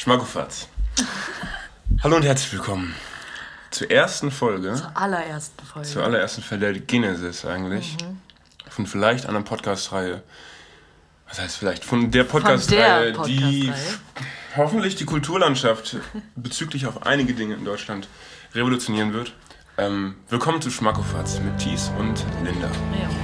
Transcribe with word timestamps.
Schmackofatz. 0.00 0.66
Hallo 2.02 2.16
und 2.16 2.22
herzlich 2.22 2.54
willkommen 2.54 2.94
zur 3.70 3.90
ersten 3.90 4.30
Folge. 4.30 4.72
Zur 4.74 4.96
allerersten 4.96 5.62
Folge. 5.66 5.86
Zur 5.86 6.02
allerersten 6.02 6.40
Folge 6.40 6.72
der 6.72 6.80
Genesis 6.80 7.44
eigentlich. 7.44 7.98
Mhm. 8.00 8.16
Von 8.70 8.86
vielleicht 8.86 9.26
einer 9.26 9.42
Podcast-Reihe. 9.42 10.22
Was 11.28 11.38
heißt 11.38 11.58
vielleicht? 11.58 11.84
Von 11.84 12.10
der 12.10 12.24
Podcast-Reihe, 12.24 13.12
Podcast 13.12 13.28
die 13.28 13.70
hoffentlich 14.56 14.96
die 14.96 15.04
Kulturlandschaft 15.04 15.98
bezüglich 16.34 16.86
auf 16.86 17.04
einige 17.04 17.34
Dinge 17.34 17.56
in 17.56 17.66
Deutschland 17.66 18.08
revolutionieren 18.54 19.12
wird. 19.12 19.34
Ähm, 19.76 20.14
willkommen 20.30 20.62
zu 20.62 20.70
Schmackofatz 20.70 21.40
mit 21.40 21.58
Thies 21.58 21.90
und 21.98 22.24
Linda. 22.42 22.68
Ja. 22.68 23.19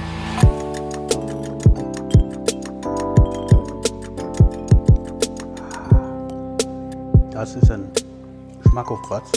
Das 7.37 7.53
ist 7.53 7.69
ein 7.69 7.91
Schmackofatz. 8.67 9.31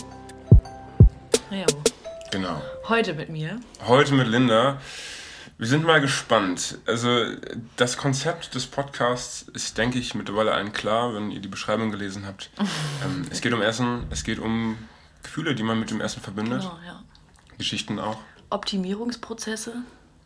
ja. 1.50 1.66
Genau. 2.30 2.62
Heute 2.88 3.12
mit 3.12 3.28
mir. 3.28 3.60
Heute 3.86 4.14
mit 4.14 4.26
Linda. 4.26 4.80
Wir 5.58 5.66
sind 5.66 5.84
mal 5.84 6.00
gespannt. 6.00 6.78
Also 6.86 7.26
das 7.76 7.98
Konzept 7.98 8.54
des 8.54 8.66
Podcasts 8.66 9.42
ist, 9.52 9.76
denke 9.76 9.98
ich, 9.98 10.14
mittlerweile 10.14 10.52
allen 10.52 10.72
klar, 10.72 11.12
wenn 11.12 11.30
ihr 11.30 11.40
die 11.40 11.48
Beschreibung 11.48 11.90
gelesen 11.90 12.24
habt. 12.24 12.48
ähm, 13.04 13.26
es 13.28 13.42
geht 13.42 13.52
um 13.52 13.60
Essen, 13.60 14.06
es 14.08 14.24
geht 14.24 14.38
um 14.38 14.78
Gefühle, 15.22 15.54
die 15.54 15.62
man 15.62 15.78
mit 15.78 15.90
dem 15.90 16.00
Essen 16.00 16.22
verbindet. 16.22 16.62
Genau, 16.62 16.78
ja. 16.86 17.02
Geschichten 17.58 17.98
auch. 17.98 18.16
Optimierungsprozesse. 18.48 19.74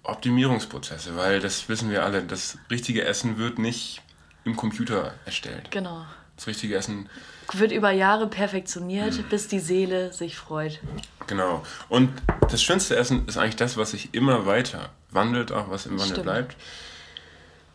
Optimierungsprozesse, 0.04 1.16
weil 1.16 1.40
das 1.40 1.68
wissen 1.68 1.90
wir 1.90 2.04
alle, 2.04 2.22
das 2.22 2.56
richtige 2.70 3.04
Essen 3.04 3.36
wird 3.36 3.58
nicht 3.58 4.00
im 4.44 4.54
Computer 4.54 5.14
erstellt. 5.24 5.72
Genau. 5.72 6.06
Das 6.36 6.46
richtige 6.46 6.76
Essen, 6.76 7.08
Wird 7.52 7.72
über 7.72 7.90
Jahre 7.90 8.26
perfektioniert, 8.26 9.18
Mhm. 9.18 9.28
bis 9.28 9.48
die 9.48 9.58
Seele 9.60 10.12
sich 10.12 10.36
freut. 10.36 10.80
genau. 11.26 11.62
Und 11.88 12.10
das 12.50 12.62
schönste 12.62 12.96
Essen 12.96 13.26
ist 13.26 13.36
eigentlich 13.38 13.56
das, 13.56 13.76
was 13.76 13.90
sich 13.92 14.12
immer 14.14 14.46
weiter 14.46 14.90
wandelt, 15.10 15.52
auch 15.52 15.70
was 15.70 15.86
im 15.86 15.92
Wandel 15.92 16.06
Stimmt. 16.08 16.22
bleibt. 16.24 16.56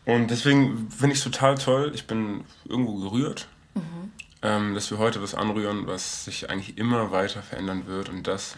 Und 0.06 0.28
deswegen 0.30 0.90
finde 0.90 1.12
ich 1.12 1.18
es 1.18 1.24
total 1.24 1.56
toll. 1.56 1.92
Ich 1.94 2.06
bin 2.06 2.44
irgendwo 2.68 2.96
gerührt, 2.96 3.46
Mhm. 3.74 4.12
ähm, 4.42 4.74
dass 4.74 4.90
wir 4.90 4.98
heute 4.98 5.22
was 5.22 5.34
anrühren, 5.34 5.86
was 5.86 6.24
sich 6.24 6.50
eigentlich 6.50 6.76
immer 6.78 7.10
weiter 7.12 7.42
verändern 7.42 7.86
wird. 7.86 8.08
Und 8.08 8.26
das, 8.26 8.56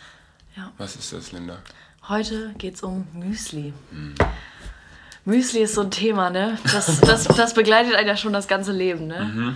Ja. 0.56 0.70
was 0.78 0.97
ist 0.97 1.12
das, 1.12 1.32
Linda? 1.32 1.58
Heute 2.08 2.54
geht 2.58 2.74
es 2.76 2.82
um 2.82 3.06
Müsli. 3.12 3.72
Hm. 3.91 4.14
Müsli 5.24 5.60
ist 5.60 5.74
so 5.74 5.82
ein 5.82 5.91
Thema, 5.91 6.30
ne? 6.30 6.58
Das, 6.72 7.00
das, 7.00 7.24
das 7.24 7.54
begleitet 7.54 7.94
einen 7.94 8.08
ja 8.08 8.16
schon 8.16 8.32
das 8.32 8.48
ganze 8.48 8.72
Leben, 8.72 9.06
ne? 9.06 9.54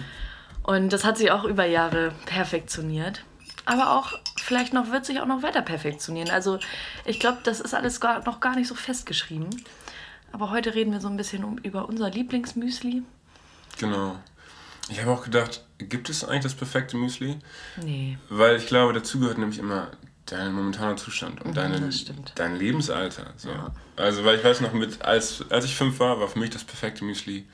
Und 0.66 0.92
das 0.92 1.04
hat 1.04 1.16
sich 1.16 1.30
auch 1.30 1.44
über 1.44 1.64
Jahre 1.64 2.12
perfektioniert. 2.26 3.24
Aber 3.66 3.92
auch, 3.92 4.18
vielleicht 4.36 4.72
noch, 4.72 4.90
wird 4.90 5.06
sich 5.06 5.20
auch 5.20 5.26
noch 5.26 5.44
weiter 5.44 5.62
perfektionieren. 5.62 6.28
Also, 6.28 6.58
ich 7.04 7.20
glaube, 7.20 7.38
das 7.44 7.60
ist 7.60 7.72
alles 7.72 8.00
gar, 8.00 8.24
noch 8.24 8.40
gar 8.40 8.56
nicht 8.56 8.66
so 8.66 8.74
festgeschrieben. 8.74 9.48
Aber 10.32 10.50
heute 10.50 10.74
reden 10.74 10.90
wir 10.90 11.00
so 11.00 11.06
ein 11.06 11.16
bisschen 11.16 11.44
um, 11.44 11.58
über 11.58 11.88
unser 11.88 12.10
Lieblingsmüsli. 12.10 13.04
Genau. 13.78 14.16
Ich 14.88 15.00
habe 15.00 15.12
auch 15.12 15.22
gedacht, 15.22 15.64
gibt 15.78 16.10
es 16.10 16.24
eigentlich 16.24 16.42
das 16.42 16.54
perfekte 16.54 16.96
Müsli? 16.96 17.38
Nee. 17.80 18.18
Weil 18.28 18.56
ich 18.56 18.66
glaube, 18.66 18.92
dazu 18.92 19.20
gehört 19.20 19.38
nämlich 19.38 19.60
immer 19.60 19.92
dein 20.26 20.52
momentaner 20.52 20.96
Zustand 20.96 21.42
und 21.42 21.50
Mhm, 21.50 21.54
deine, 21.54 21.90
dein 22.34 22.56
Lebensalter. 22.56 23.32
So. 23.36 23.50
Ja. 23.50 23.72
Also, 23.94 24.24
weil 24.24 24.36
ich 24.36 24.44
weiß 24.44 24.62
noch, 24.62 24.72
mit, 24.72 25.00
als, 25.02 25.44
als 25.48 25.64
ich 25.64 25.76
fünf 25.76 26.00
war, 26.00 26.18
war 26.18 26.26
für 26.26 26.40
mich 26.40 26.50
das 26.50 26.64
perfekte 26.64 27.04
Müsli 27.04 27.46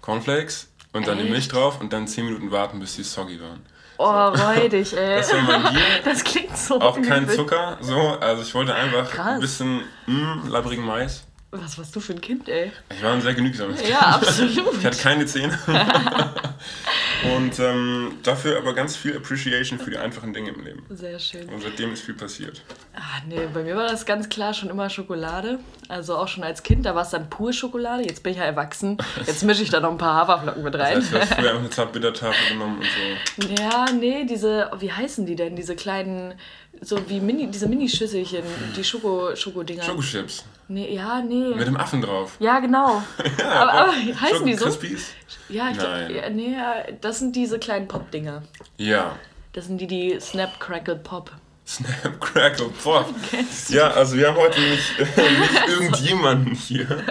Cornflakes 0.00 0.68
und 0.94 1.06
dann 1.06 1.18
die 1.18 1.24
Echt? 1.24 1.32
Milch 1.32 1.48
drauf 1.48 1.80
und 1.80 1.92
dann 1.92 2.06
zehn 2.08 2.24
Minuten 2.24 2.50
warten, 2.50 2.80
bis 2.80 2.96
die 2.96 3.02
soggy 3.02 3.38
waren. 3.40 3.60
Oh, 3.98 4.06
räudig, 4.28 4.96
ey. 4.96 5.16
Das. 5.18 5.30
Das 6.04 6.24
klingt 6.24 6.56
so 6.56 6.80
Auch 6.80 7.00
kein. 7.02 7.28
Zucker, 7.28 7.76
so. 7.80 7.98
Also, 8.20 8.42
ich 8.42 8.54
wollte 8.54 8.74
einfach 8.74 9.10
Krass. 9.10 9.26
ein 9.34 9.40
bisschen 9.40 9.82
mh, 10.06 10.48
labbrigen 10.48 10.84
Mais. 10.86 11.26
Was 11.56 11.78
warst 11.78 11.94
du 11.94 12.00
für 12.00 12.12
ein 12.14 12.20
Kind, 12.20 12.48
ey? 12.48 12.72
Ich 12.96 13.02
war 13.02 13.12
ein 13.12 13.20
sehr 13.20 13.32
genügsames 13.34 13.86
Ja, 13.88 14.00
absolut. 14.00 14.74
Ich 14.78 14.84
hatte 14.84 14.98
keine 14.98 15.24
Zähne. 15.24 15.56
und 17.36 17.58
ähm, 17.60 18.12
dafür 18.22 18.58
aber 18.58 18.74
ganz 18.74 18.96
viel 18.96 19.16
Appreciation 19.16 19.78
für 19.78 19.90
die 19.90 19.96
einfachen 19.96 20.32
Dinge 20.32 20.50
im 20.50 20.64
Leben. 20.64 20.84
Sehr 20.90 21.18
schön. 21.18 21.48
Und 21.48 21.62
seitdem 21.62 21.92
ist 21.92 22.02
viel 22.02 22.14
passiert. 22.14 22.62
Ah, 22.94 23.20
nee, 23.28 23.46
bei 23.52 23.62
mir 23.62 23.76
war 23.76 23.86
das 23.88 24.04
ganz 24.04 24.28
klar 24.28 24.52
schon 24.52 24.68
immer 24.68 24.90
Schokolade. 24.90 25.58
Also 25.88 26.16
auch 26.16 26.28
schon 26.28 26.42
als 26.42 26.62
Kind, 26.62 26.86
da 26.86 26.94
war 26.94 27.02
es 27.02 27.10
dann 27.10 27.30
pur 27.30 27.52
Schokolade. 27.52 28.02
Jetzt 28.02 28.22
bin 28.22 28.32
ich 28.32 28.38
ja 28.38 28.44
erwachsen. 28.44 28.98
Jetzt 29.26 29.44
mische 29.44 29.62
ich 29.62 29.70
da 29.70 29.80
noch 29.80 29.90
ein 29.92 29.98
paar 29.98 30.14
Haferflocken 30.14 30.62
mit 30.62 30.74
Das 30.74 30.82
rein. 30.82 30.96
heißt, 30.96 31.12
du 31.12 31.20
hast 31.20 31.34
früher 31.34 31.48
einfach 31.50 31.60
eine 31.60 31.70
Zartbittertafel 31.70 32.48
genommen 32.52 32.78
und 32.78 33.46
so. 33.46 33.62
Ja, 33.62 33.86
nee, 33.92 34.24
diese, 34.24 34.70
wie 34.78 34.90
heißen 34.92 35.24
die 35.24 35.36
denn? 35.36 35.54
Diese 35.56 35.76
kleinen, 35.76 36.34
so 36.80 36.98
wie 37.08 37.20
Mini, 37.20 37.48
diese 37.50 37.68
Mini-Schüsselchen, 37.68 38.42
die 38.76 38.82
Schoko, 38.84 39.36
Schokodinger. 39.36 39.82
Schokochips. 39.84 40.44
Nee, 40.68 40.94
ja, 40.94 41.20
nee. 41.20 41.54
Mit 41.54 41.66
dem 41.66 41.76
Affen 41.76 42.00
drauf. 42.00 42.36
ja, 42.38 42.58
genau. 42.60 43.02
aber, 43.44 43.72
aber 43.72 43.92
heißen 43.92 44.46
die 44.46 44.54
so? 44.54 44.64
Crispies? 44.64 45.10
Ja, 45.48 45.70
ich 45.70 45.78
glaub, 45.78 45.90
Nein. 45.90 46.14
ja, 46.14 46.30
nee, 46.30 46.52
ja, 46.52 46.74
das 47.00 47.18
sind 47.18 47.36
diese 47.36 47.58
kleinen 47.58 47.86
Pop-Dinger. 47.86 48.42
Ja. 48.78 49.18
Das 49.52 49.66
sind 49.66 49.78
die, 49.80 49.86
die 49.86 50.18
Snap 50.20 50.58
Crackle 50.58 50.96
Pop. 50.96 51.30
Snap, 51.66 52.20
Crackle, 52.20 52.68
Pop. 52.82 53.14
Ja, 53.68 53.90
also 53.90 54.16
wir 54.16 54.28
haben 54.28 54.36
heute 54.36 54.60
nicht, 54.60 54.98
nicht 54.98 55.68
irgendjemanden 55.68 56.54
hier. 56.54 57.04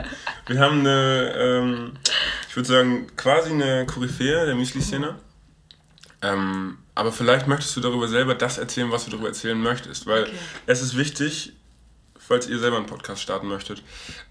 Wir 0.48 0.60
haben 0.60 0.80
eine, 0.82 1.34
ähm, 1.38 1.92
ich 2.50 2.56
würde 2.56 2.68
sagen, 2.70 3.08
quasi 3.16 3.52
eine 3.52 3.86
Koryphäe 3.86 4.46
der 4.46 4.56
Müsli-Szene. 4.56 5.16
Ähm, 6.22 6.78
aber 6.96 7.12
vielleicht 7.12 7.48
möchtest 7.48 7.76
du 7.76 7.82
darüber 7.82 8.08
selber 8.08 8.36
das 8.36 8.58
erzählen, 8.58 8.92
was 8.92 9.06
du 9.06 9.12
darüber 9.12 9.28
erzählen 9.30 9.60
möchtest. 9.60 10.06
Weil 10.06 10.24
Okay. 10.24 10.34
es 10.68 10.82
ist 10.82 10.98
wichtig, 10.98 11.54
falls 12.28 12.48
ihr 12.48 12.60
selber 12.60 12.78
einen 12.78 12.86
Podcast 12.86 13.22
starten 13.22 13.48
möchtet, 13.48 13.84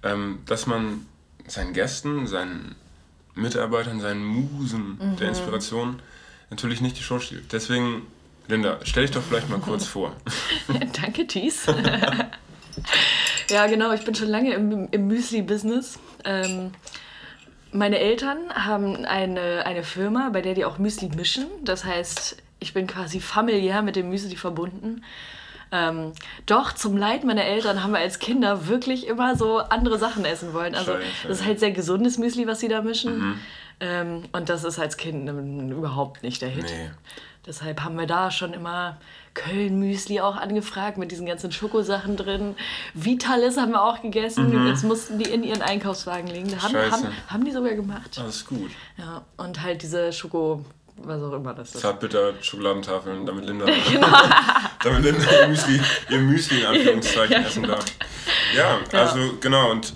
ähm, 0.02 0.40
dass 0.46 0.66
man 0.66 1.06
seinen 1.46 1.72
Gästen, 1.72 2.26
seinen 2.26 2.74
Mitarbeitern, 3.34 4.00
seinen 4.00 4.24
Musen 4.24 4.98
Mhm. 5.00 5.16
der 5.16 5.28
Inspiration 5.28 6.00
natürlich 6.50 6.80
nicht 6.80 6.98
die 6.98 7.02
Show 7.02 7.18
stiehlt. 7.18 7.52
Deswegen, 7.52 8.02
Linda, 8.48 8.78
stell 8.84 9.02
dich 9.04 9.10
doch 9.12 9.22
vielleicht 9.22 9.48
mal 9.48 9.58
kurz 9.58 9.86
vor. 9.86 10.14
Danke, 11.00 11.26
Thies. 11.26 11.66
ja, 13.50 13.66
genau, 13.66 13.92
ich 13.92 14.04
bin 14.04 14.14
schon 14.14 14.28
lange 14.28 14.52
im, 14.54 14.88
im 14.90 15.06
Müsli-Business. 15.06 15.98
Ähm, 16.24 16.72
meine 17.72 17.98
Eltern 17.98 18.38
haben 18.54 19.04
eine, 19.06 19.64
eine 19.64 19.82
Firma, 19.82 20.28
bei 20.30 20.42
der 20.42 20.54
die 20.54 20.64
auch 20.64 20.78
Müsli 20.78 21.08
mischen. 21.16 21.46
Das 21.64 21.84
heißt, 21.84 22.36
ich 22.60 22.74
bin 22.74 22.86
quasi 22.86 23.20
familiär 23.20 23.82
mit 23.82 23.96
dem 23.96 24.10
Müsli 24.10 24.36
verbunden. 24.36 25.02
Ähm, 25.72 26.12
doch 26.46 26.72
zum 26.72 26.96
Leid 26.98 27.24
meiner 27.24 27.44
Eltern 27.44 27.82
haben 27.82 27.92
wir 27.92 27.98
als 27.98 28.18
Kinder 28.18 28.68
wirklich 28.68 29.06
immer 29.06 29.36
so 29.36 29.58
andere 29.58 29.98
Sachen 29.98 30.24
essen 30.24 30.52
wollen. 30.52 30.74
Also 30.74 30.92
Scheiße. 30.92 31.28
das 31.28 31.40
ist 31.40 31.46
halt 31.46 31.60
sehr 31.60 31.70
gesundes 31.72 32.18
Müsli, 32.18 32.46
was 32.46 32.60
sie 32.60 32.68
da 32.68 32.82
mischen. 32.82 33.40
Ähm, 33.80 34.24
und 34.32 34.48
das 34.48 34.64
ist 34.64 34.78
als 34.78 34.96
Kind 34.96 35.28
überhaupt 35.70 36.22
nicht 36.22 36.42
der 36.42 36.50
Hit. 36.50 36.64
Nee. 36.64 36.90
Deshalb 37.46 37.82
haben 37.82 37.98
wir 37.98 38.06
da 38.06 38.30
schon 38.30 38.52
immer 38.52 38.98
Köln-Müsli 39.34 40.20
auch 40.20 40.36
angefragt 40.36 40.98
mit 40.98 41.10
diesen 41.10 41.26
ganzen 41.26 41.50
Schokosachen 41.50 42.16
drin. 42.16 42.54
Vitalis 42.94 43.56
haben 43.56 43.72
wir 43.72 43.82
auch 43.82 44.00
gegessen. 44.00 44.68
Das 44.68 44.84
mussten 44.84 45.18
die 45.18 45.28
in 45.28 45.42
ihren 45.42 45.62
Einkaufswagen 45.62 46.28
legen. 46.28 46.50
Haben, 46.62 46.72
Mhm. 46.74 46.90
Haben, 46.92 47.06
haben 47.28 47.44
die 47.44 47.50
sogar 47.50 47.74
gemacht. 47.74 48.16
Alles 48.20 48.44
gut. 48.46 48.70
Ja, 48.98 49.22
und 49.38 49.60
halt 49.62 49.82
diese 49.82 50.12
Schoko, 50.12 50.64
was 50.98 51.20
auch 51.20 51.32
immer 51.32 51.52
das 51.54 51.74
ist. 51.74 51.80
Zartbitter 51.80 52.34
Schokoladentafeln, 52.40 53.26
damit 53.26 53.46
Linda, 53.46 53.64
damit 54.84 55.02
Linda 55.04 55.24
ihr 55.42 55.48
Müsli, 55.48 55.80
ihr 56.10 56.18
Müsli 56.18 56.60
in 56.60 56.66
Anführungszeichen 56.66 57.32
Ja, 57.32 57.38
genau. 57.38 57.48
essen 57.48 57.62
darf. 57.64 57.84
Ja, 58.56 58.78
also 59.00 59.34
genau 59.40 59.70
und 59.70 59.92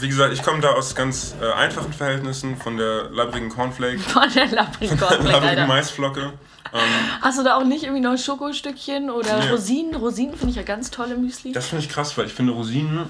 wie 0.00 0.08
gesagt, 0.08 0.32
ich 0.32 0.42
komme 0.42 0.60
da 0.60 0.70
aus 0.70 0.94
ganz 0.94 1.34
äh, 1.40 1.52
einfachen 1.52 1.92
Verhältnissen 1.92 2.56
von 2.56 2.76
der 2.76 3.10
labbrigen 3.10 3.48
Cornflake, 3.50 3.98
Von 3.98 4.32
der 4.34 4.46
Labrikon, 4.46 4.98
labbrigen 5.26 5.66
Maisflocke. 5.66 6.32
Ähm, 6.72 6.80
Hast 7.22 7.38
du 7.38 7.44
da 7.44 7.56
auch 7.56 7.64
nicht 7.64 7.84
irgendwie 7.84 8.02
noch 8.02 8.16
Schokostückchen 8.16 9.10
oder 9.10 9.38
Nee. 9.38 9.50
Rosinen? 9.50 9.94
Rosinen 9.94 10.34
finde 10.36 10.50
ich 10.50 10.56
ja 10.56 10.62
ganz 10.62 10.90
toll 10.90 11.10
im 11.10 11.22
Müsli. 11.22 11.52
das 11.52 11.66
finde 11.66 11.84
ich 11.84 11.90
krass, 11.90 12.16
weil 12.16 12.26
ich 12.26 12.32
finde 12.34 12.52
Rosinen, 12.52 13.08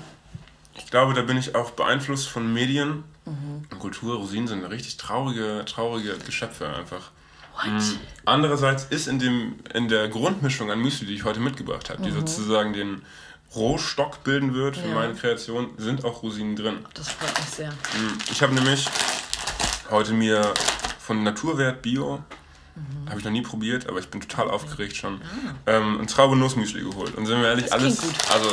ich 0.76 0.90
glaube, 0.90 1.14
da 1.14 1.22
bin 1.22 1.36
ich 1.38 1.54
auch 1.54 1.70
beeinflusst 1.72 2.28
von 2.28 2.52
Medien 2.52 3.04
Mhm. 3.28 3.64
und 3.72 3.78
Kultur. 3.80 4.16
Rosinen 4.16 4.46
sind 4.46 4.64
richtig 4.66 4.98
traurige, 4.98 5.64
traurige 5.66 6.16
Geschöpfe 6.24 6.68
einfach. 6.68 7.10
What? 7.56 7.82
Andererseits 8.24 8.84
ist 8.90 9.06
in, 9.08 9.18
dem, 9.18 9.56
in 9.72 9.88
der 9.88 10.08
Grundmischung 10.08 10.70
an 10.70 10.80
Müsli, 10.80 11.06
die 11.06 11.14
ich 11.14 11.24
heute 11.24 11.40
mitgebracht 11.40 11.90
habe, 11.90 12.02
die 12.02 12.10
sozusagen 12.10 12.72
den 12.72 13.02
Rohstock 13.54 14.22
bilden 14.24 14.54
wird 14.54 14.76
für 14.76 14.88
Ja. 14.88 14.94
meine 14.94 15.14
Kreation, 15.14 15.70
sind 15.78 16.04
auch 16.04 16.22
Rosinen 16.22 16.56
drin. 16.56 16.84
Das 16.94 17.08
freut 17.10 17.36
mich 17.38 17.48
sehr. 17.48 17.72
Ich 18.30 18.42
habe 18.42 18.54
nämlich 18.54 18.86
heute 19.90 20.12
mir 20.12 20.52
von 20.98 21.22
Naturwert 21.22 21.80
Bio, 21.82 22.22
habe 23.08 23.18
ich 23.18 23.24
noch 23.24 23.32
nie 23.32 23.42
probiert, 23.42 23.88
aber 23.88 24.00
ich 24.00 24.08
bin 24.08 24.20
total 24.20 24.50
aufgeregt 24.50 24.96
schon, 24.96 25.20
ähm, 25.66 26.00
ein 26.00 26.06
Traube 26.08 26.36
Nussmüsli 26.36 26.82
geholt. 26.82 27.14
Und 27.14 27.24
sind 27.26 27.40
wir 27.40 27.48
ehrlich, 27.48 27.66
Das 27.66 27.72
alles, 27.72 28.00
gut. 28.02 28.14
also 28.34 28.50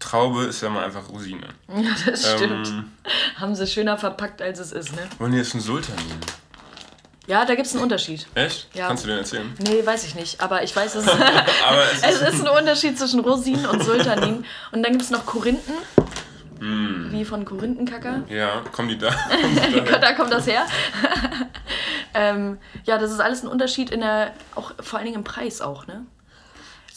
Traube 0.00 0.44
ist 0.44 0.60
ja 0.62 0.70
mal 0.70 0.84
einfach 0.84 1.08
Rosine. 1.08 1.46
Ja, 1.68 1.94
das 2.06 2.32
stimmt. 2.34 2.68
Ähm, 2.68 2.90
Haben 3.36 3.54
sie 3.54 3.66
schöner 3.66 3.98
verpackt, 3.98 4.40
als 4.42 4.58
es 4.58 4.72
ist, 4.72 4.92
ne? 4.96 5.02
wollen 5.18 5.32
wir 5.32 5.38
jetzt 5.40 5.52
einen 5.54 5.62
Sultan 5.62 5.94
nehmen? 5.96 6.20
Ja, 7.26 7.44
da 7.44 7.54
gibt 7.54 7.66
es 7.66 7.74
einen 7.74 7.82
Unterschied. 7.82 8.26
Echt? 8.34 8.68
Ja. 8.74 8.88
Kannst 8.88 9.04
du 9.04 9.08
den 9.08 9.18
erzählen? 9.18 9.52
Nee, 9.58 9.84
weiß 9.84 10.04
ich 10.04 10.14
nicht. 10.14 10.40
Aber 10.40 10.62
ich 10.62 10.74
weiß, 10.74 10.94
es, 10.94 11.08
Aber 11.08 11.82
es 11.92 12.02
es 12.22 12.34
ist, 12.34 12.46
ein 12.46 12.48
Unterschied 12.48 12.98
zwischen 12.98 13.20
Rosinen 13.20 13.66
und 13.66 13.82
Sultanin. 13.82 14.44
Und 14.72 14.82
dann 14.82 14.92
gibt 14.92 15.02
es 15.02 15.10
noch 15.10 15.26
Korinthen. 15.26 15.74
Mm. 16.60 17.10
Wie 17.10 17.24
von 17.24 17.44
Korinthenkacker. 17.44 18.22
ja, 18.28 18.62
kommen 18.72 18.88
die 18.88 18.98
da? 18.98 19.10
Da 20.00 20.12
kommt 20.14 20.32
das 20.32 20.46
her. 20.46 20.66
ähm, 22.14 22.58
ja, 22.84 22.96
das 22.96 23.10
ist 23.10 23.20
alles 23.20 23.42
ein 23.42 23.48
Unterschied 23.48 23.90
in 23.90 24.00
der, 24.00 24.32
auch 24.54 24.72
vor 24.80 24.98
allen 24.98 25.06
Dingen 25.06 25.18
im 25.18 25.24
Preis 25.24 25.60
auch, 25.60 25.86
ne? 25.86 26.06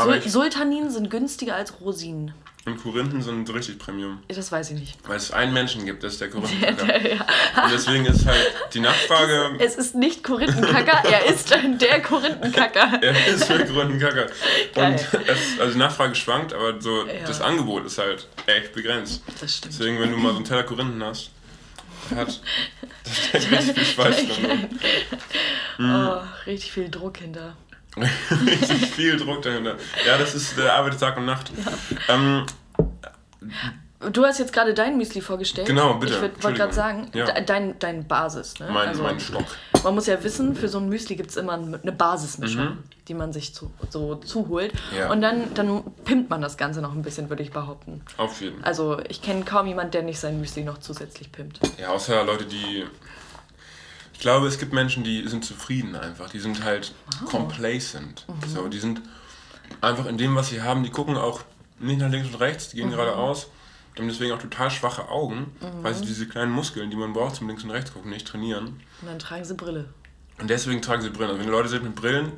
Sul 0.01 0.21
Sultanin 0.21 0.89
sind 0.91 1.09
günstiger 1.09 1.55
als 1.55 1.81
Rosinen. 1.81 2.33
Und 2.69 2.83
Korinthen 2.83 3.21
sind 3.23 3.51
richtig 3.53 3.79
Premium. 3.79 4.21
Das 4.27 4.51
weiß 4.51 4.71
ich 4.71 4.79
nicht. 4.79 4.95
Weil 5.07 5.17
es 5.17 5.31
einen 5.31 5.53
Menschen 5.53 5.85
gibt, 5.85 6.03
das 6.03 6.13
ist 6.13 6.21
der 6.21 6.29
Korinthenkacker. 6.29 6.93
Und 7.63 7.71
deswegen 7.71 8.05
ist 8.05 8.25
halt 8.27 8.53
die 8.73 8.79
Nachfrage, 8.79 9.55
Es 9.59 9.75
ist 9.75 9.95
nicht 9.95 10.23
Korinthenkacker, 10.23 11.09
er 11.09 11.25
ist 11.25 11.49
der 11.51 12.01
Korinthenkacker. 12.01 12.99
er 13.01 13.27
ist 13.27 13.45
für 13.45 13.65
Korinthenkacker. 13.65 14.27
Geil. 14.75 14.91
Und 14.91 15.27
es, 15.27 15.59
also 15.59 15.73
die 15.73 15.79
Nachfrage 15.79 16.13
schwankt, 16.13 16.53
aber 16.53 16.79
so 16.79 17.05
Ja. 17.07 17.25
das 17.25 17.41
Angebot 17.41 17.85
ist 17.85 17.97
halt 17.97 18.27
echt 18.45 18.73
begrenzt. 18.73 19.23
Das 19.41 19.55
stimmt. 19.57 19.73
Deswegen, 19.73 19.99
wenn 19.99 20.11
du 20.11 20.17
mal 20.17 20.29
so 20.31 20.35
einen 20.37 20.45
Teller 20.45 20.63
Korinthen 20.63 21.03
hast, 21.03 21.31
hat, 22.15 22.39
richtig 23.33 23.75
viel 23.75 23.85
Schweiß 23.93 24.15
drin. 24.27 24.69
Oh, 25.79 26.21
richtig 26.45 26.71
viel 26.71 26.89
Druck 26.89 27.17
hinter. 27.17 27.55
richtig 27.97 28.85
viel 28.95 29.17
Druck 29.17 29.41
dahinter. 29.41 29.75
Ja, 30.05 30.17
das 30.17 30.35
ist 30.35 30.57
der 30.57 30.73
Arbeit 30.73 30.99
Tag 30.99 31.17
und 31.17 31.25
Nacht. 31.25 31.51
Ähm, 32.07 32.45
Du 34.11 34.23
hast 34.23 34.39
jetzt 34.39 34.53
gerade 34.53 34.73
dein 34.73 34.97
Müsli 34.97 35.19
vorgestellt. 35.19 35.67
Genau, 35.67 35.95
bitte. 35.95 36.31
Ich 36.37 36.43
wollte 36.43 36.57
gerade 36.57 36.73
sagen. 36.73 37.09
Ja. 37.13 37.25
de- 37.25 37.43
dein, 37.43 37.77
dein 37.79 38.07
Basis. 38.07 38.57
Ne? 38.59 38.69
mein, 38.71 38.87
also, 38.89 39.03
mein 39.03 39.19
Stock. 39.19 39.43
Man 39.83 39.93
muss 39.93 40.05
ja 40.07 40.23
wissen, 40.23 40.55
für 40.55 40.69
so 40.69 40.77
ein 40.77 40.87
Müsli 40.87 41.17
gibt 41.17 41.31
es 41.31 41.35
immer 41.35 41.53
eine 41.53 41.91
Basismischung, 41.91 42.77
die 43.09 43.13
man 43.13 43.33
sich 43.33 43.53
zu, 43.53 43.71
so 43.89 44.15
zuholt. 44.15 44.73
Mhm. 44.73 44.97
Ja. 44.97 45.11
Und 45.11 45.21
dann, 45.21 45.53
dann 45.53 45.83
pimmt 46.05 46.29
man 46.29 46.41
das 46.41 46.55
Ganze 46.55 46.81
noch 46.81 46.93
ein 46.93 47.01
bisschen, 47.01 47.29
würde 47.29 47.43
ich 47.43 47.51
behaupten. 47.51 48.01
Auf 48.15 48.39
jeden 48.41 48.59
Fall. 48.59 48.65
Also 48.65 48.99
ich 49.09 49.21
kenne 49.21 49.43
kaum 49.43 49.67
jemanden, 49.67 49.91
der 49.91 50.03
nicht 50.03 50.19
sein 50.19 50.39
Müsli 50.39 50.63
noch 50.63 50.77
zusätzlich 50.77 51.31
pimpt. 51.33 51.59
Ja, 51.77 51.89
außer 51.89 52.23
Leute, 52.23 52.45
die. 52.45 52.85
Ich 54.13 54.19
glaube, 54.19 54.47
es 54.47 54.57
gibt 54.59 54.71
Menschen, 54.71 55.03
die 55.03 55.27
sind 55.27 55.43
zufrieden 55.43 55.95
einfach. 55.97 56.29
Die 56.29 56.39
sind 56.39 56.63
halt 56.63 56.93
complacent. 57.25 58.25
So, 58.47 58.67
die 58.69 58.79
sind 58.79 59.01
einfach 59.81 60.05
in 60.05 60.17
dem, 60.17 60.35
was 60.35 60.49
sie 60.49 60.61
haben. 60.61 60.83
Die 60.83 60.89
gucken 60.89 61.17
auch 61.17 61.41
nicht 61.79 61.99
nach 61.99 62.09
links 62.09 62.27
und 62.29 62.35
rechts, 62.35 62.69
die 62.69 62.77
gehen 62.77 62.89
geradeaus. 62.89 63.47
Die 63.95 64.01
haben 64.01 64.07
deswegen 64.09 64.31
auch 64.31 64.39
total 64.41 64.69
schwache 64.71 65.09
Augen, 65.09 65.51
weil 65.81 65.93
sie 65.93 66.05
diese 66.05 66.27
kleinen 66.27 66.51
Muskeln, 66.51 66.89
die 66.89 66.95
man 66.95 67.11
braucht 67.13 67.35
zum 67.35 67.47
links 67.47 67.63
und 67.63 67.71
rechts 67.71 67.91
gucken, 67.93 68.11
nicht 68.11 68.27
trainieren. 68.27 68.81
Und 69.01 69.07
dann 69.07 69.19
tragen 69.19 69.43
sie 69.43 69.55
Brille. 69.55 69.89
Und 70.39 70.49
deswegen 70.49 70.81
tragen 70.81 71.01
sie 71.01 71.09
Brillen. 71.09 71.29
Also 71.31 71.39
wenn 71.39 71.47
du 71.47 71.51
Leute 71.51 71.69
seht 71.69 71.83
mit 71.83 71.95
Brillen, 71.95 72.31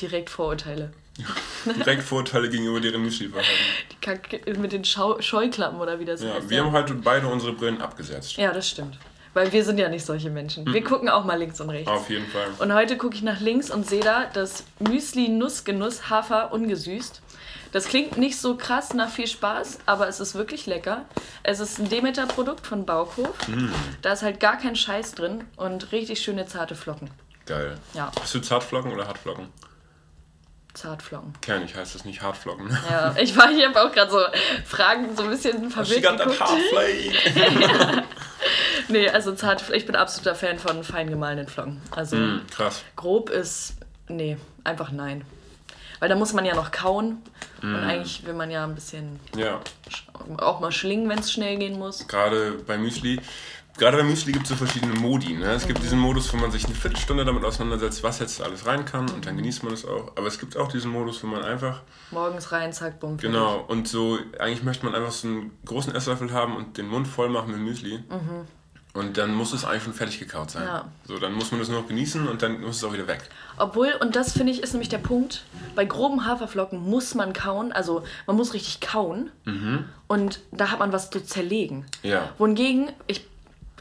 Direkt 0.00 0.30
Vorurteile. 0.30 0.92
direkt 1.76 2.02
Vorurteile 2.02 2.48
gegenüber 2.48 2.80
deren 2.80 3.02
Müsli-Verhalten. 3.02 3.50
Die 3.92 3.96
Kacke 4.00 4.40
mit 4.58 4.72
den 4.72 4.84
Schau 4.84 5.20
Scheuklappen 5.20 5.78
oder 5.78 6.00
wie 6.00 6.04
das 6.06 6.22
Ja, 6.22 6.34
heißt. 6.34 6.48
wir 6.50 6.64
haben 6.64 6.72
halt 6.72 7.04
beide 7.04 7.28
unsere 7.28 7.52
Brillen 7.52 7.80
abgesetzt. 7.80 8.36
ja, 8.38 8.52
das 8.52 8.68
stimmt. 8.68 8.98
Weil 9.34 9.50
wir 9.52 9.64
sind 9.64 9.78
ja 9.78 9.88
nicht 9.88 10.04
solche 10.04 10.28
Menschen. 10.28 10.70
Wir 10.72 10.84
gucken 10.84 11.08
auch 11.08 11.24
mal 11.24 11.38
links 11.38 11.60
und 11.60 11.70
rechts. 11.70 11.88
Auf 11.90 12.10
jeden 12.10 12.26
Fall. 12.26 12.48
Und 12.58 12.74
heute 12.74 12.98
gucke 12.98 13.14
ich 13.14 13.22
nach 13.22 13.40
links 13.40 13.70
und 13.70 13.88
sehe 13.88 14.02
da 14.02 14.26
das 14.26 14.64
Müsli 14.78 15.28
Nussgenuss 15.28 16.10
Hafer 16.10 16.52
ungesüßt. 16.52 17.22
Das 17.72 17.86
klingt 17.86 18.18
nicht 18.18 18.38
so 18.38 18.56
krass 18.56 18.92
nach 18.92 19.08
viel 19.08 19.26
Spaß, 19.26 19.78
aber 19.86 20.06
es 20.06 20.20
ist 20.20 20.34
wirklich 20.34 20.66
lecker. 20.66 21.06
Es 21.42 21.58
ist 21.58 21.78
ein 21.78 21.88
Demeter-Produkt 21.88 22.66
von 22.66 22.84
Baukhof. 22.84 23.34
Da 24.02 24.12
ist 24.12 24.22
halt 24.22 24.40
gar 24.40 24.58
kein 24.58 24.76
Scheiß 24.76 25.12
drin 25.14 25.44
und 25.56 25.92
richtig 25.92 26.20
schöne 26.20 26.44
zarte 26.44 26.74
Flocken. 26.74 27.10
Geil. 27.46 27.78
Ja, 27.94 28.12
Hast 28.20 28.34
du 28.34 28.40
Zartflocken 28.40 28.92
oder 28.92 29.08
Hartflocken? 29.08 29.48
Zartflocken. 30.74 31.32
Kernig 31.40 31.74
heißt 31.74 31.94
das 31.94 32.04
nicht 32.04 32.22
Hartflocken. 32.22 32.70
Ja, 32.90 33.14
ich 33.18 33.36
war 33.36 33.48
hier 33.48 33.70
auch 33.70 33.92
gerade 33.92 34.10
so 34.10 34.20
Fragen 34.64 35.16
so 35.16 35.22
ein 35.24 35.30
bisschen 35.30 35.64
She 35.64 35.70
verwirrt 35.70 36.02
got 36.02 36.18
that 36.18 36.28
geguckt. 36.28 38.04
Nee, 38.92 39.08
also 39.08 39.32
zart, 39.34 39.68
ich 39.70 39.86
bin 39.86 39.96
absoluter 39.96 40.34
Fan 40.34 40.58
von 40.58 40.84
fein 40.84 41.08
gemahlenen 41.08 41.48
Flocken. 41.48 41.80
Also 41.90 42.16
Hm, 42.16 42.42
krass. 42.54 42.82
grob 42.96 43.30
ist, 43.30 43.74
nee, 44.08 44.36
einfach 44.64 44.90
nein. 44.92 45.24
Weil 45.98 46.08
da 46.08 46.16
muss 46.16 46.32
man 46.32 46.44
ja 46.44 46.54
noch 46.54 46.70
kauen 46.72 47.18
und 47.62 47.76
eigentlich 47.76 48.26
will 48.26 48.34
man 48.34 48.50
ja 48.50 48.64
ein 48.64 48.74
bisschen 48.74 49.20
Ja, 49.36 49.60
auch 50.38 50.58
mal 50.58 50.72
schlingen, 50.72 51.08
wenn 51.08 51.20
es 51.20 51.30
schnell 51.32 51.56
gehen 51.58 51.78
muss. 51.78 52.06
gerade 52.08 52.52
bei 52.66 52.76
Müsli. 52.76 53.20
Gerade 53.78 53.96
bei 53.96 54.02
Müsli 54.02 54.32
gibt 54.32 54.44
es 54.44 54.50
so 54.50 54.56
verschiedene 54.56 54.92
Modi. 54.94 55.32
Ne? 55.32 55.46
Es 55.52 55.66
gibt 55.66 55.82
diesen 55.82 55.98
Modus, 55.98 56.30
wo 56.32 56.36
man 56.36 56.50
sich 56.50 56.66
eine 56.66 56.74
Viertelstunde 56.74 57.24
damit 57.24 57.42
auseinandersetzt, 57.44 58.02
was 58.02 58.18
jetzt 58.18 58.42
alles 58.42 58.66
rein 58.66 58.84
kann 58.84 59.08
und 59.10 59.24
dann 59.24 59.36
genießt 59.36 59.62
man 59.62 59.72
es 59.72 59.86
auch. 59.86 60.12
Aber 60.16 60.26
es 60.26 60.38
gibt 60.38 60.56
auch 60.58 60.68
diesen 60.68 60.90
Modus, 60.90 61.22
wo 61.22 61.28
man 61.28 61.42
einfach, 61.44 61.80
Morgens 62.10 62.52
rein, 62.52 62.72
zack, 62.74 62.98
bumm. 63.00 63.16
genau, 63.16 63.64
und 63.68 63.88
so, 63.88 64.18
eigentlich 64.38 64.62
möchte 64.62 64.84
man 64.84 64.94
einfach 64.94 65.12
so 65.12 65.26
einen 65.28 65.56
großen 65.64 65.94
Esslöffel 65.94 66.32
haben 66.32 66.54
und 66.56 66.76
den 66.76 66.88
Mund 66.88 67.06
voll 67.08 67.30
machen 67.30 67.52
mit 67.52 67.60
Müsli. 67.60 68.02
Und 68.94 69.16
dann 69.16 69.34
muss 69.34 69.54
es 69.54 69.64
eigentlich 69.64 69.84
schon 69.84 69.94
fertig 69.94 70.18
gekaut 70.18 70.50
sein. 70.50 70.66
Ja. 70.66 70.84
So, 71.06 71.18
dann 71.18 71.32
muss 71.32 71.50
man 71.50 71.60
das 71.60 71.70
nur 71.70 71.80
noch 71.80 71.88
genießen 71.88 72.28
und 72.28 72.42
dann 72.42 72.60
muss 72.60 72.76
es 72.76 72.84
auch 72.84 72.92
wieder 72.92 73.06
weg. 73.06 73.22
Obwohl, 73.56 73.94
und 74.00 74.16
das 74.16 74.32
finde 74.32 74.52
ich 74.52 74.62
ist 74.62 74.74
nämlich 74.74 74.90
der 74.90 74.98
Punkt, 74.98 75.44
bei 75.74 75.86
groben 75.86 76.26
Haferflocken 76.26 76.78
muss 76.78 77.14
man 77.14 77.32
kauen, 77.32 77.72
also 77.72 78.04
man 78.26 78.36
muss 78.36 78.52
richtig 78.52 78.80
kauen 78.82 79.30
und 80.08 80.40
da 80.50 80.70
hat 80.70 80.78
man 80.78 80.92
was 80.92 81.10
zu 81.10 81.24
zerlegen. 81.24 81.86
Ja. 82.02 82.28
Wohingegen, 82.36 82.92
ich 83.06 83.24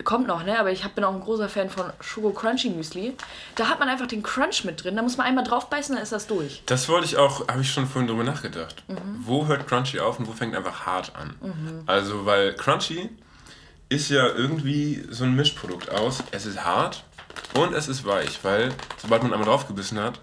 kommt 0.03 0.27
noch, 0.27 0.43
ne, 0.43 0.57
aber 0.59 0.71
ich 0.71 0.83
hab, 0.83 0.95
bin 0.95 1.03
auch 1.03 1.13
ein 1.13 1.21
großer 1.21 1.49
Fan 1.49 1.69
von 1.69 1.85
Schoko 1.99 2.31
Crunchy 2.31 2.69
Müsli. 2.69 3.13
Da 3.55 3.67
hat 3.67 3.79
man 3.79 3.89
einfach 3.89 4.07
den 4.07 4.23
Crunch 4.23 4.63
mit 4.63 4.83
drin, 4.83 4.95
da 4.95 5.01
muss 5.01 5.17
man 5.17 5.27
einmal 5.27 5.43
drauf 5.43 5.69
beißen, 5.69 5.95
dann 5.95 6.01
ist 6.01 6.11
das 6.11 6.27
durch. 6.27 6.63
Das 6.65 6.87
wollte 6.89 7.05
ich 7.05 7.17
auch, 7.17 7.47
habe 7.47 7.61
ich 7.61 7.71
schon 7.71 7.85
vorhin 7.85 8.07
drüber 8.07 8.23
nachgedacht. 8.23 8.83
Mhm. 8.87 8.97
Wo 9.19 9.47
hört 9.47 9.67
Crunchy 9.67 9.99
auf 9.99 10.19
und 10.19 10.27
wo 10.27 10.31
fängt 10.31 10.55
einfach 10.55 10.85
hart 10.85 11.13
an? 11.15 11.83
Also, 11.85 12.25
weil 12.25 12.53
Crunchy 12.55 13.09
ist 13.91 14.09
ja 14.09 14.25
irgendwie 14.27 15.03
so 15.09 15.25
ein 15.25 15.35
Mischprodukt 15.35 15.89
aus. 15.91 16.23
Es 16.31 16.45
ist 16.45 16.63
hart 16.63 17.03
und 17.55 17.73
es 17.73 17.88
ist 17.89 18.05
weich, 18.05 18.39
weil 18.43 18.69
sobald 19.01 19.21
man 19.23 19.33
einmal 19.33 19.47
draufgebissen 19.47 19.99
hat, 19.99 20.19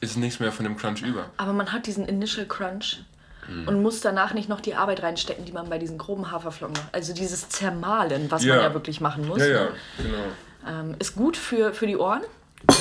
ist 0.00 0.16
nichts 0.16 0.38
mehr 0.38 0.52
von 0.52 0.64
dem 0.64 0.76
Crunch 0.76 1.02
über. 1.02 1.30
Aber 1.36 1.52
man 1.52 1.72
hat 1.72 1.86
diesen 1.86 2.06
Initial 2.06 2.46
Crunch 2.46 3.00
Mhm. 3.48 3.66
und 3.66 3.82
muss 3.82 4.00
danach 4.02 4.34
nicht 4.34 4.48
noch 4.50 4.60
die 4.60 4.74
Arbeit 4.74 5.02
reinstecken, 5.02 5.44
die 5.46 5.52
man 5.52 5.68
bei 5.70 5.78
diesen 5.78 5.96
groben 5.96 6.30
Haferflocken 6.30 6.74
macht. 6.76 6.94
Also 6.94 7.14
dieses 7.14 7.48
Zermahlen, 7.48 8.30
was 8.30 8.44
Ja. 8.44 8.54
man 8.56 8.64
ja 8.64 8.74
wirklich 8.74 9.00
machen 9.00 9.26
muss. 9.26 9.38
Ja, 9.40 9.46
ja, 9.46 9.64
ne? 9.64 9.70
genau. 9.96 10.80
Ähm, 10.80 10.94
ist 10.98 11.16
gut 11.16 11.36
für, 11.36 11.72
für 11.72 11.86
die 11.86 11.96
Ohren. 11.96 12.22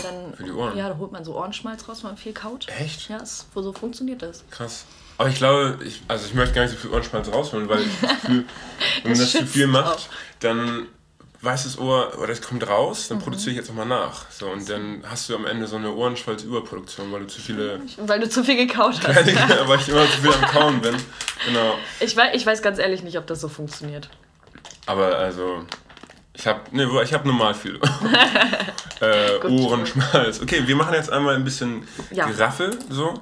Dann, 0.03 0.33
Für 0.35 0.43
die 0.43 0.51
Ohren? 0.51 0.75
Ja, 0.77 0.89
da 0.89 0.97
holt 0.97 1.11
man 1.13 1.23
so 1.23 1.37
Ohrenschmalz 1.37 1.87
raus, 1.87 2.03
wenn 2.03 2.09
man 2.11 2.17
viel 2.17 2.33
kaut. 2.33 2.67
Echt? 2.79 3.07
Ja, 3.09 3.17
ist, 3.17 3.45
so 3.55 3.71
funktioniert 3.71 4.21
das. 4.21 4.43
Krass. 4.51 4.85
Aber 5.17 5.29
ich 5.29 5.35
glaube, 5.35 5.79
ich, 5.83 6.01
also 6.07 6.25
ich 6.27 6.33
möchte 6.33 6.53
gar 6.55 6.61
nicht 6.63 6.71
so 6.71 6.77
viel 6.77 6.91
Ohrenschmalz 6.91 7.27
rausholen, 7.31 7.67
weil 7.69 7.81
ich 7.81 7.87
das 8.01 8.11
Gefühl, 8.21 8.45
wenn 9.03 9.11
man 9.11 9.19
Das 9.19 9.31
zu 9.31 9.45
viel 9.47 9.67
macht, 9.67 9.97
auch. 9.97 10.05
dann 10.41 10.87
weiß 11.41 11.63
das 11.65 11.77
Ohr, 11.77 12.17
oder 12.19 12.29
es 12.33 12.41
kommt 12.41 12.67
raus, 12.67 13.05
Mhm. 13.05 13.13
dann 13.15 13.19
produziere 13.23 13.51
ich 13.51 13.57
jetzt 13.57 13.67
nochmal 13.69 13.85
nach. 13.85 14.29
So, 14.31 14.47
und 14.47 14.67
dann 14.69 15.03
hast 15.07 15.29
du 15.29 15.35
am 15.35 15.45
Ende 15.45 15.67
so 15.67 15.75
eine 15.77 15.91
Ohrenschmalz-Überproduktion, 15.93 17.11
weil 17.11 17.21
du 17.21 17.27
zu 17.27 17.41
viele 17.41 17.79
Weil 17.97 18.19
du 18.19 18.29
zu 18.29 18.43
viel 18.43 18.55
gekaut 18.57 18.95
hast. 19.07 19.15
weil 19.67 19.79
ich 19.79 19.87
immer 19.89 20.05
zu 20.05 20.21
viel 20.21 20.33
am 20.33 20.41
Kauen 20.41 20.81
bin. 20.81 20.95
Genau. 21.45 21.75
Ich 21.99 22.15
weiß, 22.17 22.35
ich 22.35 22.45
weiß 22.45 22.61
ganz 22.61 22.79
ehrlich 22.79 23.03
nicht, 23.03 23.17
ob 23.17 23.25
das 23.27 23.39
so 23.41 23.49
funktioniert. 23.49 24.09
Aber 24.87 25.15
also, 25.17 25.65
ich 26.33 26.45
habe 26.47 26.61
ne, 26.71 26.89
ich 27.03 27.13
hab 27.13 27.25
normal 27.25 27.53
viel 27.53 27.79
äh. 29.01 29.45
Ohrenschmalz. 29.47 30.41
Okay, 30.41 30.63
wir 30.67 30.75
machen 30.75 30.93
jetzt 30.93 31.11
einmal 31.11 31.35
ein 31.35 31.43
bisschen 31.43 31.87
Ja. 32.11 32.25
Geraffel 32.27 32.77
so 32.89 33.13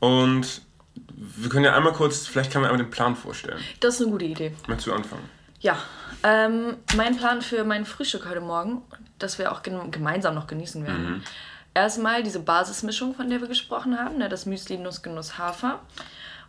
und 0.00 0.46
wir 1.16 1.48
können 1.48 1.64
ja 1.64 1.74
einmal 1.76 1.92
kurz, 1.92 2.26
vielleicht 2.26 2.50
kann 2.52 2.62
man 2.62 2.70
einmal 2.70 2.84
den 2.84 2.90
Plan 2.90 3.16
vorstellen. 3.16 3.60
Das 3.80 3.94
ist 3.96 4.02
eine 4.02 4.10
gute 4.10 4.24
Idee. 4.26 4.54
Möchtest 4.66 4.86
du 4.88 4.92
anfangen? 4.92 5.28
Ja, 5.60 5.76
ähm, 6.24 6.76
mein 6.96 7.16
Plan 7.16 7.40
für 7.42 7.64
mein 7.64 7.84
Frühstück 7.84 8.28
heute 8.28 8.40
Morgen, 8.40 8.82
das 9.18 9.38
wir 9.38 9.52
auch 9.52 9.62
gem- 9.62 9.90
gemeinsam 9.90 10.34
noch 10.34 10.46
genießen 10.46 10.84
werden. 10.86 11.22
Erstmal 11.74 12.22
diese 12.22 12.40
Basismischung, 12.40 13.14
von 13.14 13.30
der 13.30 13.40
wir 13.40 13.48
gesprochen 13.48 13.98
haben, 13.98 14.18
ne, 14.18 14.28
das 14.28 14.44
Müsli, 14.44 14.76
Nussgenuss, 14.76 15.38
Hafer. 15.38 15.80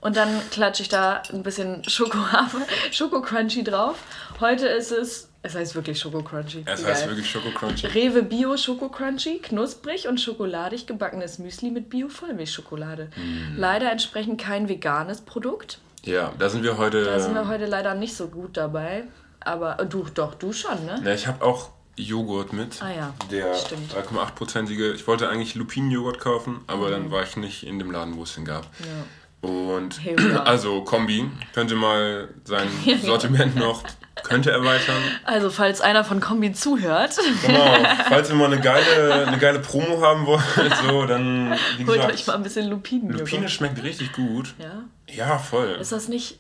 Und 0.02 0.18
dann 0.18 0.42
klatsche 0.52 0.82
ich 0.84 0.90
da 0.90 1.22
ein 1.32 1.44
bisschen 1.44 1.88
Schoko-Hafer, 1.88 2.60
Schoko-Crunchy 2.92 3.64
drauf. 3.64 3.98
Heute 4.42 4.68
ist 4.68 4.92
es, 4.92 5.30
es 5.46 5.56
heißt 5.56 5.76
wirklich 5.76 6.00
Schoko-Crunchy. 6.00 6.64
Es 6.66 6.82
Wie 6.82 6.88
heißt 6.88 7.08
wirklich 7.10 7.30
Schoko 7.30 7.52
Crunchy. 7.52 7.88
Rewe 7.88 8.24
Bio 8.24 8.56
Schoko 8.56 8.88
Crunchy, 8.88 9.40
knusprig 9.40 10.08
und 10.08 10.22
schokoladig 10.22 10.88
gebackenes 10.88 11.38
Müsli 11.38 11.70
mit 11.70 11.90
Bio 11.90 12.08
Vollmilchschokolade. 12.08 13.10
Mm. 13.18 13.58
Leider 13.60 13.92
entsprechend 13.92 14.40
kein 14.40 14.70
veganes 14.70 15.20
Produkt. 15.20 15.80
Ja, 16.06 16.32
da 16.40 16.50
sind 16.50 16.64
wir 16.64 16.78
heute. 16.78 17.04
Da 17.04 17.20
sind 17.20 17.34
wir 17.34 17.50
heute 17.50 17.66
leider 17.66 17.94
nicht 17.94 18.16
so 18.16 18.30
gut 18.30 18.56
dabei. 18.56 19.04
Aber 19.42 19.82
äh, 19.82 19.86
du, 19.86 20.06
doch, 20.14 20.36
du 20.36 20.54
schon, 20.54 20.86
ne? 20.86 21.02
Ja, 21.04 21.14
ich 21.14 21.28
habe 21.28 21.44
auch 21.44 21.72
Joghurt 21.98 22.54
mit. 22.54 22.82
Ah 22.82 22.92
ja, 22.92 23.14
Der 23.30 23.54
stimmt. 23.54 23.94
3,8%ige. 23.94 24.94
Ich 24.94 25.06
wollte 25.08 25.28
eigentlich 25.28 25.56
Lupinenjoghurt 25.56 26.20
kaufen, 26.20 26.62
aber 26.68 26.90
dann 26.90 27.12
war 27.12 27.24
ich 27.24 27.36
nicht 27.36 27.64
in 27.64 27.80
dem 27.80 27.92
Laden, 27.92 28.16
wo 28.16 28.24
es 28.24 28.36
den 28.36 28.46
gab. 28.46 28.64
Ja. 28.80 29.06
Und 29.44 30.00
also 30.46 30.82
Kombi 30.82 31.30
könnte 31.54 31.76
mal 31.76 32.30
sein. 32.46 32.68
Sortiment 33.04 33.56
noch 33.56 33.84
könnte 34.24 34.52
erweitern. 34.52 35.02
Also, 35.26 35.50
falls 35.50 35.82
einer 35.82 36.04
von 36.04 36.20
Kombi 36.22 36.54
zuhört, 36.54 37.18
Genau. 37.46 37.78
Falls 38.08 38.30
ihr 38.30 38.36
mal 38.36 38.46
eine 38.46 38.62
geile, 38.62 39.28
eine 39.28 39.38
geile 39.38 39.60
Promo 39.60 40.02
haben 40.02 40.26
wollt, 40.26 40.44
so, 40.88 41.06
dann 41.06 41.52
wie 41.78 41.86
holt 41.86 41.98
gesagt, 41.98 42.14
euch 42.14 42.28
mal 42.28 42.36
ein 42.36 42.44
bisschen 42.44 42.70
Lupinen. 42.70 43.10
Lupine 43.12 43.50
schmeckt 43.50 43.84
richtig 43.84 44.14
gut. 44.14 44.54
Ja. 44.60 44.84
Ja, 45.14 45.38
voll. 45.38 45.78
Ist 45.80 45.92
das 45.92 46.08
nicht 46.08 46.40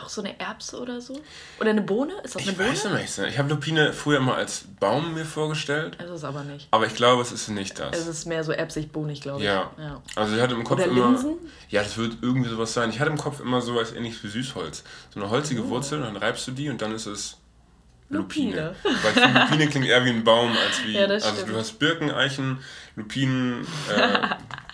auch 0.00 0.08
so 0.08 0.20
eine 0.22 0.38
Erbse 0.38 0.78
oder 0.80 1.00
so? 1.00 1.20
Oder 1.60 1.70
eine 1.70 1.82
Bohne? 1.82 2.12
Ist 2.22 2.34
das 2.34 2.42
eine 2.42 2.52
Ich 2.52 2.56
Bohne? 2.58 2.70
weiß 2.70 3.18
nicht. 3.18 3.30
Ich 3.32 3.38
habe 3.38 3.48
Lupine 3.48 3.92
früher 3.92 4.18
immer 4.18 4.34
als 4.36 4.64
Baum 4.78 5.14
mir 5.14 5.24
vorgestellt, 5.24 5.96
Es 6.02 6.10
ist 6.10 6.24
aber 6.24 6.44
nicht. 6.44 6.68
aber 6.70 6.86
ich 6.86 6.94
glaube, 6.94 7.22
es 7.22 7.32
ist 7.32 7.48
nicht 7.48 7.78
das. 7.78 7.96
Es 7.98 8.06
ist 8.06 8.26
mehr 8.26 8.44
so 8.44 8.52
erbsig-bohnig, 8.52 9.20
glaube 9.22 9.40
ich. 9.40 9.46
Ja. 9.46 9.70
ja. 9.78 10.02
Also 10.14 10.36
ich 10.36 10.40
hatte 10.42 10.54
im 10.54 10.64
Kopf 10.64 10.80
Oder 10.80 10.90
immer. 10.90 11.06
Linsen? 11.08 11.34
Ja, 11.68 11.82
das 11.82 11.96
wird 11.96 12.18
irgendwie 12.22 12.48
sowas 12.50 12.72
sein. 12.74 12.90
Ich 12.90 13.00
hatte 13.00 13.10
im 13.10 13.18
Kopf 13.18 13.40
immer 13.40 13.60
sowas 13.60 13.92
ähnliches 13.92 14.22
wie 14.24 14.28
Süßholz. 14.28 14.84
So 15.14 15.20
eine 15.20 15.30
holzige 15.30 15.62
Oh. 15.64 15.68
Wurzel, 15.68 16.00
dann 16.00 16.16
reibst 16.16 16.46
du 16.46 16.52
die 16.52 16.68
und 16.70 16.80
dann 16.82 16.92
ist 16.94 17.06
es 17.06 17.36
Lupine. 18.10 18.74
Lupine. 18.84 18.98
Weil 19.02 19.12
finde, 19.12 19.40
Lupine 19.40 19.66
klingt 19.68 19.86
eher 19.86 20.04
wie 20.04 20.10
ein 20.10 20.24
Baum 20.24 20.50
als 20.52 20.82
wie. 20.84 20.92
Ja, 20.96 21.06
das 21.06 21.24
also 21.24 21.36
stimmt. 21.38 21.52
du 21.52 21.58
hast 21.58 21.78
Birken, 21.78 22.10
Eichen, 22.10 22.58
Lupinen, 22.96 23.66
äh, 23.94 24.18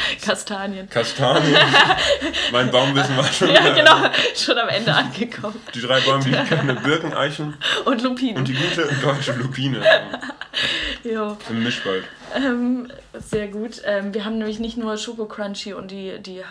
Kastanien. 0.24 0.88
Kastanien. 0.88 1.56
mein 2.52 2.70
Baumwissen 2.70 3.16
war 3.16 3.24
schon 3.24 3.50
Ja, 3.50 3.70
genau. 3.74 3.96
Schon 4.36 4.58
am 4.58 4.68
Ende 4.68 4.94
angekommen. 4.94 5.60
die 5.74 5.80
drei 5.80 6.00
Bäume, 6.00 6.24
die 6.24 6.30
ich 6.42 6.48
kenne, 6.48 6.74
Birken, 6.74 7.14
Eichen 7.14 7.56
Und 7.84 8.02
Lupinen. 8.02 8.38
und 8.38 8.48
die 8.48 8.54
gute 8.54 8.88
deutsche 9.02 9.32
Lupine. 9.32 9.80
Jo. 11.04 11.36
Im 11.48 11.62
Mischwald. 11.62 12.04
Ähm, 12.34 12.88
sehr 13.14 13.48
gut. 13.48 13.82
Ähm, 13.84 14.12
wir 14.12 14.24
haben 14.24 14.38
nämlich 14.38 14.58
nicht 14.60 14.76
nur 14.76 14.96
Schoko 14.96 15.26
Crunchy 15.26 15.72
und 15.72 15.90
die, 15.90 16.18
die 16.20 16.42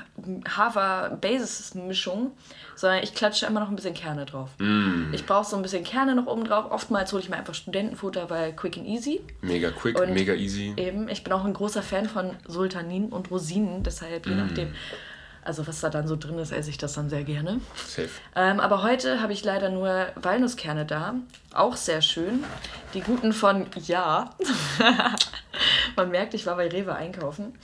Hafer-Basis-Mischung, 0.49 2.31
sondern 2.75 3.03
ich 3.03 3.13
klatsche 3.13 3.45
immer 3.45 3.59
noch 3.59 3.69
ein 3.69 3.75
bisschen 3.75 3.93
Kerne 3.93 4.25
drauf. 4.25 4.49
Mm. 4.59 5.13
Ich 5.13 5.25
brauche 5.25 5.45
so 5.45 5.55
ein 5.55 5.61
bisschen 5.61 5.83
Kerne 5.83 6.15
noch 6.15 6.27
oben 6.27 6.45
drauf. 6.45 6.71
Oftmals 6.71 7.11
hole 7.13 7.21
ich 7.21 7.29
mir 7.29 7.37
einfach 7.37 7.53
Studentenfutter, 7.53 8.29
weil 8.29 8.53
quick 8.53 8.77
and 8.77 8.87
easy. 8.87 9.21
Mega 9.41 9.71
quick, 9.71 9.99
Und 9.99 10.13
mega 10.13 10.33
easy. 10.33 10.73
Eben, 10.77 11.09
ich 11.09 11.23
bin 11.23 11.33
auch 11.33 11.45
ein 11.45 11.53
großer 11.53 11.83
Fan 11.83 12.07
von 12.07 12.31
Sultanin 12.47 13.09
und 13.09 13.29
Rosinen, 13.31 13.83
deshalb 13.83 14.27
je 14.27 14.35
nachdem, 14.35 14.73
also 15.47 15.65
was 15.65 15.79
da 15.79 15.89
dann 15.89 16.07
so 16.07 16.15
drin 16.17 16.37
ist, 16.39 16.51
esse 16.51 16.69
ich 16.69 16.77
das 16.77 16.93
dann 16.93 17.09
sehr 17.09 17.23
gerne. 17.23 17.61
Safe. 17.75 18.09
Ähm, 18.35 18.59
aber 18.59 18.83
heute 18.83 19.21
habe 19.21 19.31
ich 19.33 19.43
leider 19.43 19.69
nur 19.69 20.07
Walnusskerne 20.15 20.85
da. 20.85 21.15
Auch 21.53 21.77
sehr 21.77 22.01
schön. 22.01 22.43
Die 22.93 23.01
guten 23.01 23.31
von 23.31 23.65
Ja. 23.85 24.31
Man 25.95 26.11
merkt, 26.11 26.33
ich 26.33 26.45
war 26.45 26.57
bei 26.57 26.67
Rewe 26.67 26.93
einkaufen. 26.93 27.57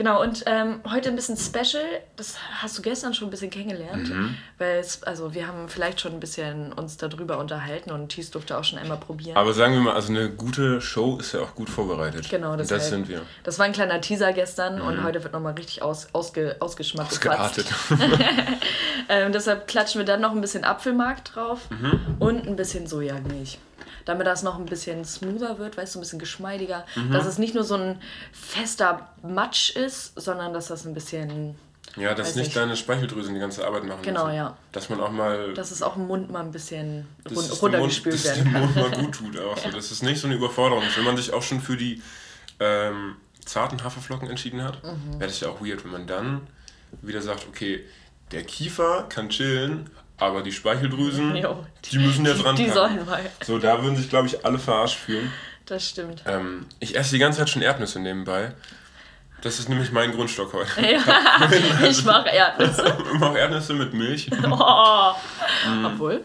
Genau, 0.00 0.22
und 0.22 0.44
ähm, 0.46 0.80
heute 0.90 1.10
ein 1.10 1.14
bisschen 1.14 1.36
special. 1.36 1.84
Das 2.16 2.36
hast 2.62 2.78
du 2.78 2.80
gestern 2.80 3.12
schon 3.12 3.28
ein 3.28 3.30
bisschen 3.30 3.50
kennengelernt. 3.50 4.08
Mhm. 4.08 4.34
Weil 4.56 4.78
es, 4.78 5.02
also 5.02 5.34
wir 5.34 5.46
haben 5.46 5.68
vielleicht 5.68 6.00
schon 6.00 6.14
ein 6.14 6.20
bisschen 6.20 6.72
uns 6.72 6.96
darüber 6.96 7.36
unterhalten 7.36 7.90
und 7.90 8.08
Thies 8.08 8.30
durfte 8.30 8.56
auch 8.56 8.64
schon 8.64 8.78
einmal 8.78 8.96
probieren. 8.96 9.36
Aber 9.36 9.52
sagen 9.52 9.74
wir 9.74 9.80
mal, 9.82 9.92
also 9.94 10.08
eine 10.10 10.30
gute 10.30 10.80
Show 10.80 11.18
ist 11.18 11.34
ja 11.34 11.40
auch 11.40 11.54
gut 11.54 11.68
vorbereitet. 11.68 12.30
Genau, 12.30 12.56
deshalb. 12.56 12.80
das 12.80 12.88
sind 12.88 13.10
wir. 13.10 13.20
Das 13.42 13.58
war 13.58 13.66
ein 13.66 13.72
kleiner 13.72 14.00
Teaser 14.00 14.32
gestern 14.32 14.80
und 14.80 15.04
heute 15.04 15.22
wird 15.22 15.34
nochmal 15.34 15.52
richtig 15.52 15.82
aus, 15.82 16.08
ausge, 16.14 16.56
ausgeschmackt. 16.60 17.10
Ausgeartet. 17.12 17.66
Ähm, 19.12 19.32
deshalb 19.32 19.66
klatschen 19.66 19.98
wir 19.98 20.04
dann 20.04 20.20
noch 20.20 20.30
ein 20.30 20.40
bisschen 20.40 20.62
Apfelmark 20.62 21.24
drauf 21.24 21.62
Mhm. 21.70 22.00
und 22.20 22.46
ein 22.46 22.54
bisschen 22.54 22.86
Sojamilch. 22.86 23.58
Damit 24.10 24.26
das 24.26 24.42
noch 24.42 24.58
ein 24.58 24.66
bisschen 24.66 25.04
smoother 25.04 25.58
wird, 25.60 25.76
weißt 25.76 25.94
du, 25.94 25.98
ein 25.98 26.02
bisschen 26.02 26.18
geschmeidiger. 26.18 26.84
Mhm. 26.96 27.12
Dass 27.12 27.26
es 27.26 27.38
nicht 27.38 27.54
nur 27.54 27.62
so 27.62 27.76
ein 27.76 28.00
fester 28.32 29.08
Matsch 29.22 29.70
ist, 29.76 30.18
sondern 30.20 30.52
dass 30.52 30.66
das 30.66 30.84
ein 30.84 30.94
bisschen, 30.94 31.54
Ja, 31.96 32.12
dass 32.14 32.34
nicht 32.34 32.48
ich. 32.48 32.54
deine 32.54 32.76
Speicheldrüsen 32.76 33.34
die 33.34 33.40
ganze 33.40 33.64
Arbeit 33.64 33.84
machen 33.84 34.02
Genau, 34.02 34.24
müssen. 34.24 34.36
ja. 34.36 34.56
Dass 34.72 34.88
man 34.90 35.00
auch 35.00 35.12
mal 35.12 35.54
dass 35.54 35.70
es 35.70 35.80
auch 35.80 35.94
im 35.96 36.08
Mund 36.08 36.28
mal 36.28 36.40
ein 36.40 36.50
bisschen 36.50 37.06
run 37.28 37.36
es 37.36 37.48
dem 37.48 37.48
Mund, 37.50 37.62
runtergespült 37.62 38.14
dass 38.16 38.20
es 38.24 38.26
werden 38.26 38.44
dem 38.44 38.52
kann. 38.52 38.62
Mund 38.62 38.76
mal 38.76 38.90
gut 39.04 39.14
tut. 39.14 39.38
Auch 39.44 39.56
so. 39.58 39.70
Dass 39.70 39.90
es 39.92 40.02
nicht 40.02 40.20
so 40.20 40.26
eine 40.26 40.34
Überforderung 40.36 40.82
ist. 40.84 40.96
Wenn 40.96 41.04
man 41.04 41.16
sich 41.16 41.32
auch 41.32 41.42
schon 41.42 41.60
für 41.60 41.76
die 41.76 42.02
ähm, 42.58 43.14
zarten 43.44 43.82
Haferflocken 43.84 44.28
entschieden 44.28 44.62
hat, 44.64 44.82
Mhm. 44.82 45.20
wäre 45.20 45.28
das 45.30 45.38
ja 45.40 45.48
auch 45.48 45.60
weird, 45.60 45.84
wenn 45.84 45.92
man 45.92 46.06
dann 46.08 46.46
wieder 47.02 47.22
sagt, 47.22 47.46
okay, 47.48 47.84
der 48.32 48.42
Kiefer 48.44 49.04
kann 49.08 49.28
chillen, 49.28 49.88
aber 50.20 50.42
die 50.42 50.52
Speicheldrüsen, 50.52 51.34
Jo, 51.42 51.64
die 51.90 51.98
müssen 51.98 52.24
jetzt 52.26 52.44
ran. 52.44 52.54
Die 52.54 52.68
sollen 52.68 53.04
mal. 53.06 53.22
So, 53.42 53.58
da 53.58 53.82
würden 53.82 53.96
sich, 53.96 54.08
glaube 54.08 54.28
ich, 54.28 54.44
alle 54.44 54.58
verarscht 54.58 54.98
fühlen. 54.98 55.32
Das 55.66 55.88
stimmt. 55.88 56.22
Ähm, 56.26 56.66
ich 56.78 56.96
esse 56.96 57.12
die 57.12 57.18
ganze 57.18 57.38
Zeit 57.38 57.50
schon 57.50 57.62
Erdnüsse 57.62 58.00
nebenbei. 58.00 58.52
Das 59.42 59.58
ist 59.58 59.68
nämlich 59.68 59.90
mein 59.90 60.12
Grundstock 60.12 60.52
heute. 60.52 60.68
Ja, 60.80 61.50
ich 61.88 62.04
mache 62.04 62.28
Erdnüsse. 62.28 62.96
Immer 63.12 63.30
auch 63.30 63.36
Erdnüsse 63.36 63.72
mit 63.72 63.94
Milch. 63.94 64.30
Oh. 64.44 65.12
Obwohl, 65.84 66.24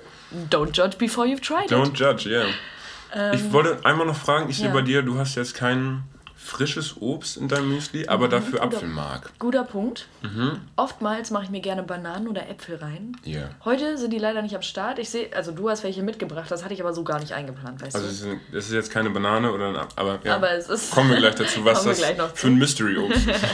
don't 0.50 0.76
judge 0.76 0.98
before 0.98 1.26
you've 1.26 1.42
tried 1.42 1.66
it. 1.66 1.72
Don't 1.72 1.96
judge, 1.96 2.30
yeah. 2.30 3.34
ich 3.34 3.52
wollte 3.54 3.86
einmal 3.86 4.06
noch 4.06 4.18
fragen, 4.18 4.50
ich 4.50 4.58
sehe 4.58 4.68
ja. 4.68 4.74
bei 4.74 4.82
dir, 4.82 5.02
du 5.02 5.18
hast 5.18 5.36
jetzt 5.36 5.54
kein 5.54 6.04
frisches 6.46 6.96
Obst 7.02 7.38
in 7.38 7.48
deinem 7.48 7.70
Müsli, 7.74 8.08
aber 8.08 8.28
dafür 8.28 8.60
guter- 8.60 8.64
Apfelmark. 8.78 9.32
Guter 9.40 9.64
Punkt. 9.64 10.08
Mhm. 10.22 10.60
Oftmals 10.76 11.32
mache 11.32 11.46
ich 11.46 11.50
mir 11.50 11.60
gerne 11.62 11.84
Bananen 11.84 12.28
oder 12.28 12.48
Äpfel 12.50 12.76
rein. 12.76 13.18
Yeah. 13.26 13.50
Heute 13.66 13.98
sind 13.98 14.12
die 14.14 14.20
leider 14.20 14.42
nicht 14.42 14.56
am 14.56 14.62
Start. 14.62 15.00
Ich 15.00 15.10
sehe, 15.10 15.30
also 15.36 15.52
du 15.52 15.70
hast 15.70 15.84
welche 15.84 16.04
mitgebracht, 16.04 16.50
das 16.52 16.64
hatte 16.64 16.74
ich 16.74 16.82
aber 16.82 16.94
so 16.94 17.04
gar 17.04 17.20
nicht 17.20 17.34
eingeplant, 17.34 17.82
weißt 17.82 17.96
Also 17.96 18.08
du. 18.08 18.14
es 18.14 18.22
ist, 18.22 18.40
es 18.54 18.66
ist 18.68 18.74
jetzt 18.74 18.92
keine 18.92 19.10
Banane 19.10 19.52
oder 19.52 19.70
ein 19.70 19.76
Apfel, 19.76 19.94
aber 20.00 20.20
ja. 20.24 20.36
Aber 20.36 20.52
es 20.52 20.70
ist- 20.70 20.92
Kommen 20.92 21.10
wir 21.10 21.18
gleich 21.18 21.36
dazu, 21.36 21.66
was 21.66 21.84
das 21.84 21.98
gleich 21.98 22.18
noch 22.18 22.36
für 22.36 22.48
ein 22.48 22.56
Mystery-Obst 22.56 23.28
ist. 23.28 23.40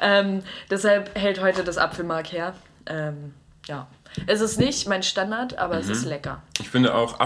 Ähm, 0.00 0.42
deshalb 0.70 1.14
hält 1.16 1.40
heute 1.40 1.64
das 1.64 1.78
Apfelmark 1.78 2.30
her. 2.32 2.54
Ähm, 2.86 3.32
ja. 3.66 3.86
Es 4.26 4.40
ist 4.40 4.58
nicht 4.58 4.86
mein 4.88 5.02
Standard, 5.02 5.58
aber 5.58 5.74
Mhm. 5.76 5.80
es 5.80 5.88
ist 5.88 6.04
lecker. 6.04 6.42
Ich 6.60 6.68
finde 6.68 6.94
auch 6.94 7.18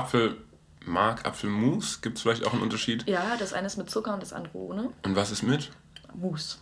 Apfelmark, 0.88 1.26
Apfelmus, 1.26 2.00
gibt 2.00 2.16
es 2.16 2.22
vielleicht 2.22 2.46
auch 2.46 2.52
einen 2.54 2.62
Unterschied. 2.62 3.06
Ja, 3.06 3.36
das 3.38 3.52
eine 3.52 3.66
ist 3.66 3.76
mit 3.76 3.90
Zucker 3.90 4.14
und 4.14 4.22
das 4.22 4.32
andere 4.32 4.56
ohne. 4.56 4.90
Und 5.04 5.16
was 5.16 5.30
ist 5.30 5.42
mit? 5.42 5.70
Mousse. 6.14 6.56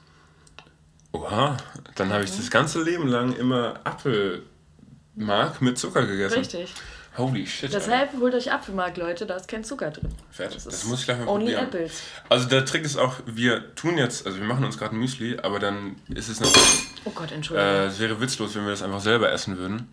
Oha, 1.13 1.57
dann 1.95 2.13
habe 2.13 2.25
ich 2.25 2.37
das 2.37 2.51
ganze 2.51 2.83
Leben 2.83 3.07
lang 3.07 3.33
immer 3.35 3.81
Apfelmark 3.85 5.63
mit 5.63 5.79
Zucker 5.79 6.05
gegessen. 6.07 6.39
Richtig. 6.39 6.75
Holy 7.17 7.47
shit. 7.47 7.73
Alter. 7.73 7.79
Deshalb 7.79 8.13
holt 8.21 8.35
euch 8.35 8.53
Apfelmark, 8.53 8.97
Leute, 8.99 9.25
da 9.25 9.37
ist 9.37 9.49
kein 9.49 9.65
Zucker 9.65 9.91
drin. 9.91 10.11
Fett. 10.31 10.55
Das, 10.55 10.67
ist 10.67 10.85
muss 10.85 11.01
ich 11.01 11.07
gleich 11.07 11.19
mal 11.19 11.29
only 11.29 11.47
probieren. 11.55 11.69
apples. 11.69 12.03
Also 12.29 12.47
der 12.49 12.67
Trick 12.67 12.85
ist 12.85 12.97
auch, 12.99 13.15
wir 13.25 13.75
tun 13.75 13.97
jetzt, 13.97 14.27
also 14.27 14.39
wir 14.39 14.45
machen 14.45 14.65
uns 14.65 14.77
gerade 14.77 14.95
ein 14.95 14.99
Müsli, 14.99 15.39
aber 15.39 15.59
dann 15.59 15.97
ist 16.09 16.29
es 16.29 16.41
natürlich, 16.41 16.83
Oh 17.07 17.11
Gott, 17.15 17.33
Entschuldigung. 17.33 17.71
äh, 17.71 17.87
es 17.87 17.99
wäre 18.01 18.21
witzlos, 18.21 18.55
wenn 18.55 18.65
wir 18.65 18.71
das 18.73 18.83
einfach 18.83 19.01
selber 19.01 19.33
essen 19.33 19.57
würden. 19.57 19.89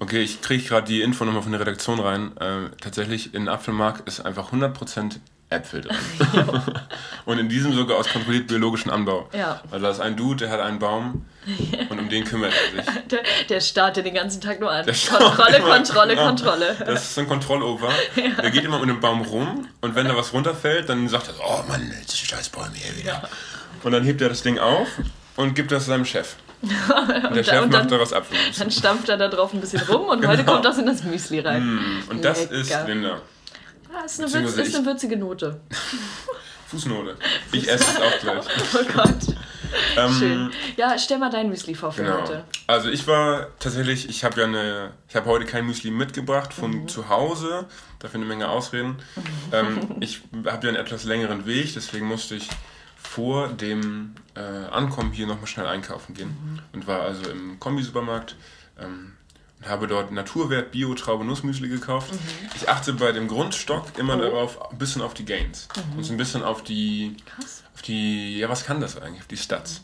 Okay, 0.00 0.22
ich 0.22 0.40
kriege 0.40 0.62
gerade 0.62 0.86
die 0.86 1.02
Info 1.02 1.24
nochmal 1.24 1.42
von 1.42 1.52
der 1.52 1.60
Redaktion 1.60 1.98
rein. 2.00 2.36
Äh, 2.38 2.70
tatsächlich 2.80 3.34
in 3.34 3.48
Apfelmark 3.48 4.02
ist 4.06 4.20
einfach 4.20 4.52
100% 4.52 5.16
Äpfel 5.50 5.80
drin. 5.80 5.96
und 7.24 7.38
in 7.38 7.48
diesem 7.48 7.72
sogar 7.74 7.96
aus 7.98 8.08
kontrolliert 8.08 8.48
biologischen 8.48 8.90
Anbau. 8.90 9.28
Ja. 9.32 9.62
Weil 9.70 9.80
da 9.80 9.90
ist 9.90 10.00
ein 10.00 10.14
Dude, 10.14 10.36
der 10.44 10.50
hat 10.50 10.60
einen 10.60 10.78
Baum 10.78 11.24
und 11.88 11.98
um 11.98 12.08
den 12.08 12.24
kümmert 12.24 12.52
er 12.52 12.82
sich. 12.84 13.02
Der, 13.06 13.20
der 13.48 13.60
startet 13.60 14.04
den 14.04 14.14
ganzen 14.14 14.40
Tag 14.42 14.60
nur 14.60 14.70
an. 14.70 14.84
Kontrolle, 14.84 15.56
immer- 15.56 15.74
Kontrolle, 15.74 16.14
genau. 16.14 16.26
Kontrolle. 16.26 16.76
Das 16.84 17.02
ist 17.04 17.14
so 17.14 17.22
ein 17.22 17.26
Kontrollover. 17.28 17.88
Der 18.16 18.50
geht 18.50 18.64
immer 18.64 18.78
um 18.80 18.86
den 18.86 19.00
Baum 19.00 19.22
rum 19.22 19.66
und 19.80 19.94
wenn 19.94 20.06
da 20.06 20.14
was 20.16 20.32
runterfällt, 20.34 20.88
dann 20.90 21.08
sagt 21.08 21.28
er 21.28 21.34
so, 21.34 21.42
oh 21.42 21.62
Mann, 21.66 21.90
jetzt 21.98 22.12
die 22.20 22.26
scheiß 22.26 22.50
Bäume 22.50 22.74
hier 22.74 22.96
wieder. 22.98 23.26
Und 23.82 23.92
dann 23.92 24.04
hebt 24.04 24.20
er 24.20 24.28
das 24.28 24.42
Ding 24.42 24.58
auf 24.58 24.88
und 25.36 25.54
gibt 25.54 25.72
das 25.72 25.86
seinem 25.86 26.04
Chef. 26.04 26.36
Und 26.62 27.36
der 27.36 27.44
Chef 27.44 27.62
und 27.62 27.72
dann- 27.72 27.82
macht 27.82 27.92
daraus 27.92 28.12
Apfelmus. 28.12 28.58
Dann 28.58 28.70
stampft 28.70 29.08
er 29.08 29.16
da 29.16 29.28
drauf 29.28 29.52
ein 29.54 29.60
bisschen 29.60 29.80
rum 29.82 30.06
und 30.08 30.26
heute 30.26 30.38
Genau. 30.42 30.52
kommt 30.54 30.64
das 30.64 30.78
in 30.78 30.86
das 30.86 31.04
Müsli 31.04 31.40
rein. 31.40 31.78
Und 32.10 32.24
das 32.24 32.40
Lecker. 32.50 32.54
ist 32.54 32.86
Linda. 32.86 33.22
Ah, 33.94 34.04
ist, 34.04 34.20
eine 34.20 34.32
Würz, 34.32 34.56
ist 34.56 34.74
eine 34.76 34.84
würzige 34.86 35.16
Note. 35.16 35.60
Fußnote. 36.66 37.16
Ich 37.52 37.68
esse 37.68 37.84
es 37.84 37.96
auch 38.00 38.20
gleich. 38.20 38.44
Oh 38.74 38.84
Gott. 38.94 39.36
Ähm, 39.96 40.12
Schön. 40.18 40.50
Ja, 40.76 40.98
stell 40.98 41.18
mal 41.18 41.30
dein 41.30 41.48
Müsli 41.50 41.74
vor 41.74 41.92
für 41.92 42.02
Genau. 42.02 42.22
heute. 42.22 42.44
Also 42.66 42.88
ich 42.88 43.06
war 43.06 43.48
tatsächlich, 43.58 44.08
ich 44.08 44.24
habe 44.24 44.40
ja 44.40 44.46
eine, 44.46 44.92
ich 45.08 45.14
habe 45.16 45.26
heute 45.26 45.44
kein 45.44 45.66
Müsli 45.66 45.90
mitgebracht 45.90 46.52
von 46.54 46.70
Mhm. 46.82 46.88
zu 46.88 47.08
Hause, 47.10 47.66
dafür 47.98 48.18
eine 48.20 48.26
Menge 48.26 48.48
Ausreden. 48.48 48.96
ähm, 49.52 49.96
ich 50.00 50.22
habe 50.46 50.66
ja 50.66 50.72
einen 50.72 50.76
etwas 50.76 51.04
längeren 51.04 51.44
Weg, 51.46 51.72
deswegen 51.74 52.06
musste 52.06 52.34
ich 52.34 52.48
vor 52.96 53.48
dem 53.48 54.14
äh, 54.38 54.66
Ankommen 54.70 55.12
hier 55.12 55.26
nochmal 55.26 55.46
schnell 55.46 55.66
einkaufen 55.66 56.14
gehen 56.14 56.28
Mhm. 56.28 56.58
und 56.72 56.86
war 56.86 57.00
also 57.02 57.28
im 57.30 57.58
Kombi-Supermarkt 57.58 58.36
ähm, 58.80 59.14
und 59.60 59.68
habe 59.68 59.86
dort 59.88 60.12
Naturwert 60.12 60.70
Bio 60.70 60.94
Traube 60.94 61.24
Nussmüsli 61.24 61.68
gekauft. 61.68 62.12
Mhm. 62.12 62.18
Ich 62.54 62.68
achte 62.68 62.92
bei 62.92 63.10
dem 63.12 63.26
Grundstock 63.28 63.98
immer 63.98 64.16
Oh. 64.16 64.20
darauf, 64.20 64.70
ein 64.70 64.78
bisschen 64.78 65.02
auf 65.02 65.14
die 65.14 65.24
Gains 65.24 65.66
und 65.96 66.04
so 66.04 66.12
ein 66.12 66.16
bisschen 66.16 66.42
auf 66.44 66.62
die, 66.62 67.16
Krass. 67.26 67.64
auf 67.74 67.82
die, 67.82 68.38
ja 68.38 68.48
was 68.48 68.64
kann 68.64 68.80
das 68.80 68.96
eigentlich, 69.00 69.22
auf 69.22 69.26
die 69.28 69.36
Stats. 69.36 69.82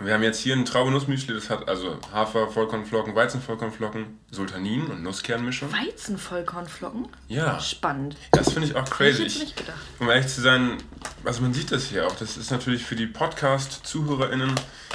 Wir 0.00 0.14
haben 0.14 0.22
jetzt 0.22 0.38
hier 0.38 0.54
ein 0.54 0.64
Traubenussmüsli, 0.64 1.34
das 1.34 1.50
hat 1.50 1.68
also 1.68 1.98
Hafer, 2.12 2.46
Vollkornflocken, 2.48 3.16
Weizenvollkornflocken, 3.16 4.20
Sultanin 4.30 4.86
und 4.86 5.02
Nusskernmischung. 5.02 5.72
Weizenvollkornflocken? 5.72 7.08
Ja, 7.26 7.58
Spannend. 7.60 8.14
das 8.30 8.52
finde 8.52 8.68
ich 8.68 8.76
auch 8.76 8.82
Hätte 8.82 8.90
crazy. 8.92 9.22
ich 9.24 9.34
jetzt 9.34 9.42
nicht 9.42 9.56
gedacht. 9.56 9.78
Um 9.98 10.08
ehrlich 10.08 10.28
zu 10.28 10.40
sein, 10.40 10.78
also 11.24 11.42
man 11.42 11.54
sieht 11.54 11.72
das 11.72 11.86
hier 11.86 12.06
auch. 12.06 12.16
Das 12.16 12.36
ist 12.36 12.50
natürlich 12.50 12.84
für 12.84 12.96
die 12.96 13.06
Podcast-ZuhörerInnen 13.06 14.54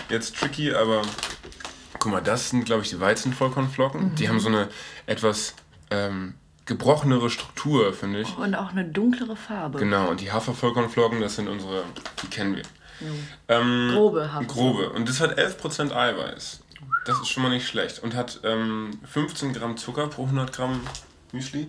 jetzt 0.10 0.36
tricky, 0.36 0.74
aber 0.74 1.04
Guck 2.04 2.12
mal, 2.12 2.22
das 2.22 2.50
sind, 2.50 2.66
glaube 2.66 2.82
ich, 2.82 2.90
die 2.90 3.00
Weizenvollkornflocken. 3.00 4.10
Mhm. 4.10 4.16
Die 4.16 4.28
haben 4.28 4.42
so 4.42 4.50
eine 4.50 4.68
etwas 5.06 5.56
ähm, 5.90 6.34
gebrochenere 6.66 7.30
Struktur, 7.30 7.94
finde 7.94 8.20
ich. 8.20 8.38
Und 8.38 8.56
auch 8.56 8.72
eine 8.72 8.84
dunklere 8.84 9.38
Farbe. 9.38 9.80
Genau, 9.80 10.10
und 10.10 10.20
die 10.20 10.30
Hafervollkornflocken, 10.30 11.22
das 11.22 11.38
sind 11.38 11.48
unsere, 11.48 11.86
die 12.22 12.28
kennen 12.28 12.58
wir. 12.58 12.64
Ähm, 13.48 13.92
Grobe 13.94 14.34
Hafer. 14.34 14.46
Grobe. 14.46 14.90
Und 14.90 15.08
das 15.08 15.22
hat 15.22 15.40
11% 15.40 15.94
Eiweiß. 15.94 16.60
Das 17.06 17.22
ist 17.22 17.30
schon 17.30 17.42
mal 17.42 17.50
nicht 17.50 17.66
schlecht. 17.66 18.04
Und 18.04 18.16
hat 18.16 18.42
ähm, 18.44 18.92
15 19.06 19.54
Gramm 19.54 19.78
Zucker 19.78 20.08
pro 20.08 20.24
100 20.24 20.52
Gramm 20.52 20.82
Müsli. 21.34 21.68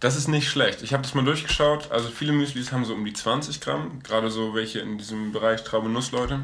Das 0.00 0.16
ist 0.16 0.28
nicht 0.28 0.48
schlecht. 0.48 0.82
Ich 0.82 0.92
habe 0.92 1.02
das 1.02 1.14
mal 1.14 1.24
durchgeschaut. 1.24 1.90
Also 1.90 2.08
viele 2.08 2.32
Müslis 2.32 2.72
haben 2.72 2.84
so 2.84 2.94
um 2.94 3.04
die 3.04 3.12
20 3.12 3.60
Gramm. 3.60 4.00
Gerade 4.02 4.30
so 4.30 4.54
welche 4.54 4.80
in 4.80 4.98
diesem 4.98 5.32
Bereich 5.32 5.62
Traube-Nuss-Leute. 5.64 6.40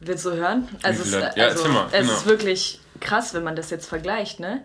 Willst 0.00 0.24
du 0.24 0.32
hören? 0.32 0.68
Also, 0.82 1.02
es, 1.02 1.12
ja, 1.12 1.44
also 1.44 1.68
mal, 1.68 1.86
es 1.92 2.00
genau. 2.00 2.12
ist 2.12 2.26
wirklich 2.26 2.80
krass, 3.00 3.32
wenn 3.34 3.44
man 3.44 3.56
das 3.56 3.70
jetzt 3.70 3.86
vergleicht, 3.88 4.40
ne? 4.40 4.64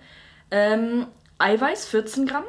Ähm, 0.52 1.08
Eiweiß 1.38 1.86
14 1.86 2.26
Gramm, 2.26 2.44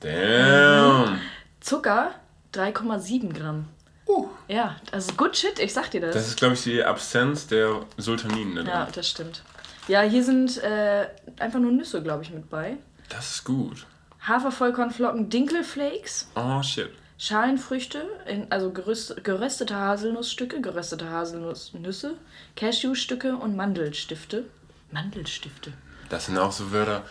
Damn. 0.00 1.20
Zucker 1.60 2.14
3,7 2.54 3.32
Gramm. 3.32 3.68
Uh. 4.06 4.28
Ja, 4.46 4.76
also 4.92 5.12
good 5.14 5.36
shit, 5.36 5.58
ich 5.58 5.72
sag 5.72 5.90
dir 5.90 6.00
das. 6.00 6.14
Das 6.14 6.28
ist, 6.28 6.38
glaube 6.38 6.54
ich, 6.54 6.62
die 6.62 6.82
Absenz 6.82 7.46
der 7.46 7.82
Sultaninen. 7.96 8.54
Drin. 8.54 8.66
ja, 8.66 8.88
das 8.92 9.08
stimmt. 9.08 9.42
Ja, 9.86 10.02
hier 10.02 10.24
sind 10.24 10.62
äh, 10.62 11.08
einfach 11.38 11.58
nur 11.58 11.72
Nüsse, 11.72 12.02
glaube 12.02 12.22
ich, 12.22 12.30
mit 12.30 12.48
bei. 12.48 12.76
Das 13.08 13.30
ist 13.30 13.44
gut. 13.44 13.86
Hafervollkornflocken, 14.20 15.30
Dinkelflakes, 15.30 16.28
Oh, 16.34 16.62
shit. 16.62 16.90
Schalenfrüchte, 17.20 18.06
in, 18.26 18.50
also 18.50 18.70
geröstete 18.70 19.74
Haselnussstücke, 19.74 20.60
geröstete 20.60 21.10
Haselnussnüsse, 21.10 22.14
Cashewstücke 22.54 23.34
und 23.36 23.56
Mandelstifte. 23.56 24.44
Mandelstifte. 24.92 25.72
Das 26.10 26.26
sind 26.26 26.38
auch 26.38 26.52
so 26.52 26.70
Wörter. 26.72 27.02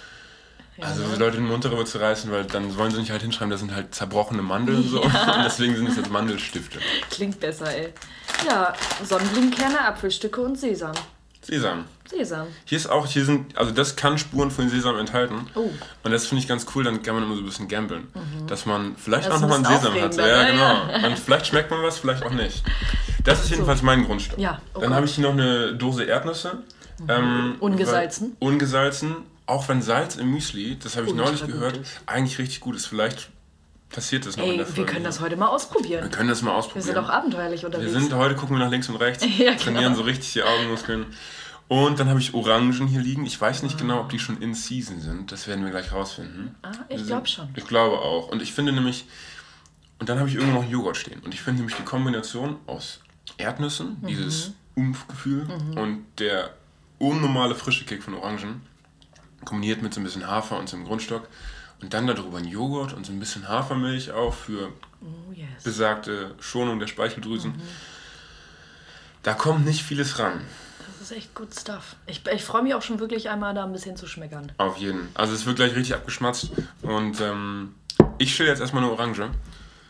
Also 0.80 1.06
ne? 1.08 1.16
Leute 1.16 1.38
den 1.38 1.48
Mund 1.48 1.66
darüber 1.66 1.86
zu 1.86 1.98
reißen, 1.98 2.32
weil 2.32 2.46
dann 2.46 2.78
wollen 2.78 2.92
sie 2.92 3.00
nicht 3.00 3.12
halt 3.12 3.22
hinschreiben, 3.24 3.50
das 3.50 3.60
sind 3.62 3.74
halt 3.74 3.94
zerbrochene 3.96 4.44
Mandeln 4.44 4.78
und 4.78 4.90
so. 4.90 5.02
Und 5.02 5.14
deswegen 5.44 5.76
sind 5.76 5.90
es 5.90 5.98
jetzt 5.98 6.12
Mandelstifte. 6.12 6.80
Klingt 7.10 7.40
besser, 7.40 7.70
ey. 7.76 7.94
Ja, 8.48 8.74
Sonnenblumenkerne, 9.04 9.82
Apfelstücke 9.82 10.40
und 10.40 10.58
Sesam. 10.58 10.94
Sesam. 11.48 11.86
Sesam. 12.10 12.48
Hier 12.66 12.78
ist 12.78 12.88
auch, 12.90 13.06
hier 13.08 13.26
sind, 13.26 13.58
also 13.58 13.72
das 13.72 13.96
kann 13.96 14.18
Spuren 14.18 14.52
von 14.52 14.70
Sesam 14.70 14.98
enthalten. 14.98 15.48
Oh. 15.56 15.70
Und 16.04 16.12
das 16.12 16.28
finde 16.28 16.42
ich 16.42 16.48
ganz 16.48 16.66
cool, 16.76 16.84
dann 16.84 17.02
kann 17.02 17.16
man 17.16 17.24
immer 17.24 17.36
so 17.36 17.42
ein 17.42 17.46
bisschen 17.46 17.68
gambeln. 17.68 18.08
Dass 18.48 18.66
man 18.66 18.96
vielleicht 18.98 19.28
Das 19.28 19.36
auch 19.36 19.42
nochmal 19.42 19.60
ein 19.60 19.66
einen 19.66 19.78
Sesam 19.80 19.94
hat. 19.96 20.02
aufregender, 20.12 20.28
Ja, 20.28 20.44
ne? 20.44 20.92
genau. 20.94 21.08
Und 21.10 21.20
vielleicht 21.20 21.48
schmeckt 21.48 21.72
man 21.72 21.82
was, 21.84 21.98
vielleicht 22.00 22.24
auch 22.26 22.32
nicht. 22.32 22.64
Das 23.24 23.44
ist 23.44 23.50
jedenfalls 23.50 23.82
mein 23.82 24.06
Grundstock. 24.06 24.40
Ja, 24.40 24.62
oh 24.74 24.80
Dann 24.82 24.94
habe 24.94 25.06
ich 25.06 25.16
hier 25.16 25.24
noch 25.26 25.34
eine 25.34 25.74
Dose 25.74 26.04
Erdnüsse. 26.04 26.60
Ähm, 27.08 27.56
Ungesalzen? 27.60 28.36
weil- 28.40 28.48
Ungesalzen. 28.50 29.16
Auch 29.46 29.70
wenn 29.70 29.82
Salz 29.82 30.18
im 30.18 30.32
Müsli, 30.32 30.78
das 30.82 30.98
habe 30.98 31.06
ich 31.08 31.14
Ultra 31.14 31.26
neulich 31.26 31.46
gehört, 31.48 31.80
eigentlich 32.06 32.38
richtig 32.38 32.60
gut 32.60 32.76
ist. 32.76 32.86
Vielleicht 32.88 33.30
passiert 33.90 34.26
das 34.26 34.38
noch 34.38 34.44
in 34.46 34.52
Ey, 34.52 34.58
der 34.58 34.68
wir 34.68 34.74
Folge. 34.76 34.92
können 34.94 35.06
das 35.06 35.20
heute 35.22 35.36
mal 35.38 35.48
ausprobieren. 35.48 36.04
Wir 36.04 36.10
können 36.12 36.30
das 36.30 36.42
mal 36.42 36.52
Wir 36.52 36.56
ausprobieren. 36.58 36.86
sind 36.86 36.98
auch 36.98 37.10
abenteuerlich 37.10 37.62
Wir 37.62 37.68
unterwegs. 37.68 37.92
sind 37.94 38.14
heute 38.14 38.36
gucken 38.36 38.58
wir 38.58 38.64
nach 38.64 38.72
links 38.72 38.90
und 38.90 38.96
rechts, 38.98 39.24
Ja, 39.38 39.52
genau. 39.52 39.58
trainieren 39.64 39.96
so 39.96 40.02
richtig 40.04 40.34
die 40.34 40.44
Augenmuskeln. 40.44 41.06
Und 41.70 42.00
dann 42.00 42.08
habe 42.10 42.20
ich 42.20 42.34
Orangen 42.34 42.72
hier 42.88 43.02
liegen. 43.02 43.26
Ich 43.26 43.40
weiß 43.40 43.64
nicht 43.64 43.78
genau, 43.78 44.00
ob 44.00 44.10
die 44.10 44.20
schon 44.20 44.42
in 44.42 44.54
Season 44.54 45.02
sind. 45.02 45.32
Das 45.34 45.48
werden 45.48 45.66
wir 45.66 45.72
gleich 45.72 45.92
rausfinden. 45.92 46.56
Ah, 46.62 46.72
ich 46.88 47.02
Die 47.02 47.08
glaub 47.08 47.28
sind- 47.28 47.36
schon. 47.36 47.50
Ich 47.56 47.68
glaube 47.68 48.00
auch. 48.00 48.30
Und 48.30 48.42
ich 48.42 48.54
finde 48.54 48.72
nämlich, 48.72 49.06
und 50.00 50.08
dann 50.08 50.18
habe 50.20 50.30
ich 50.30 50.36
irgendwo 50.36 50.62
noch 50.62 50.70
Joghurt 50.70 50.96
stehen. 50.96 51.20
Und 51.26 51.34
ich 51.34 51.42
finde 51.42 51.60
nämlich 51.62 51.76
die 51.76 51.84
Kombination 51.84 52.56
aus 52.68 53.02
Erdnüssen, 53.38 53.98
Mhm. 54.02 54.08
dieses 54.08 54.52
Umf-Gefühl 54.76 55.46
und 55.76 56.06
der 56.20 56.52
unnormale 57.00 57.54
frische 57.56 57.84
Kick 57.84 58.02
von 58.02 58.14
Orangen, 58.14 58.62
kombiniert 59.44 59.82
mit 59.82 59.94
so 59.94 60.00
ein 60.00 60.04
bisschen 60.06 60.26
Hafer 60.26 60.58
und 60.60 60.70
so 60.70 60.78
einem 60.78 60.86
Grundstock. 60.86 61.28
Und 61.82 61.94
dann 61.94 62.08
darüber 62.08 62.38
ein 62.40 62.46
Joghurt 62.48 62.94
und 62.94 63.06
so 63.06 63.12
ein 63.12 63.20
bisschen 63.20 63.48
Hafermilch 63.48 64.12
auch 64.12 64.34
für 64.34 64.70
Oh, 65.02 65.32
yes. 65.32 65.64
besagte 65.64 66.34
Schonung 66.40 66.80
der 66.80 66.88
Speicheldrüsen. 66.88 67.54
Da 69.24 69.34
kommt 69.34 69.66
nicht 69.66 69.84
vieles 69.84 70.18
ran. 70.20 70.42
Das 71.00 71.12
ist 71.12 71.18
echt 71.18 71.36
good 71.36 71.54
stuff. 71.54 71.96
Ich, 72.08 72.26
ich 72.26 72.44
freue 72.44 72.64
mich 72.64 72.74
auch 72.74 72.82
schon 72.82 73.00
wirklich 73.00 73.30
einmal 73.30 73.54
da 73.54 73.64
ein 73.64 73.74
bisschen 73.74 73.96
zu 73.96 74.08
schmeckern. 74.08 74.52
Auf 74.58 74.78
jeden. 74.78 75.10
Also 75.14 75.34
es 75.34 75.46
wird 75.46 75.58
gleich 75.58 75.76
richtig 75.76 75.94
abgeschmatzt. 75.96 76.50
Und 76.82 77.22
ähm, 77.22 77.76
ich 78.18 78.36
schäle 78.36 78.50
jetzt 78.50 78.60
erstmal 78.60 78.84
eine 78.84 78.92
Orange. 78.92 79.30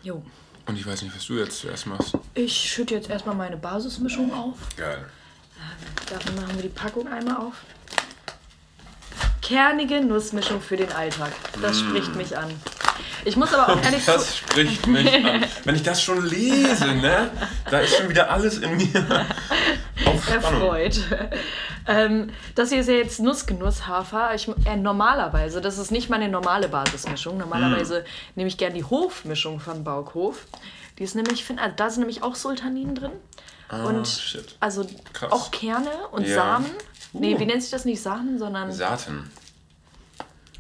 Jo. 0.04 0.22
Und 0.66 0.78
ich 0.78 0.86
weiß 0.86 1.02
nicht, 1.04 1.16
was 1.16 1.26
du 1.26 1.36
jetzt 1.36 1.60
zuerst 1.60 1.88
machst. 1.88 2.18
Ich 2.34 2.54
schütte 2.54 2.96
jetzt 2.96 3.10
erstmal 3.10 3.36
meine 3.36 3.56
Basismischung 3.56 4.34
auf. 4.34 4.56
Geil. 4.76 5.06
Dafür 6.10 6.34
machen 6.42 6.56
wir 6.56 6.64
die 6.64 6.70
Packung 6.70 7.08
einmal 7.08 7.38
auf. 7.38 7.54
Kernige 9.42 10.02
Nussmischung 10.02 10.62
für 10.62 10.78
den 10.78 10.92
Alltag. 10.92 11.32
Das 11.62 11.80
spricht 11.80 12.16
mich 12.16 12.38
an. 12.38 12.50
Ich 13.26 13.36
muss 13.36 13.54
aber 13.54 13.74
auch 13.74 13.82
ehrlich 13.84 14.04
Mm. 14.06 14.12
Das 14.12 14.28
zu... 14.32 14.38
spricht 14.38 14.88
mich 14.88 15.14
an. 15.26 15.46
Wenn 15.64 15.76
ich 15.76 15.84
das 15.84 16.02
schon 16.02 16.26
lese, 16.26 16.88
ne? 16.96 17.32
Da 17.70 17.80
ist 17.80 17.96
schon 17.96 18.10
wieder 18.10 18.30
alles 18.32 18.58
in 18.60 18.78
mir 18.78 18.86
auf 20.06 20.24
Spannung. 20.24 20.62
erfreut. 20.62 21.00
ähm, 21.88 22.30
das 22.56 22.70
hier 22.70 22.80
ist 22.80 22.88
ja 22.88 22.96
jetzt 22.96 23.20
Nussgenusshafer. 23.20 24.34
Ich, 24.36 24.48
äh, 24.66 24.76
normalerweise, 24.78 25.62
das 25.62 25.78
ist 25.78 25.92
nicht 25.92 26.10
meine 26.10 26.30
normale 26.30 26.68
Basismischung. 26.70 27.38
Normalerweise 27.38 28.06
nehme 28.36 28.48
ich 28.48 28.58
gerne 28.58 28.76
die 28.76 28.84
Hofmischung 28.84 29.60
von 29.60 29.84
Baukhof. 29.84 30.46
Die 31.00 31.04
ist 31.04 31.16
nämlich, 31.16 31.40
ich 31.40 31.44
finde, 31.46 31.62
da 31.76 31.90
sind 31.90 32.00
nämlich 32.00 32.24
auch 32.24 32.36
Sultaninen 32.36 32.96
drin. 32.96 33.12
Und 33.70 34.02
Ah, 34.02 34.06
shit. 34.06 34.56
also 34.60 34.88
Krass. 35.14 35.32
auch 35.32 35.52
Kerne 35.52 35.90
und 36.12 36.26
Ja. 36.26 36.36
Samen. 36.36 36.70
Nee, 37.14 37.36
Uh. 37.36 37.40
wie 37.40 37.46
nennt 37.46 37.62
sich 37.62 37.72
das 37.72 37.86
nicht 37.86 38.02
Samen, 38.02 38.38
sondern 38.38 38.72
Saaten. 38.72 39.30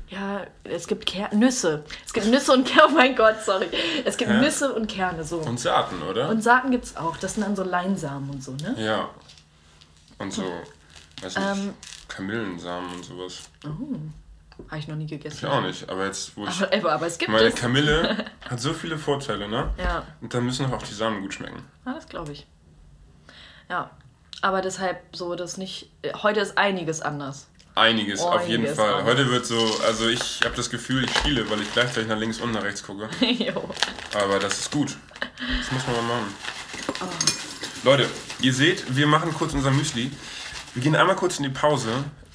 ja, 0.09 0.45
es 0.63 0.87
gibt 0.87 1.05
Ker 1.05 1.33
Nüsse. 1.35 1.83
Es 2.05 2.13
gibt 2.13 2.27
Nüsse 2.27 2.53
und 2.53 2.65
Kerne. 2.67 2.87
Oh 2.89 2.95
mein 2.95 3.15
Gott, 3.15 3.35
sorry. 3.45 3.67
Es 4.05 4.15
gibt 4.17 4.31
Hä? 4.31 4.37
Nüsse 4.39 4.73
und 4.73 4.87
Kerne 4.87 5.23
so. 5.23 5.37
Und 5.39 5.59
Saaten, 5.59 6.01
oder? 6.03 6.29
Und 6.29 6.41
Saaten 6.41 6.71
gibt 6.71 6.85
es 6.85 6.95
auch. 6.97 7.17
Das 7.17 7.33
sind 7.35 7.43
dann 7.43 7.55
so 7.55 7.63
Leinsamen 7.63 8.29
und 8.29 8.43
so, 8.43 8.51
ne? 8.53 8.75
ja. 8.77 9.09
Und 10.19 10.31
so, 10.33 10.43
weiß 11.21 11.35
nicht, 11.37 11.47
Ähm. 11.47 11.73
Kamillensamen 12.07 12.95
und 12.95 13.03
sowas. 13.05 13.49
Habe 13.63 14.79
ich 14.79 14.87
noch 14.87 14.95
nie 14.95 15.05
gegessen. 15.05 15.37
Ich 15.39 15.45
auch 15.45 15.61
nicht, 15.61 15.87
aber 15.89 16.05
jetzt, 16.05 16.35
wo 16.37 16.47
ich... 16.47 16.61
Aber, 16.73 16.93
aber, 16.93 17.05
es 17.05 17.17
gibt 17.19 17.31
Meine 17.31 17.49
es. 17.49 17.55
Kamille 17.55 18.25
hat 18.49 18.59
so 18.59 18.73
viele 18.73 18.97
Vorteile, 18.97 19.47
ne? 19.47 19.71
Ja. 19.77 20.03
Und 20.21 20.33
dann 20.33 20.45
müssen 20.45 20.71
auch 20.73 20.81
die 20.81 20.93
Samen 20.93 21.21
gut 21.21 21.33
schmecken. 21.35 21.61
Ja, 21.85 21.93
das 21.93 22.07
glaube 22.07 22.31
ich. 22.31 22.47
Ja. 23.69 23.91
Aber 24.41 24.61
deshalb 24.61 25.15
so, 25.15 25.35
das 25.35 25.57
nicht. 25.57 25.89
Heute 26.21 26.39
ist 26.39 26.57
einiges 26.57 27.01
anders. 27.01 27.47
Einiges, 27.75 28.21
auf 28.21 28.47
jeden 28.47 28.63
Einiges 28.63 28.77
Fall. 28.77 28.93
anders. 28.93 29.05
Heute 29.05 29.29
wird 29.29 29.45
so, 29.45 29.59
also 29.85 30.07
ich 30.07 30.41
habe 30.43 30.55
das 30.55 30.69
Gefühl, 30.69 31.03
ich 31.03 31.15
spiele, 31.15 31.47
weil 31.49 31.61
ich 31.61 31.71
gleichzeitig 31.73 32.07
nach 32.07 32.17
links 32.17 32.39
und 32.39 32.51
nach 32.51 32.63
rechts 32.63 32.83
gucke. 32.83 33.07
jo. 33.25 33.69
Aber 34.15 34.39
das 34.39 34.59
ist 34.59 34.71
gut. 34.71 34.97
Das 35.59 35.71
muss 35.71 35.85
man 35.85 35.95
mal 35.95 36.15
machen. 36.15 36.35
Oh. 37.01 37.05
Leute, 37.83 38.09
ihr 38.41 38.53
seht, 38.53 38.95
wir 38.95 39.05
machen 39.05 39.33
kurz 39.33 39.53
unser 39.53 39.71
Müsli. 39.71 40.11
Wir 40.73 40.83
gehen 40.83 40.95
einmal 40.95 41.15
kurz 41.15 41.37
in 41.37 41.43
die 41.43 41.49
Pause 41.49 41.89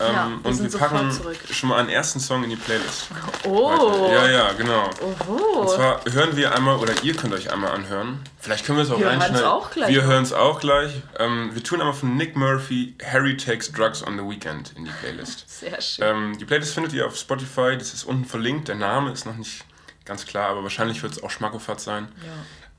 ähm, 0.07 0.13
Ja, 0.15 0.31
wir 0.43 0.51
und 0.51 0.73
wir 0.73 0.79
packen 0.79 1.11
schon 1.51 1.69
mal 1.69 1.79
einen 1.79 1.89
ersten 1.89 2.21
Song 2.21 2.45
in 2.45 2.51
die 2.51 2.57
Playlist. 2.57 3.09
Oh. 3.47 4.09
Ja, 4.13 4.29
ja, 4.29 4.53
genau. 4.53 4.91
Oho. 5.01 5.61
Und 5.61 5.71
zwar 5.71 6.01
hören 6.11 6.37
wir 6.37 6.55
einmal, 6.55 6.77
oder 6.77 6.93
ihr 7.03 7.15
könnt 7.15 7.33
euch 7.35 7.51
einmal 7.53 7.71
anhören. 7.73 8.21
Vielleicht 8.41 8.65
können 8.67 8.79
wir 8.79 8.85
es 8.85 8.91
auch 8.91 8.99
Wir 8.99 9.07
hören's 9.07 9.23
reinschneiden. 9.23 9.49
auch 9.49 9.71
gleich 9.71 9.95
Wir 9.95 10.03
hören 10.05 10.23
es 10.25 10.33
auch 10.33 10.61
gleich. 10.61 10.93
Ähm, 11.19 11.51
wir 11.55 11.63
tun 11.63 11.81
einmal 11.81 11.95
von 11.95 12.17
Nick 12.17 12.37
Murphy 12.37 12.95
Harry 13.05 13.37
Takes 13.37 13.71
Drugs 13.73 14.05
on 14.07 14.17
the 14.19 14.25
Weekend 14.25 14.73
in 14.77 14.85
die 14.85 14.91
Playlist. 15.01 15.45
Sehr 15.61 15.81
schön. 15.81 16.05
Ähm, 16.07 16.39
die 16.39 16.45
Playlist 16.45 16.75
findet 16.75 16.93
ihr 16.93 17.07
auf 17.07 17.17
Spotify, 17.17 17.77
das 17.79 17.95
ist 17.95 18.05
unten 18.05 18.25
verlinkt. 18.25 18.69
Der 18.69 18.77
Name 18.77 19.13
ist 19.13 19.27
noch 19.27 19.37
nicht 19.37 19.65
ganz 20.05 20.27
klar, 20.27 20.49
aber 20.51 20.63
wahrscheinlich 20.65 21.03
wird 21.03 21.13
es 21.13 21.23
auch 21.23 21.31
Schmackofatz 21.31 21.85
sein. 21.85 22.09
Ja. 22.25 22.33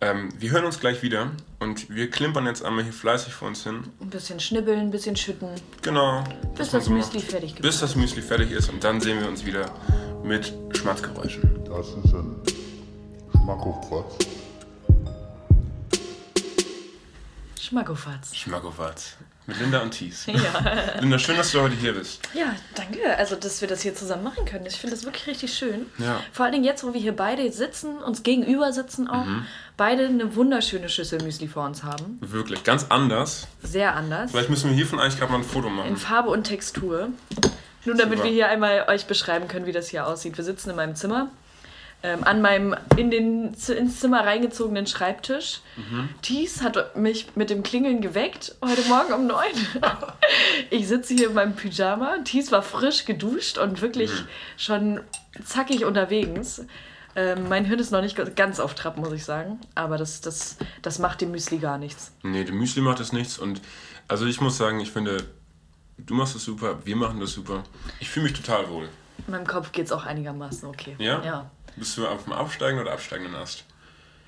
Ähm, 0.03 0.33
wir 0.37 0.51
hören 0.51 0.65
uns 0.65 0.81
gleich 0.81 1.01
wieder 1.01 1.31
und 1.59 1.89
wir 1.89 2.09
klimpern 2.09 2.45
jetzt 2.45 2.61
einmal 2.61 2.83
hier 2.83 2.91
fleißig 2.91 3.33
vor 3.33 3.47
uns 3.47 3.63
hin. 3.63 3.85
Ein 4.01 4.09
bisschen 4.09 4.37
schnibbeln, 4.37 4.79
ein 4.81 4.91
bisschen 4.91 5.15
schütten, 5.15 5.47
Genau. 5.81 6.25
bis 6.57 6.71
das 6.71 6.85
so 6.85 6.91
Müsli 6.91 7.19
macht. 7.19 7.31
fertig 7.31 7.55
Bis 7.55 7.79
das 7.79 7.95
Müsli 7.95 8.21
fertig 8.21 8.51
ist 8.51 8.69
und 8.69 8.83
dann 8.83 8.99
sehen 8.99 9.21
wir 9.21 9.29
uns 9.29 9.45
wieder 9.45 9.71
mit 10.21 10.53
Schmatzgeräuschen. 10.75 11.63
Das 11.63 11.87
ist 11.87 12.13
ein 12.13 12.35
Schmackofatz. 13.31 14.17
Schmackofatz. 17.61 18.35
Schmackofatz. 18.35 19.15
Mit 19.45 19.59
Linda 19.59 19.81
und 19.81 19.91
Thies. 19.91 20.25
Ja. 20.27 20.99
Linda, 20.99 21.19
schön, 21.19 21.35
dass 21.37 21.51
du 21.51 21.61
heute 21.61 21.75
hier 21.75 21.93
bist. 21.93 22.21
ja, 22.33 22.55
danke. 22.75 23.17
Also, 23.17 23.35
dass 23.35 23.59
wir 23.61 23.67
das 23.67 23.81
hier 23.81 23.93
zusammen 23.93 24.23
machen 24.23 24.45
können. 24.45 24.65
Ich 24.65 24.75
finde 24.75 24.95
das 24.95 25.05
wirklich 25.05 25.27
richtig 25.27 25.53
schön. 25.53 25.87
Ja. 25.97 26.21
Vor 26.31 26.45
allen 26.45 26.53
Dingen 26.53 26.63
jetzt, 26.63 26.83
wo 26.83 26.93
wir 26.93 27.01
hier 27.01 27.15
beide 27.15 27.51
sitzen, 27.51 27.97
uns 27.97 28.23
gegenüber 28.23 28.71
sitzen 28.71 29.07
auch, 29.09 29.25
beide 29.77 30.05
eine 30.07 30.35
wunderschöne 30.35 30.87
Schüssel 30.89 31.21
Müsli 31.21 31.47
vor 31.47 31.65
uns 31.65 31.83
haben. 31.83 32.17
Wirklich, 32.21 32.63
ganz 32.63 32.85
anders. 32.89 33.47
Sehr 33.61 33.95
anders. 33.95 34.31
Vielleicht 34.31 34.49
müssen 34.49 34.69
wir 34.69 34.75
hiervon 34.75 34.99
eigentlich 34.99 35.19
gerade 35.19 35.31
mal 35.31 35.39
ein 35.39 35.43
Foto 35.43 35.67
In 35.67 35.75
machen. 35.75 35.97
Farbe 35.97 36.29
und 36.29 36.45
Textur. 36.45 37.09
Nun, 37.85 37.97
damit 37.97 38.19
Super. 38.19 38.29
wir 38.29 38.31
hier 38.31 38.47
einmal 38.47 38.85
euch 38.87 39.07
beschreiben 39.07 39.49
können, 39.49 39.65
wie 39.65 39.73
das 39.73 39.89
hier 39.89 40.07
aussieht. 40.07 40.37
Wir 40.37 40.43
sitzen 40.45 40.69
in 40.69 40.77
meinem 40.77 40.95
Zimmer. 40.95 41.29
Ähm, 42.03 42.23
an 42.25 42.41
meinem 42.41 42.75
in 42.97 43.09
den, 43.09 43.53
ins 43.53 43.99
Zimmer 43.99 44.25
reingezogenen 44.25 44.85
Schreibtisch. 44.85 45.61
Thies 46.21 46.61
hat 46.61 46.97
mich 46.97 47.35
mit 47.35 47.49
dem 47.49 47.63
Klingeln 47.63 48.01
geweckt, 48.01 48.55
heute 48.63 48.83
Morgen 48.89 49.13
um 49.13 49.25
neun. 49.27 49.53
ich 50.69 50.87
sitze 50.87 51.13
hier 51.13 51.29
in 51.29 51.33
meinem 51.33 51.55
Pyjama. 51.55 52.17
Thies 52.25 52.51
war 52.51 52.61
frisch 52.61 53.05
geduscht 53.05 53.57
und 53.57 53.81
wirklich 53.81 54.11
schon 54.57 54.99
zackig 55.45 55.85
unterwegs. 55.85 56.65
Ähm, 57.15 57.47
mein 57.47 57.63
Hirn 57.65 57.79
ist 57.79 57.91
noch 57.91 58.01
nicht 58.01 58.17
ganz 58.35 58.59
auf 58.59 58.73
Trab, 58.73 58.97
muss 58.97 59.13
ich 59.13 59.23
sagen. 59.23 59.59
Aber 59.75 59.97
das, 59.97 60.21
das, 60.21 60.57
das 60.81 60.99
macht 60.99 61.21
dem 61.21 61.31
Müsli 61.31 61.59
gar 61.59 61.77
nichts. 61.77 62.11
Nee, 62.23 62.43
dem 62.43 62.57
Müsli 62.57 62.81
macht 62.81 62.99
das 62.99 63.13
nichts. 63.13 63.37
Und 63.37 63.61
also 64.07 64.25
ich 64.25 64.41
muss 64.41 64.57
sagen, 64.57 64.79
ich 64.79 64.91
finde, 64.91 65.23
du 65.97 66.15
machst 66.15 66.35
das 66.35 66.43
super, 66.43 66.79
wir 66.83 66.95
machen 66.95 67.19
das 67.19 67.31
super. 67.31 67.63
Ich 67.99 68.09
fühle 68.09 68.25
mich 68.25 68.33
total 68.33 68.69
wohl. 68.69 68.89
In 69.25 69.31
meinem 69.31 69.47
Kopf 69.47 69.71
geht 69.71 69.85
es 69.85 69.91
auch 69.91 70.05
einigermaßen 70.05 70.67
okay. 70.67 70.95
Ja? 70.97 71.23
Ja. 71.23 71.51
Bist 71.75 71.97
du 71.97 72.07
auf 72.07 72.23
dem 72.23 72.33
aufsteigenden 72.33 72.85
oder 72.85 72.93
absteigenden 72.93 73.35
Ast? 73.35 73.65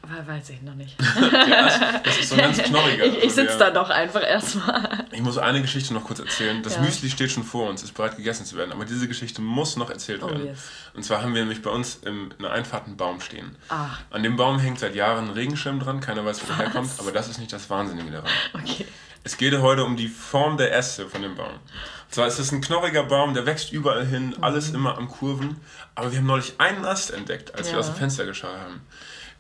We- 0.04 0.28
Weiß 0.28 0.50
ich 0.52 0.62
noch 0.62 0.76
nicht. 0.76 0.96
Das 2.04 2.20
ist 2.20 2.30
so 2.30 2.36
ein 2.36 2.42
ganz 2.42 2.62
knorriger. 2.62 3.06
Ich, 3.06 3.18
ich 3.18 3.24
Also 3.24 3.36
sitze 3.42 3.58
da 3.58 3.72
doch 3.72 3.90
einfach 3.90 4.22
erstmal. 4.24 5.06
Ich 5.12 5.22
muss 5.22 5.38
eine 5.40 5.62
Geschichte 5.62 5.94
noch 5.96 6.04
kurz 6.04 6.20
erzählen. 6.20 6.62
Das 6.62 6.76
Ja. 6.76 6.82
Müsli 6.82 7.10
steht 7.10 7.32
schon 7.32 7.44
vor 7.44 7.68
uns, 7.70 7.82
ist 7.82 7.94
bereit 7.96 8.16
gegessen 8.16 8.46
zu 8.46 8.56
werden. 8.56 8.72
Aber 8.72 8.86
diese 8.86 9.08
Geschichte 9.08 9.42
muss 9.42 9.78
noch 9.78 9.90
erzählt 9.90 10.22
Oh, 10.22 10.28
werden. 10.30 10.46
yes. 10.46 10.60
Und 10.94 11.04
zwar 11.04 11.24
haben 11.24 11.34
wir 11.34 11.42
nämlich 11.42 11.64
bei 11.64 11.72
uns 11.72 11.96
im, 12.06 12.30
in 12.38 12.44
der 12.44 12.52
Einfahrt 12.52 12.86
einen 12.86 12.98
Baum 12.98 13.20
stehen. 13.20 13.56
Ah. 13.70 13.90
An 14.12 14.22
dem 14.22 14.36
Baum 14.36 14.60
hängt 14.60 14.78
seit 14.80 14.94
Jahren 14.94 15.26
ein 15.30 15.32
Regenschirm 15.34 15.80
dran. 15.80 16.02
Keiner 16.02 16.24
weiß, 16.24 16.44
wo 16.44 16.48
der 16.48 16.58
herkommt. 16.58 16.92
Aber 17.00 17.12
das 17.12 17.28
ist 17.28 17.40
nicht 17.40 17.52
das 17.52 17.68
Wahnsinnige 17.72 18.12
daran. 18.12 18.30
Okay. 18.54 18.86
Es 19.28 19.38
geht 19.38 19.58
heute 19.60 19.84
um 19.84 19.98
die 19.98 20.08
Form 20.08 20.56
der 20.56 20.72
Äste 20.78 21.10
von 21.10 21.24
dem 21.24 21.34
Baum. 21.36 21.50
Und 21.54 22.14
zwar 22.14 22.28
ist 22.28 22.38
es 22.38 22.52
ein 22.52 22.62
knorriger 22.62 23.04
Baum, 23.04 23.34
der 23.34 23.48
wächst 23.48 23.72
überall 23.74 24.06
hin, 24.06 24.36
alles 24.42 24.70
immer 24.70 25.00
am 25.00 25.08
Kurven. 25.10 25.60
Aber 25.96 26.12
wir 26.12 26.20
haben 26.20 26.28
neulich 26.28 26.54
einen 26.60 26.86
Ast 26.86 27.10
entdeckt, 27.12 27.56
als 27.56 27.68
wir 27.68 27.74
Ja. 27.74 27.80
aus 27.80 27.88
dem 27.88 27.96
Fenster 27.96 28.26
geschaut 28.26 28.56
haben. 28.56 28.82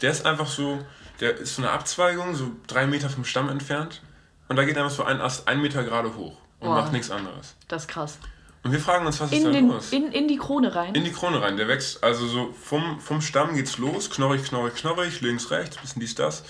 Der 0.01 0.09
ist 0.09 0.25
einfach 0.25 0.47
so, 0.47 0.83
der 1.19 1.37
ist 1.37 1.55
so 1.55 1.61
eine 1.61 1.69
Abzweigung, 1.71 2.33
so 2.33 2.49
drei 2.65 2.87
Meter 2.87 3.11
vom 3.11 3.25
Stamm 3.25 3.47
entfernt. 3.47 4.01
Und 4.49 4.55
da 4.55 4.65
geht 4.65 4.75
einfach 4.75 4.89
so 4.91 5.03
ein 5.03 5.21
Ast 5.21 5.47
einen 5.47 5.61
Meter 5.61 5.83
gerade 5.83 6.15
hoch 6.15 6.35
und 6.59 6.69
Wow. 6.69 6.77
macht 6.81 6.91
nichts 6.91 7.11
anderes. 7.11 7.55
Das 7.67 7.83
ist 7.83 7.87
krass. 7.87 8.17
Und 8.63 8.71
wir 8.71 8.79
fragen 8.79 9.05
uns, 9.05 9.19
was 9.19 9.31
ist 9.31 9.37
In, 9.37 9.43
da 9.43 9.51
den, 9.51 9.67
los? 9.69 9.91
in, 9.91 10.11
in 10.11 10.27
die 10.27 10.37
Krone 10.37 10.73
rein. 10.73 10.95
In 10.95 11.03
die 11.03 11.11
Krone 11.11 11.39
rein. 11.39 11.57
Der 11.57 11.67
wächst 11.67 12.03
also 12.03 12.25
so 12.25 12.51
vom, 12.53 12.99
vom 12.99 13.21
Stamm 13.21 13.53
geht's 13.53 13.77
los, 13.77 14.09
knorrig, 14.09 14.43
knorrig, 14.45 14.73
knorrig, 14.73 15.21
links, 15.21 15.51
rechts, 15.51 15.77
bisschen 15.77 15.99
dies, 15.99 16.15
das. 16.15 16.43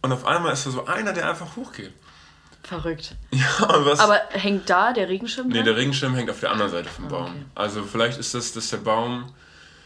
Und 0.00 0.12
auf 0.12 0.24
einmal 0.24 0.54
ist 0.54 0.64
da 0.64 0.70
so 0.70 0.86
einer, 0.86 1.12
der 1.12 1.28
einfach 1.28 1.54
hochgeht. 1.56 1.92
Verrückt. 2.66 3.14
Ja, 3.30 3.68
was. 3.84 4.00
Aber 4.00 4.20
hängt 4.30 4.68
da 4.68 4.92
der 4.92 5.08
Regenschirm 5.08 5.48
Nee, 5.48 5.54
dran? 5.56 5.64
der 5.66 5.76
Regenschirm 5.76 6.14
hängt 6.14 6.30
auf 6.30 6.40
der 6.40 6.50
anderen 6.50 6.70
Seite 6.70 6.88
vom 6.88 7.08
Baum. 7.08 7.24
okay. 7.26 7.44
Also 7.54 7.82
vielleicht 7.84 8.18
ist 8.18 8.34
das, 8.34 8.52
dass 8.52 8.70
der 8.70 8.78
Baum 8.78 9.32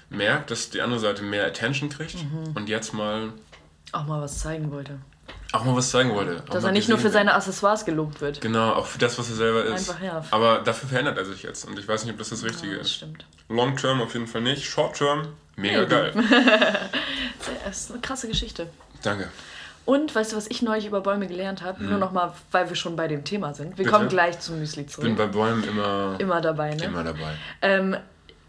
merkt, 0.09 0.51
dass 0.51 0.71
die 0.71 0.81
andere 0.81 0.99
Seite 0.99 1.23
mehr 1.23 1.47
Attention 1.47 1.89
kriegt 1.91 2.17
Mhm. 2.17 2.53
und 2.57 2.69
jetzt 2.69 2.93
mal 2.95 3.33
Auch 3.93 4.05
mal 4.07 4.21
was 4.23 4.39
zeigen 4.39 4.71
wollte. 4.71 4.99
auch 5.53 5.65
mal 5.65 5.77
was 5.77 5.91
zeigen 5.91 6.11
wollte. 6.15 6.43
Dass 6.51 6.65
er 6.65 6.73
nicht 6.73 6.89
nur 6.89 6.99
für 6.99 7.11
seine 7.11 7.35
Accessoires 7.35 7.85
gelobt 7.85 8.21
wird. 8.21 8.37
wird. 8.37 8.41
Genau, 8.41 8.73
auch 8.73 8.87
für 8.87 8.99
das, 8.99 9.19
was 9.19 9.29
er 9.29 9.37
selber 9.37 9.65
ist. 9.65 9.91
Einfach, 9.91 10.03
ja. 10.03 10.25
Aber 10.31 10.61
dafür 10.61 10.89
verändert 10.89 11.19
er 11.19 11.25
sich 11.27 11.43
jetzt 11.43 11.65
und 11.67 11.79
ich 11.79 11.87
weiß 11.87 12.05
nicht, 12.05 12.13
ob 12.13 12.19
das 12.19 12.31
das 12.31 12.43
Richtige 12.45 12.73
Ja, 12.73 12.79
das 12.79 12.87
ist. 12.89 12.95
stimmt. 12.95 13.25
Long 13.49 13.77
term 13.77 14.01
auf 14.01 14.15
jeden 14.15 14.27
Fall 14.27 14.41
nicht. 14.41 14.65
Short 14.65 14.97
term, 14.97 15.29
mega 15.57 15.81
Nee, 15.83 15.87
geil. 15.87 16.13
Das 17.65 17.81
ist 17.83 17.91
eine 17.93 18.01
krasse 18.01 18.27
Geschichte. 18.29 18.69
Danke. 19.03 19.29
Und 19.87 20.15
weißt 20.15 20.33
du, 20.33 20.37
was 20.37 20.47
ich 20.49 20.63
neulich 20.63 20.87
über 20.87 21.01
Bäume 21.01 21.27
gelernt 21.27 21.63
habe? 21.63 21.83
Nur 21.83 21.99
noch 21.99 22.13
mal, 22.13 22.33
weil 22.53 22.69
wir 22.69 22.77
schon 22.77 22.95
bei 22.97 23.09
dem 23.09 23.25
Thema 23.25 23.55
sind. 23.55 23.71
Wir 23.79 23.85
Bitte? 23.85 23.91
kommen 23.91 24.09
gleich 24.09 24.39
zum 24.39 24.59
Müsli 24.61 24.83
Ich 24.83 24.95
bin 24.97 25.17
zurück. 25.17 25.17
bei 25.17 25.27
Bäumen 25.27 25.65
immer, 25.65 26.15
Immer 26.19 26.41
dabei, 26.41 26.75
ne? 26.75 26.85
immer 26.85 27.03
dabei. 27.03 27.33
Ähm, 27.63 27.97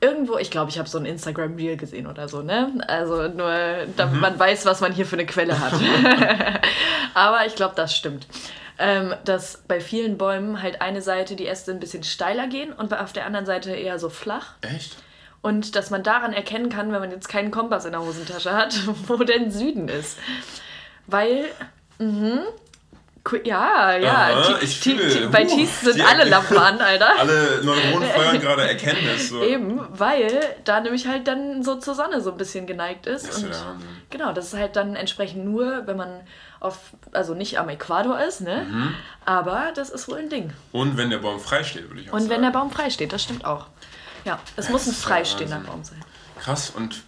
irgendwo, 0.02 0.38
ich 0.38 0.52
glaube, 0.52 0.70
ich 0.70 0.78
habe 0.78 0.88
so 0.90 0.98
ein 1.00 1.06
Instagram-Reel 1.06 1.78
gesehen 1.78 2.06
oder 2.08 2.28
so, 2.28 2.42
ne? 2.44 2.72
Also 2.88 3.28
nur, 3.30 3.52
damit 3.98 4.20
man 4.22 4.38
weiß, 4.38 4.66
was 4.66 4.82
man 4.82 4.92
hier 4.94 5.06
für 5.06 5.16
eine 5.16 5.26
Quelle 5.26 5.60
hat. 5.60 5.74
Aber 7.14 7.46
ich 7.46 7.56
glaube, 7.56 7.74
das 7.76 7.96
stimmt. 7.96 8.28
Ähm, 8.78 9.14
dass 9.26 9.58
bei 9.68 9.80
vielen 9.80 10.18
Bäumen 10.18 10.62
halt 10.62 10.82
eine 10.82 11.02
Seite 11.02 11.36
die 11.36 11.48
Äste 11.48 11.72
ein 11.72 11.80
bisschen 11.80 12.04
steiler 12.04 12.48
gehen 12.48 12.74
und 12.74 12.94
auf 12.94 13.14
der 13.14 13.26
anderen 13.26 13.46
Seite 13.46 13.72
eher 13.72 14.00
so 14.00 14.10
flach. 14.10 14.54
Echt? 14.62 14.98
Und 15.44 15.76
dass 15.76 15.90
man 15.92 16.04
daran 16.04 16.34
erkennen 16.34 16.70
kann, 16.70 16.92
wenn 16.92 17.00
man 17.00 17.12
jetzt 17.12 17.30
keinen 17.30 17.52
Kompass 17.52 17.86
in 17.86 17.92
der 17.92 18.02
Hosentasche 18.02 18.54
hat, 18.54 18.80
wo 19.08 19.18
denn 19.18 19.52
Süden 19.52 19.88
ist. 19.88 20.18
Weil, 21.08 21.46
mhm, 22.00 22.40
ja, 23.44 23.96
ja, 23.98 24.12
Aha, 24.14 24.58
ich 24.62 24.80
fühle- 24.80 25.28
bei 25.30 25.44
Tees 25.46 25.82
sind 25.82 26.02
alle 26.02 26.24
Lampen 26.28 26.58
an, 26.58 26.82
Alter. 26.82 27.12
Alle 27.20 27.62
Neuronen 27.64 28.10
feuern 28.16 28.40
gerade 28.42 28.68
Erkenntnis. 28.68 29.30
So. 29.30 29.44
Eben, 29.44 29.80
weil 29.92 30.40
da 30.64 30.80
nämlich 30.80 31.06
halt 31.08 31.28
dann 31.28 31.62
so 31.64 31.76
zur 31.76 31.94
Sonne 31.94 32.20
so 32.22 32.32
ein 32.32 32.38
bisschen 32.38 32.66
geneigt 32.66 33.06
ist. 33.06 33.28
Das 33.28 33.38
ist 33.38 33.44
ja 33.44 33.72
und 33.72 33.84
genau, 34.10 34.34
das 34.34 34.48
ist 34.48 34.60
halt 34.60 34.76
dann 34.76 34.96
entsprechend 34.96 35.46
nur, 35.46 35.86
wenn 35.86 35.98
man 35.98 36.22
auf, 36.60 36.78
also 37.12 37.36
nicht 37.36 37.60
am 37.60 37.70
Äquator 37.70 38.20
ist, 38.20 38.42
ne? 38.42 38.66
Mhm. 38.68 38.96
Aber 39.26 39.72
das 39.76 39.92
ist 39.92 40.08
wohl 40.08 40.18
ein 40.18 40.30
Ding. 40.30 40.52
Und 40.72 40.98
wenn 40.98 41.12
der 41.12 41.20
Baum 41.20 41.40
frei 41.40 41.64
steht, 41.64 41.90
würde 41.90 42.02
ich 42.02 42.10
auch 42.10 42.14
Und 42.14 42.22
sagen. 42.22 42.32
wenn 42.32 42.42
der 42.42 42.50
Baum 42.52 42.72
frei 42.72 42.90
steht, 42.90 43.14
das 43.14 43.22
stimmt 43.24 43.46
auch. 43.46 43.68
Ja, 44.26 44.40
es 44.56 44.70
muss 44.70 44.88
ein 44.88 44.94
freistehender. 44.94 45.60
Baum 45.60 45.84
sein. 45.84 46.00
Krass 46.40 46.72
und 46.72 47.04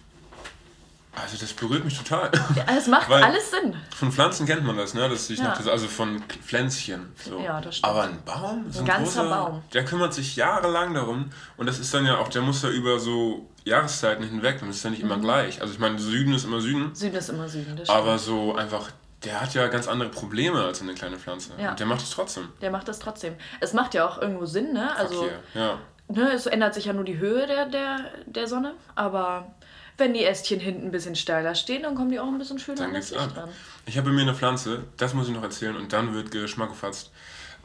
also 1.20 1.36
das 1.38 1.52
berührt 1.52 1.84
mich 1.84 1.96
total. 1.98 2.30
Ja, 2.56 2.64
es 2.76 2.86
macht 2.86 3.08
Weil- 3.08 3.22
alles 3.22 3.50
Sinn. 3.50 3.74
Von 3.96 4.12
Pflanzen 4.12 4.46
kennt 4.46 4.64
man 4.64 4.76
das, 4.76 4.94
ne? 4.94 5.08
Dass 5.08 5.26
sich 5.26 5.38
Ja. 5.38 5.44
nach 5.48 5.66
also 5.66 5.86
von 5.88 6.22
Pflänzchen. 6.44 7.12
So. 7.22 7.38
Ja, 7.40 7.60
das 7.60 7.76
stimmt. 7.78 7.90
Aber 7.92 8.02
ein 8.04 8.18
Baum, 8.24 8.66
so 8.70 8.80
ein, 8.80 8.84
Ein 8.84 8.86
ganzer 8.88 9.22
großer, 9.24 9.28
Baum. 9.44 9.62
der 9.72 9.84
kümmert 9.84 10.14
sich 10.14 10.36
jahrelang 10.36 10.94
darum 10.94 11.30
und 11.56 11.66
das 11.66 11.78
ist 11.78 11.92
dann 11.94 12.06
ja 12.06 12.18
auch, 12.18 12.28
der 12.28 12.42
muss 12.42 12.62
ja 12.62 12.68
über 12.70 12.98
so 12.98 13.48
Jahreszeiten 13.64 14.24
hinweg, 14.24 14.58
das 14.60 14.76
ist 14.76 14.84
ja 14.84 14.90
nicht 14.90 15.02
Mhm. 15.02 15.10
immer 15.10 15.20
gleich. 15.20 15.60
Also 15.60 15.72
ich 15.72 15.78
meine, 15.78 15.98
Süden 15.98 16.34
ist 16.34 16.44
immer 16.44 16.60
Süden, 16.60 16.94
Süden 16.94 17.16
ist 17.16 17.28
immer 17.30 17.48
Süden, 17.48 17.76
das 17.76 17.88
stimmt. 17.88 17.98
aber 17.98 18.18
so 18.18 18.54
einfach, 18.56 18.90
der 19.24 19.40
hat 19.40 19.54
ja 19.54 19.66
ganz 19.68 19.88
andere 19.88 20.10
Probleme 20.10 20.62
als 20.62 20.82
eine 20.82 20.92
kleine 20.94 21.16
Pflanze. 21.18 21.52
Ja. 21.58 21.70
Und 21.70 21.80
der 21.80 21.86
macht 21.86 22.02
es 22.02 22.10
trotzdem. 22.10 22.48
Der 22.60 22.70
macht 22.70 22.88
das 22.88 22.98
trotzdem. 22.98 23.34
Es 23.60 23.72
macht 23.72 23.94
ja 23.94 24.06
auch 24.06 24.20
irgendwo 24.20 24.44
Sinn, 24.44 24.72
ne? 24.74 24.94
Also, 24.96 25.22
Okay, 25.22 25.30
ja. 25.54 25.78
ne, 26.08 26.32
es 26.32 26.44
ändert 26.44 26.74
sich 26.74 26.84
ja 26.84 26.92
nur 26.92 27.04
die 27.04 27.16
Höhe 27.16 27.46
der, 27.46 27.64
der, 27.66 28.00
der 28.26 28.46
Sonne, 28.46 28.74
aber 28.94 29.54
wenn 29.96 30.14
die 30.14 30.24
Ästchen 30.24 30.60
hinten 30.60 30.86
ein 30.86 30.90
bisschen 30.90 31.14
steiler 31.14 31.54
stehen, 31.54 31.82
dann 31.82 31.94
kommen 31.94 32.10
die 32.10 32.18
auch 32.18 32.26
ein 32.26 32.38
bisschen 32.38 32.58
schöner 32.58 32.78
Dann 32.78 32.88
an 32.88 32.94
das 32.94 33.10
Licht 33.10 33.22
ab. 33.22 33.36
ran. 33.36 33.48
Ich 33.86 33.96
habe 33.96 34.10
mir 34.10 34.22
eine 34.22 34.34
Pflanze, 34.34 34.84
das 34.96 35.14
muss 35.14 35.28
ich 35.28 35.34
noch 35.34 35.42
erzählen 35.42 35.76
und 35.76 35.92
dann 35.92 36.14
wird 36.14 36.30
Geschmack 36.30 36.70
gefasst. 36.70 37.10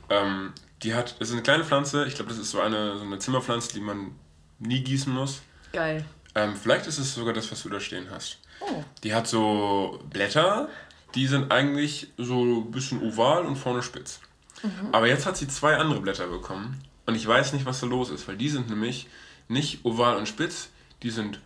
Ähm, 0.09 0.53
die 0.83 0.93
hat, 0.93 1.19
das 1.19 1.29
ist 1.29 1.33
eine 1.33 1.43
kleine 1.43 1.63
Pflanze, 1.63 2.05
ich 2.05 2.15
glaube, 2.15 2.29
das 2.29 2.39
ist 2.39 2.51
so 2.51 2.61
eine, 2.61 2.97
so 2.97 3.03
eine 3.03 3.19
Zimmerpflanze, 3.19 3.73
die 3.73 3.79
man 3.79 4.11
nie 4.59 4.81
gießen 4.81 5.11
muss. 5.11 5.41
Geil. 5.73 6.05
Ähm, 6.35 6.55
vielleicht 6.55 6.87
ist 6.87 6.99
es 6.99 7.13
sogar 7.15 7.33
das, 7.33 7.51
was 7.51 7.63
du 7.63 7.69
da 7.69 7.79
stehen 7.79 8.07
hast. 8.11 8.39
Oh. 8.61 8.83
Die 9.03 9.13
hat 9.13 9.27
so 9.27 9.99
Blätter, 10.09 10.69
die 11.15 11.27
sind 11.27 11.51
eigentlich 11.51 12.11
so 12.17 12.43
ein 12.43 12.71
bisschen 12.71 13.01
oval 13.01 13.45
und 13.45 13.55
vorne 13.55 13.81
spitz. 13.81 14.19
Mhm. 14.61 14.89
Aber 14.91 15.07
jetzt 15.07 15.25
hat 15.25 15.37
sie 15.37 15.47
zwei 15.47 15.77
andere 15.77 16.01
Blätter 16.01 16.27
bekommen 16.27 16.83
und 17.05 17.15
ich 17.15 17.25
weiß 17.25 17.53
nicht, 17.53 17.65
was 17.65 17.79
da 17.79 17.87
los 17.87 18.09
ist, 18.09 18.27
weil 18.27 18.37
die 18.37 18.49
sind 18.49 18.69
nämlich 18.69 19.07
nicht 19.47 19.83
oval 19.85 20.17
und 20.17 20.27
spitz, 20.27 20.69
die 21.01 21.09
sind 21.09 21.39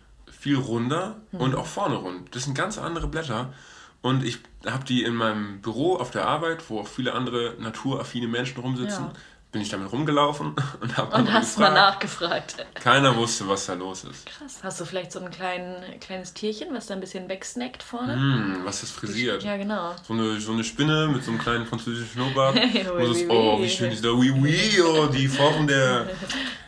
viel 0.44 0.56
runder 0.58 1.16
Mhm. 1.32 1.40
und 1.40 1.54
auch 1.54 1.66
vorne 1.66 1.94
rund. 1.96 2.34
Das 2.34 2.44
sind 2.44 2.54
ganz 2.54 2.76
andere 2.76 3.08
Blätter 3.08 3.54
und 4.02 4.22
ich 4.22 4.40
habe 4.66 4.84
die 4.84 5.02
in 5.02 5.14
meinem 5.14 5.62
Büro 5.62 5.96
auf 5.96 6.10
der 6.10 6.26
Arbeit, 6.26 6.68
wo 6.68 6.80
auch 6.80 6.86
viele 6.86 7.14
andere 7.14 7.54
naturaffine 7.58 8.28
Menschen 8.28 8.60
rumsitzen, 8.60 9.04
Ja. 9.06 9.12
Bin 9.54 9.62
ich 9.62 9.68
damit 9.68 9.92
rumgelaufen 9.92 10.56
und 10.80 10.96
habe 10.96 11.16
Und 11.16 11.32
hast 11.32 11.60
mal 11.60 11.72
nachgefragt. 11.72 12.56
Keiner 12.74 13.16
wusste, 13.16 13.48
was 13.48 13.66
da 13.66 13.74
los 13.74 14.02
ist. 14.02 14.26
Krass. 14.26 14.58
Hast 14.64 14.80
du 14.80 14.84
vielleicht 14.84 15.12
so 15.12 15.20
ein 15.20 15.30
klein, 15.30 15.76
kleines 16.00 16.34
Tierchen, 16.34 16.74
was 16.74 16.88
da 16.88 16.94
ein 16.94 17.00
bisschen 17.00 17.28
wegsnackt 17.28 17.84
vorne? 17.84 18.14
Hm, 18.14 18.60
was 18.64 18.82
ist 18.82 18.90
frisiert? 18.90 19.44
Ja, 19.44 19.56
genau. 19.56 19.94
So 20.02 20.12
eine, 20.12 20.40
so 20.40 20.52
eine 20.52 20.64
Spinne 20.64 21.06
mit 21.06 21.22
so 21.22 21.30
einem 21.30 21.38
kleinen 21.38 21.66
französischen 21.66 22.08
Schnurrbart. 22.08 22.56
Oui, 22.64 23.02
es 23.02 23.08
oui, 23.08 23.22
ist, 23.22 23.30
oh, 23.30 23.56
oui. 23.56 23.64
wie 23.64 23.70
schön 23.70 23.92
ist 23.92 24.04
da, 24.04 24.10
oui, 24.10 24.30
oui, 24.30 24.82
oh, 24.82 25.06
die 25.06 25.28
Form 25.28 25.66
der... 25.66 26.08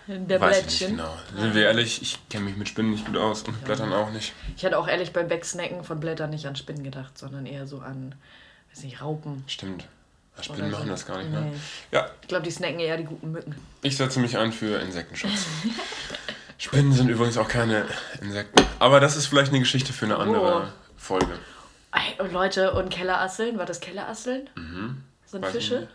Der 0.09 0.41
Weiß 0.41 0.59
ich 0.59 0.65
nicht 0.65 0.79
Blättchen. 0.79 0.97
genau. 0.99 1.17
Sind 1.37 1.55
wir 1.57 1.65
ehrlich, 1.65 2.01
ich 2.01 2.29
kenne 2.29 2.45
mich 2.45 2.57
mit 2.57 2.69
Spinnen 2.69 2.93
nicht 2.93 3.07
gut 3.07 3.17
aus 3.17 3.43
und 3.43 3.55
mit 3.55 3.65
Blättern 3.65 3.93
auch 3.93 4.13
nicht. 4.13 4.35
Ich 4.57 4.65
hatte 4.65 4.79
auch 4.79 4.87
ehrlich 4.87 5.13
beim 5.13 5.29
Wegsnacken 5.29 5.83
von 5.83 5.99
Blättern 5.99 6.31
nicht 6.31 6.47
an 6.47 6.55
Spinnen 6.55 6.85
gedacht, 6.85 7.19
sondern 7.19 7.45
eher 7.45 7.67
so 7.67 7.81
an, 7.81 8.15
weiß 8.71 8.85
nicht, 8.85 9.03
Raupen. 9.03 9.43
Stimmt. 9.49 9.89
Spinnen 10.41 10.63
Oder 10.63 10.71
so. 10.71 10.77
machen 10.79 10.89
das 10.91 11.07
gar 11.07 11.19
nicht, 11.19 11.31
ne? 11.31 11.41
Nee. 11.41 11.57
Ja, 11.93 12.11
Ich 12.23 12.29
glaube, 12.29 12.45
die 12.45 12.51
snacken 12.51 12.79
eher 12.81 12.97
die 12.97 13.05
guten 13.05 13.33
Mücken. 13.33 13.55
ich 13.83 13.97
setze 13.97 14.21
mich 14.21 14.37
ein 14.37 14.53
für 14.53 14.79
Insektenschutz. 14.81 15.47
Spinnen 16.59 16.93
sind 16.93 17.09
übrigens 17.09 17.37
auch 17.39 17.49
keine 17.49 17.85
Insekten. 18.21 18.63
Aber 18.79 18.99
das 19.01 19.17
ist 19.17 19.27
vielleicht 19.27 19.51
eine 19.51 19.61
Geschichte 19.61 19.93
für 19.93 20.07
eine 20.07 20.17
andere 20.19 20.65
Oh. 20.67 20.69
Folge. 20.97 21.39
Und 22.19 22.33
Leute, 22.33 22.73
und 22.75 22.91
Kellerasseln, 22.91 23.59
war 23.59 23.65
das 23.67 23.81
Kellerasseln? 23.81 24.49
Mhm. 24.55 25.03
Sind 25.25 25.43
Weiß 25.43 25.53
Fische? 25.53 25.89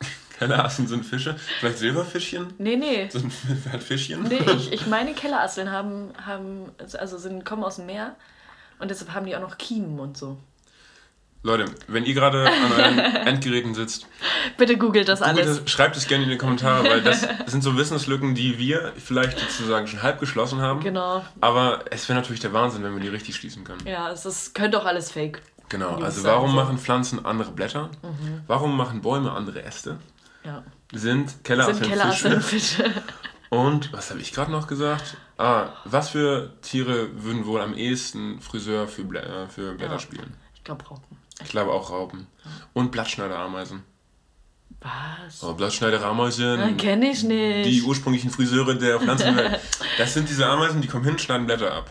nicht. 0.00 0.08
Kellerassen 0.38 0.86
sind 0.86 1.04
Fische. 1.04 1.36
Vielleicht 1.60 1.78
Silberfischchen? 1.78 2.52
Nee, 2.58 2.76
nee. 2.76 3.08
Sind 3.10 3.32
halt 3.72 3.82
Fischchen? 3.82 4.22
Nee, 4.24 4.38
ich, 4.56 4.72
ich 4.72 4.86
meine, 4.86 5.14
Kellerasseln 5.14 5.70
haben, 5.70 6.10
haben 6.24 6.70
also 6.98 7.18
sind, 7.18 7.44
kommen 7.44 7.62
aus 7.64 7.76
dem 7.76 7.86
Meer 7.86 8.14
und 8.78 8.90
deshalb 8.90 9.12
haben 9.14 9.26
die 9.26 9.34
auch 9.36 9.40
noch 9.40 9.58
Kiemen 9.58 9.98
und 10.00 10.16
so. 10.16 10.36
Leute, 11.44 11.64
wenn 11.88 12.04
ihr 12.04 12.14
gerade 12.14 12.46
an 12.46 12.72
euren 12.72 12.98
Endgeräten 13.26 13.74
sitzt, 13.74 14.06
Bitte 14.58 14.76
googelt 14.76 15.08
das 15.08 15.20
googelt 15.20 15.38
alles. 15.40 15.62
das, 15.64 15.70
schreibt 15.70 15.96
es 15.96 16.06
gerne 16.06 16.24
in 16.24 16.30
die 16.30 16.38
Kommentare, 16.38 16.84
weil 16.88 17.02
das 17.02 17.26
sind 17.46 17.62
so 17.62 17.76
Wissenslücken, 17.76 18.34
die 18.36 18.58
wir 18.58 18.92
vielleicht 18.96 19.38
sozusagen 19.40 19.88
schon 19.88 20.02
halb 20.02 20.20
geschlossen 20.20 20.60
haben. 20.60 20.80
Genau. 20.80 21.24
Aber 21.40 21.84
es 21.90 22.08
wäre 22.08 22.18
natürlich 22.18 22.40
der 22.40 22.52
Wahnsinn, 22.52 22.84
wenn 22.84 22.94
wir 22.94 23.00
die 23.00 23.08
richtig 23.08 23.34
schließen 23.34 23.64
können. 23.64 23.84
Ja, 23.86 24.10
es 24.10 24.24
ist, 24.24 24.54
könnte 24.54 24.80
auch 24.80 24.84
alles 24.86 25.10
fake. 25.10 25.42
Genau, 25.68 25.96
also 25.96 26.22
warum 26.24 26.54
machen 26.54 26.78
Pflanzen 26.78 27.24
andere 27.24 27.50
Blätter? 27.50 27.90
Warum 28.46 28.76
machen 28.76 29.00
Bäume 29.00 29.32
andere 29.32 29.62
Äste? 29.64 29.98
Ja. 30.44 30.62
Sind 30.92 31.42
Kelleraffen 31.44 31.82
Sind 31.82 31.94
Fische? 31.96 32.40
Fische. 32.40 32.84
Und 33.48 33.92
was 33.92 34.10
habe 34.10 34.20
ich 34.20 34.32
gerade 34.32 34.50
noch 34.52 34.66
gesagt? 34.66 35.16
Ah, 35.38 35.70
was 35.84 36.10
für 36.10 36.52
Tiere 36.62 37.08
würden 37.22 37.46
wohl 37.46 37.60
am 37.60 37.74
ehesten 37.74 38.40
Friseur 38.40 38.86
für, 38.86 39.04
Blä 39.04 39.20
äh, 39.20 39.48
für 39.48 39.74
Blätter 39.74 39.94
Ja. 39.94 39.98
spielen? 39.98 40.34
Ich 40.54 40.62
glaube 40.64 40.84
Raupen. 40.86 41.16
Ich 41.44 41.50
glaube 41.50 41.72
auch 41.72 41.90
Raupen. 41.90 42.26
Und 42.72 42.90
Blattschneiderameisen. 42.90 43.82
Was? 44.80 45.42
Oh, 45.44 45.54
Blattschneiderameisen. 45.54 46.76
Kenne 46.76 47.10
ich 47.10 47.22
nicht. 47.22 47.66
Die 47.66 47.82
ursprünglichen 47.82 48.30
Friseure 48.30 48.74
der 48.74 49.00
Pflanzenwelt. 49.00 49.60
Das 49.98 50.14
sind 50.14 50.28
diese 50.28 50.46
Ameisen, 50.46 50.80
die 50.80 50.88
kommen 50.88 51.04
hin, 51.04 51.18
schneiden 51.18 51.46
Blätter 51.46 51.72
ab. 51.72 51.90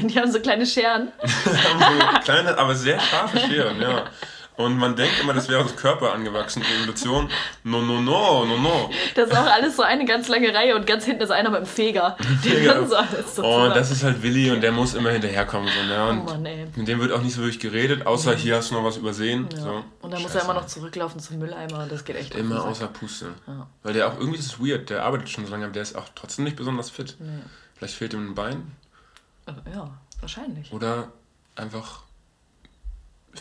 Die 0.00 0.18
haben 0.18 0.30
so 0.30 0.40
kleine 0.40 0.66
Scheren. 0.66 1.12
haben 1.22 2.00
so 2.00 2.20
kleine, 2.24 2.58
aber 2.58 2.74
sehr 2.74 2.98
scharfe 2.98 3.38
Scheren, 3.38 3.80
ja. 3.80 4.06
Und 4.56 4.78
man 4.78 4.96
denkt 4.96 5.20
immer, 5.20 5.34
das 5.34 5.48
wäre 5.50 5.62
aus 5.62 5.76
Körper 5.76 6.12
angewachsen, 6.14 6.62
Evolution. 6.62 7.28
No, 7.62 7.82
no, 7.82 8.00
no, 8.00 8.44
no, 8.46 8.56
no. 8.56 8.90
Das 9.14 9.28
ist 9.28 9.36
auch 9.36 9.44
alles 9.46 9.76
so 9.76 9.82
eine 9.82 10.06
ganz 10.06 10.28
lange 10.28 10.52
Reihe 10.54 10.74
und 10.74 10.86
ganz 10.86 11.04
hinten 11.04 11.22
ist 11.22 11.30
einer 11.30 11.50
mit 11.50 11.60
dem 11.60 11.66
Feger. 11.66 12.16
Feger. 12.42 12.86
so 12.86 12.96
alles 12.96 13.38
Und 13.38 13.76
das 13.76 13.90
ist 13.90 14.02
halt 14.02 14.22
Willi 14.22 14.50
und 14.50 14.62
der 14.62 14.72
muss 14.72 14.94
immer 14.94 15.10
hinterherkommen. 15.10 15.68
So, 15.68 15.82
ne? 15.86 16.04
Oh 16.06 16.10
Und 16.10 16.24
Mann, 16.24 16.46
ey. 16.46 16.66
mit 16.74 16.88
dem 16.88 17.00
wird 17.00 17.12
auch 17.12 17.20
nicht 17.20 17.34
so 17.34 17.42
wirklich 17.42 17.60
geredet, 17.60 18.06
außer 18.06 18.34
hier 18.34 18.56
hast 18.56 18.70
du 18.70 18.76
noch 18.76 18.84
was 18.84 18.96
übersehen. 18.96 19.46
Ja. 19.52 19.60
So. 19.60 19.84
Und 20.00 20.10
dann 20.12 20.22
muss 20.22 20.32
Scheiße. 20.32 20.38
er 20.38 20.44
immer 20.44 20.54
noch 20.54 20.66
zurücklaufen 20.66 21.20
zum 21.20 21.38
Mülleimer 21.38 21.82
und 21.82 21.92
das 21.92 22.04
geht 22.06 22.16
echt 22.16 22.34
Immer 22.34 22.64
außer 22.64 22.86
Puste. 22.88 23.34
Ja. 23.46 23.66
Weil 23.82 23.92
der 23.92 24.08
auch 24.08 24.18
irgendwie 24.18 24.38
ist 24.38 24.46
es 24.46 24.58
weird, 24.60 24.88
der 24.88 25.04
arbeitet 25.04 25.28
schon 25.28 25.44
so 25.44 25.52
lange, 25.52 25.64
aber 25.64 25.74
der 25.74 25.82
ist 25.82 25.96
auch 25.96 26.06
trotzdem 26.14 26.44
nicht 26.44 26.56
besonders 26.56 26.88
fit. 26.88 27.16
Vielleicht 27.76 27.94
fehlt 27.94 28.14
ihm 28.14 28.30
ein 28.30 28.34
Bein 28.34 28.72
Äh, 29.46 29.52
Ja, 29.74 29.90
wahrscheinlich. 30.20 30.72
oder 30.72 31.08
einfach 31.56 32.04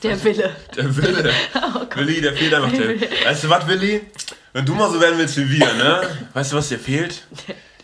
Der 0.04 0.24
Wille. 0.24 0.56
der 0.76 0.96
Wille. 0.98 1.32
Willi, 1.96 2.22
der 2.22 2.34
fehlt 2.34 2.54
einfach 2.54 2.72
der. 2.72 3.02
Weißt 3.26 3.44
du 3.44 3.50
was, 3.50 3.68
Willi? 3.68 4.02
Wenn 4.54 4.66
du 4.66 4.74
mal 4.74 4.90
so 4.90 5.00
werden 5.02 5.18
willst 5.18 5.38
wie 5.38 5.50
wir, 5.50 5.74
ne? 5.74 6.02
Weißt 6.34 6.52
du, 6.52 6.58
was 6.58 6.70
dir 6.70 6.80
fehlt? 6.80 7.24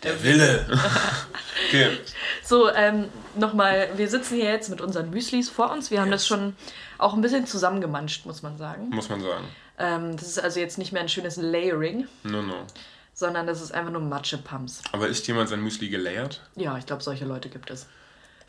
Der 0.02 0.22
Wille. 0.22 0.66
okay. 1.68 1.98
So, 2.42 2.70
ähm, 2.70 3.06
nochmal, 3.36 3.88
wir 3.96 4.08
sitzen 4.08 4.36
hier 4.36 4.50
jetzt 4.50 4.68
mit 4.70 4.80
unseren 4.80 5.10
Müslis 5.10 5.48
vor 5.50 5.70
uns. 5.72 5.90
Wir 5.90 6.00
haben 6.00 6.10
das 6.10 6.26
schon 6.26 6.56
auch 6.98 7.14
ein 7.14 7.20
bisschen 7.20 7.46
zusammengemanscht, 7.46 8.26
muss 8.26 8.42
man 8.42 8.56
sagen. 8.58 8.88
Muss 8.90 9.08
man 9.08 9.20
sagen. 9.20 9.44
Ähm, 9.78 10.16
das 10.16 10.28
ist 10.28 10.38
also 10.42 10.60
jetzt 10.60 10.78
nicht 10.78 10.92
mehr 10.92 11.02
ein 11.02 11.08
schönes 11.08 11.36
Layering, 11.36 12.06
No, 12.24 12.42
no. 12.42 12.66
sondern 13.14 13.46
das 13.46 13.60
ist 13.60 13.72
einfach 13.72 13.90
nur 13.92 14.02
Matschepumps. 14.02 14.82
Aber 14.92 15.08
ist 15.08 15.26
jemand 15.28 15.48
sein 15.48 15.60
Müsli 15.62 15.88
gelayert? 15.88 16.40
Ja, 16.56 16.76
ich 16.78 16.86
glaube, 16.86 17.02
solche 17.02 17.24
Leute 17.24 17.48
gibt 17.48 17.70
es. 17.70 17.86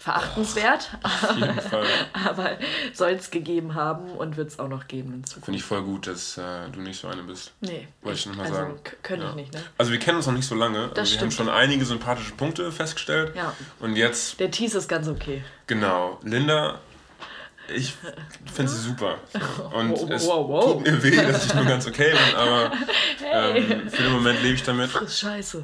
Verachtenswert, 0.03 0.89
Auf 1.01 1.37
jeden 1.37 1.61
Fall. 1.69 1.85
aber 2.25 2.57
soll 2.93 3.11
es 3.11 3.31
gegeben 3.31 3.73
haben 3.73 4.11
und 4.11 4.35
wird 4.35 4.49
es 4.49 4.59
auch 4.59 4.67
noch 4.67 4.87
geben 4.87 5.13
in 5.13 5.23
Zukunft. 5.23 5.45
Finde 5.45 5.57
ich 5.59 5.63
voll 5.63 5.81
gut, 5.83 6.07
dass 6.07 6.37
äh, 6.37 6.41
du 6.73 6.81
nicht 6.81 6.99
so 6.99 7.07
eine 7.07 7.23
bist. 7.23 7.53
Nee, 7.61 7.87
Wollte 8.01 8.19
ich 8.19 8.25
noch 8.25 8.35
mal 8.35 8.43
also 8.43 8.55
sagen. 8.55 8.79
könnte 9.01 9.23
Ja. 9.23 9.29
ich 9.29 9.35
nicht, 9.37 9.53
ne? 9.53 9.61
Also 9.77 9.91
wir 9.93 9.99
kennen 9.99 10.17
uns 10.17 10.25
noch 10.27 10.33
nicht 10.33 10.45
so 10.47 10.55
lange. 10.55 10.83
aber 10.85 10.95
wir 10.97 11.05
stimmt. 11.05 11.21
haben 11.21 11.31
schon 11.31 11.47
einige 11.49 11.85
sympathische 11.85 12.33
Punkte 12.33 12.69
festgestellt. 12.73 13.33
Ja. 13.33 13.53
Und 13.79 13.95
jetzt, 13.95 14.39
Der 14.41 14.51
Tease 14.51 14.77
ist 14.79 14.89
ganz 14.89 15.07
okay. 15.07 15.41
genau, 15.67 16.19
Linda, 16.23 16.79
ich 17.73 17.93
finde 18.53 18.69
sie 18.73 18.81
super. 18.81 19.15
Und 19.73 19.91
Wow, 19.91 20.09
es 20.09 20.27
wow, 20.27 20.49
wow. 20.49 20.65
tut 20.73 20.83
mir 20.83 21.01
weh, 21.01 21.15
dass 21.15 21.45
ich 21.45 21.53
nur 21.53 21.63
ganz 21.63 21.87
okay 21.87 22.11
bin, 22.11 22.35
aber 22.35 22.71
ähm, 23.31 23.89
für 23.89 24.03
den 24.03 24.11
Moment 24.11 24.41
lebe 24.43 24.55
ich 24.55 24.63
damit. 24.63 24.89
Friss 24.89 25.17
Scheiße. 25.21 25.63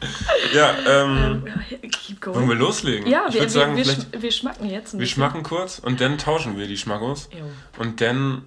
Ja, 0.54 0.74
ähm, 0.86 1.44
Keep 1.82 2.26
wollen 2.26 2.48
wir 2.48 2.56
going. 2.56 2.58
loslegen? 2.58 3.06
Ja, 3.08 3.26
ich 3.28 3.34
wir, 3.34 3.42
wir, 3.42 3.48
sagen, 3.50 3.76
wir, 3.76 3.84
sch 3.84 3.98
wir 4.18 4.32
schmacken 4.32 4.68
jetzt 4.68 4.94
ein 4.94 4.98
wir 4.98 5.00
bisschen. 5.04 5.14
schmacken 5.14 5.42
kurz 5.42 5.78
und 5.78 6.00
dann 6.00 6.18
tauschen 6.18 6.56
wir 6.58 6.66
die 6.66 6.76
Schmackos. 6.76 7.28
Jo. 7.32 7.44
Und 7.78 8.00
dann 8.00 8.42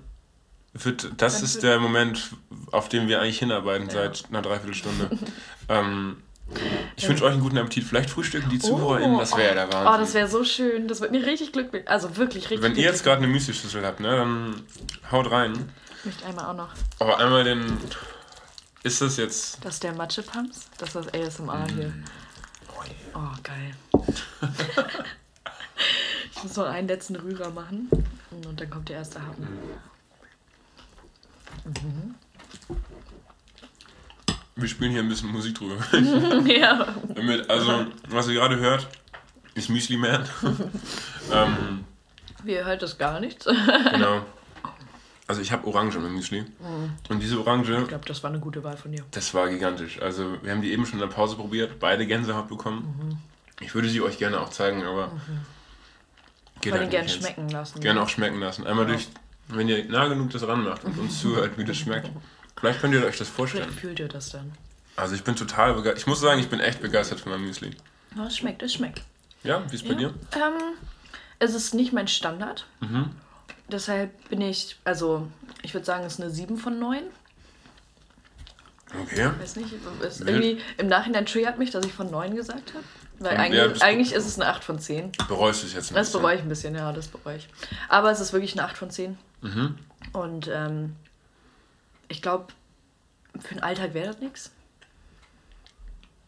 wird, 0.74 1.12
das 1.18 1.36
Dann 1.36 1.44
ist 1.44 1.54
wird- 1.56 1.64
der 1.64 1.80
Moment, 1.80 2.32
auf 2.72 2.90
den 2.90 3.08
wir 3.08 3.22
eigentlich 3.22 3.40
hinarbeiten 3.40 3.90
seit 3.90 4.26
einer 4.30 4.42
Dreiviertelstunde. 4.42 5.12
ähm, 5.70 6.18
ich 6.98 7.08
wünsche 7.08 7.24
euch 7.24 7.32
einen 7.32 7.42
guten 7.42 7.58
Appetit. 7.58 7.84
Vielleicht 7.86 8.10
frühstücken 8.10 8.50
die 8.50 8.60
ZuhörerInnen, 8.60 9.18
das 9.18 9.36
wäre 9.38 9.54
der 9.56 9.72
Wahnsinn. 9.72 9.94
Oh, 9.94 9.98
das 9.98 10.14
wäre 10.14 10.28
so 10.28 10.44
schön. 10.44 10.88
Das 10.88 11.00
wird 11.00 11.12
mir 11.12 11.26
richtig 11.26 11.52
glücklich. 11.54 11.88
Also 11.88 12.18
wirklich 12.18 12.50
richtig 12.50 12.62
Wenn 12.62 12.76
ihr 12.76 12.84
jetzt 12.84 13.04
gerade 13.04 13.20
eine 13.20 13.28
Müsli-Schüssel 13.28 13.86
habt, 13.86 14.00
ne, 14.02 14.10
dann 14.18 14.62
haut 15.12 15.32
rein. 15.32 15.54
Ich 16.00 16.06
möchte 16.06 16.26
einmal 16.26 16.46
auch 16.46 16.56
noch. 16.56 16.70
Aber 17.00 17.18
einmal 17.20 17.44
den. 17.46 17.78
Ist 18.84 19.02
das 19.02 19.18
jetzt. 19.18 19.64
Das 19.64 19.76
ist 19.76 19.84
der 19.84 19.94
Matschepumps. 19.94 20.70
Das 20.78 20.90
ist 20.90 20.96
das 20.96 21.14
ASMR 21.14 21.66
hier. 21.74 21.88
Mm. 21.88 22.04
Oh, 23.16 23.30
geil. 23.42 23.74
ich 26.32 26.44
muss 26.44 26.56
noch 26.58 26.66
einen 26.66 26.90
letzten 26.90 27.16
Rührer 27.16 27.50
machen. 27.52 27.90
Und 28.32 28.60
dann 28.60 28.70
kommt 28.70 28.90
der 28.90 28.98
erste 28.98 29.22
Happen. 29.22 29.48
Wir 34.56 34.68
spielen 34.68 34.92
hier 34.92 35.02
ein 35.02 35.10
bisschen 35.10 35.32
Musik 35.32 35.56
drüber. 35.56 35.78
ja. 36.50 36.94
Damit, 37.16 37.50
also, 37.50 37.86
was 38.10 38.28
ihr 38.28 38.34
gerade 38.34 38.58
hört, 38.58 38.90
ist 39.54 39.70
Müsli 39.70 39.96
Man. 39.96 40.28
ähm, 41.32 41.86
Wie 42.44 42.54
ihr 42.54 42.66
hört 42.66 42.82
das 42.82 42.98
gar 42.98 43.20
nichts. 43.22 43.46
genau. 43.46 44.26
Also, 45.28 45.42
ich 45.42 45.52
habe 45.54 45.66
Orange 45.68 45.96
im 45.98 46.14
Müsli. 46.14 46.46
Und 47.10 47.20
diese 47.22 47.40
Orange. 47.40 47.78
Ich 47.82 47.88
glaube, 47.88 48.06
das 48.06 48.24
war 48.24 48.30
eine 48.30 48.40
gute 48.40 48.64
Wahl 48.64 48.76
von 48.76 48.92
dir. 48.92 49.04
Das 49.12 49.34
war 49.34 49.50
gigantisch. 49.50 50.02
Also, 50.02 50.38
wir 50.44 50.52
haben 50.52 50.62
die 50.62 50.72
eben 50.72 50.86
schon 50.86 51.00
in 51.02 51.08
der 51.08 51.14
Pause 51.14 51.36
probiert, 51.38 51.80
beide 51.80 52.06
Gänsehaut 52.06 52.50
bekommen. 52.50 53.22
Ich 53.62 53.74
würde 53.74 53.88
sie 53.88 54.02
euch 54.02 54.18
gerne 54.18 54.40
auch 54.42 54.50
zeigen, 54.50 54.84
aber. 54.84 55.12
Geht 56.62 56.72
Vor 56.72 56.80
halt 56.80 56.82
allem 56.82 56.90
gern 56.92 57.04
nicht 57.06 57.16
jetzt. 57.16 57.24
schmecken 57.26 57.50
lassen. 57.50 57.80
Gerne 57.80 58.02
auch 58.02 58.10
schmecken 58.10 58.40
lassen. 58.40 58.68
Einmal 58.68 58.86
durch, 58.86 59.08
wenn 59.48 59.68
ihr 59.70 59.86
nah 59.86 60.08
genug 60.08 60.30
das 60.32 60.46
ranmacht 60.48 60.84
und 60.84 60.98
uns 60.98 61.22
zuhört, 61.22 61.58
wie 61.58 61.64
das 61.66 61.78
schmeckt. 61.78 62.10
Vielleicht 62.58 62.82
könnt 62.82 62.94
ihr 62.94 63.00
euch 63.06 63.18
das 63.18 63.30
Vielleicht 63.30 63.36
vorstellen. 63.52 63.72
fühlt 63.72 64.00
ihr 64.00 64.08
das 64.10 64.30
dann. 64.30 64.52
Also, 64.98 65.16
ich 65.16 65.24
bin 65.24 65.36
total 65.38 65.74
begeistert. 65.74 66.00
Ich 66.00 66.08
muss 66.08 66.20
sagen, 66.20 66.40
ich 66.42 66.50
bin 66.50 66.60
echt 66.60 66.82
begeistert 66.82 67.22
von 67.22 67.32
meinem 67.32 67.46
Müsli. 67.46 67.72
Ja, 68.16 68.28
es 68.28 68.38
schmeckt, 68.38 68.62
es 68.62 68.74
schmeckt. 68.74 69.02
Ja, 69.44 69.64
wie 69.72 69.76
ist 69.76 69.88
bei 69.88 69.94
dir? 69.96 70.14
Ähm, 70.36 70.54
es 71.40 71.54
ist 71.54 71.74
nicht 71.74 71.92
mein 71.94 72.08
Standard. 72.08 72.66
Mhm. 72.82 73.10
Deshalb 73.74 74.30
bin 74.30 74.40
ich, 74.40 74.78
also 74.84 75.28
ich 75.64 75.74
würde 75.74 75.84
sagen, 75.86 76.04
es 76.06 76.14
ist 76.14 76.22
eine 76.22 76.30
7 76.30 76.58
von 76.58 76.78
9. 76.78 77.02
Okay. 79.02 79.32
Weiß 79.40 79.56
nicht, 79.56 79.72
Wild. 79.72 80.20
irgendwie 80.22 80.62
im 80.78 80.88
Nachhinein 80.88 81.26
triggert 81.26 81.58
mich, 81.58 81.72
dass 81.72 81.84
ich 81.84 81.92
von 81.92 82.12
9 82.12 82.36
gesagt 82.36 82.76
habe. 82.76 82.84
Weil 83.18 83.34
Ja, 83.34 83.40
eigentlich, 83.40 83.74
das- 83.74 83.82
eigentlich 83.82 84.14
ist 84.14 84.28
es 84.28 84.40
eine 84.40 84.48
8 84.50 84.64
von 84.64 84.78
10. 84.78 85.12
Bereust 85.28 85.64
du 85.64 85.68
es 85.68 85.74
jetzt 85.74 85.92
ein 85.92 85.96
Das 85.96 86.08
bisschen? 86.08 86.22
bereue 86.22 86.36
ich 86.36 86.42
ein 86.44 86.50
bisschen, 86.50 86.76
ja, 86.76 86.92
das 86.94 87.08
bereue 87.08 87.38
ich. 87.38 87.50
Aber 87.90 88.12
es 88.12 88.20
ist 88.20 88.32
wirklich 88.34 88.54
eine 88.54 88.64
8 88.68 88.78
von 88.78 88.92
10. 88.92 89.18
Mhm. 89.42 89.78
Und 90.12 90.48
ähm, 90.54 90.96
ich 92.10 92.22
glaube, 92.22 92.48
für 93.40 93.56
den 93.56 93.64
Alltag 93.64 93.96
wäre 93.96 94.08
das 94.14 94.20
nichts. 94.20 94.52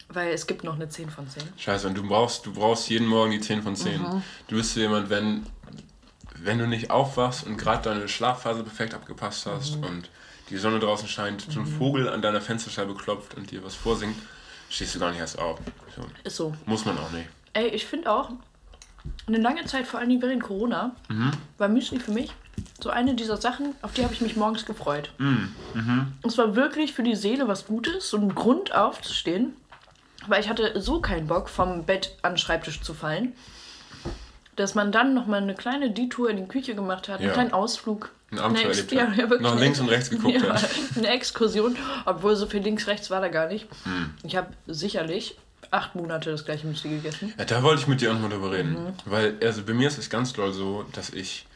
Weil 0.08 0.32
es 0.32 0.46
gibt 0.48 0.64
noch 0.64 0.74
eine 0.74 0.88
10 0.88 1.10
von 1.10 1.28
10. 1.28 1.42
Scheiße, 1.56 1.86
und 1.86 1.94
du 1.96 2.06
brauchst, 2.06 2.46
du 2.46 2.52
brauchst 2.52 2.88
jeden 2.88 3.06
Morgen 3.06 3.30
die 3.30 3.40
10 3.40 3.62
von 3.62 3.76
10. 3.76 4.00
Mhm. 4.02 4.22
Du 4.48 4.56
bist 4.56 4.74
so 4.74 4.80
jemand, 4.80 5.10
wenn, 5.10 5.46
wenn 6.42 6.58
du 6.58 6.66
nicht 6.66 6.90
aufwachst 6.90 7.46
und 7.46 7.56
gerade 7.56 7.82
deine 7.82 8.08
Schlafphase 8.08 8.62
perfekt 8.62 8.94
abgepasst 8.94 9.46
hast 9.46 9.76
Mhm. 9.76 9.84
und 9.84 10.10
die 10.50 10.56
Sonne 10.58 10.78
draußen 10.78 11.08
scheint, 11.08 11.46
so 11.50 11.60
ein 11.60 11.66
Vogel 11.66 12.08
an 12.08 12.22
deiner 12.22 12.40
Fensterscheibe 12.40 12.94
klopft 12.94 13.34
und 13.34 13.50
dir 13.50 13.64
was 13.64 13.74
vorsingt, 13.74 14.16
stehst 14.70 14.94
du 14.94 15.00
gar 15.00 15.10
nicht 15.10 15.18
erst 15.20 15.38
auf. 15.38 15.58
So. 15.94 16.02
Ist 16.24 16.36
so. 16.36 16.54
Muss 16.66 16.84
man 16.84 16.96
auch 16.98 17.10
nicht. 17.10 17.28
Ey, 17.52 17.68
ich 17.68 17.86
finde 17.86 18.12
auch, 18.12 18.30
eine 19.26 19.38
lange 19.38 19.64
Zeit, 19.64 19.86
vor 19.86 19.98
allen 20.00 20.08
Dingen 20.08 20.22
während 20.22 20.42
Corona, 20.42 20.94
war 21.58 21.68
Müsli 21.68 21.98
für 22.00 22.12
mich 22.12 22.32
so 22.80 22.90
eine 22.90 23.14
dieser 23.14 23.36
Sachen, 23.36 23.74
auf 23.82 23.92
die 23.92 24.02
habe 24.04 24.12
ich 24.14 24.20
mich 24.20 24.36
morgens 24.36 24.64
gefreut. 24.66 25.10
Es 26.22 26.38
war 26.38 26.56
wirklich 26.56 26.92
für 26.92 27.02
die 27.02 27.14
Seele 27.16 27.48
was 27.48 27.66
Gutes, 27.66 28.08
so 28.10 28.16
ein 28.16 28.34
Grund 28.34 28.74
aufzustehen, 28.74 29.54
weil 30.26 30.40
ich 30.40 30.48
hatte 30.48 30.80
so 30.80 31.00
keinen 31.00 31.26
Bock, 31.26 31.48
vom 31.48 31.84
Bett 31.84 32.16
an 32.22 32.32
den 32.32 32.38
Schreibtisch 32.38 32.80
zu 32.82 32.94
fallen, 32.94 33.34
dass 34.56 34.74
man 34.74 34.90
dann 34.92 35.14
nochmal 35.14 35.42
eine 35.42 35.54
kleine 35.54 35.90
Detour 35.90 36.30
in 36.30 36.36
die 36.38 36.46
Küche 36.46 36.74
gemacht 36.74 37.08
hat, 37.08 37.18
einen 37.20 37.28
Ja. 37.28 37.34
kleinen 37.34 37.52
Ausflug. 37.52 38.10
Ein 38.32 38.38
Abenteuer 38.40 38.66
Ex- 38.70 38.78
erlebt 38.78 38.92
ja, 38.92 39.12
ja, 39.16 39.26
Nach 39.40 39.52
eine 39.52 39.60
links 39.60 39.78
Ex- 39.78 39.80
und 39.80 39.88
rechts 39.88 40.10
geguckt 40.10 40.42
ja, 40.42 40.54
hat. 40.54 40.68
Eine 40.96 41.08
Exkursion, 41.08 41.76
obwohl 42.06 42.34
so 42.34 42.46
viel 42.46 42.60
links-rechts 42.60 43.08
war 43.10 43.20
da 43.20 43.28
gar 43.28 43.46
nicht. 43.46 43.68
Hm. 43.84 44.10
Ich 44.24 44.34
habe 44.34 44.48
sicherlich 44.66 45.36
acht 45.70 45.94
Monate 45.94 46.30
das 46.32 46.44
gleiche 46.44 46.66
Müsli 46.66 46.90
gegessen. 46.90 47.32
Ja, 47.38 47.44
da 47.44 47.62
wollte 47.62 47.82
ich 47.82 47.86
mit 47.88 48.00
dir 48.00 48.12
auch 48.12 48.18
mal 48.18 48.28
drüber 48.28 48.50
reden. 48.52 48.72
Mhm. 48.72 48.92
Weil, 49.04 49.34
also 49.42 49.62
bei 49.62 49.74
mir 49.74 49.86
ist 49.88 49.98
es 49.98 50.10
ganz 50.10 50.32
doll 50.32 50.52
so, 50.52 50.84
dass 50.92 51.10
ich 51.10 51.46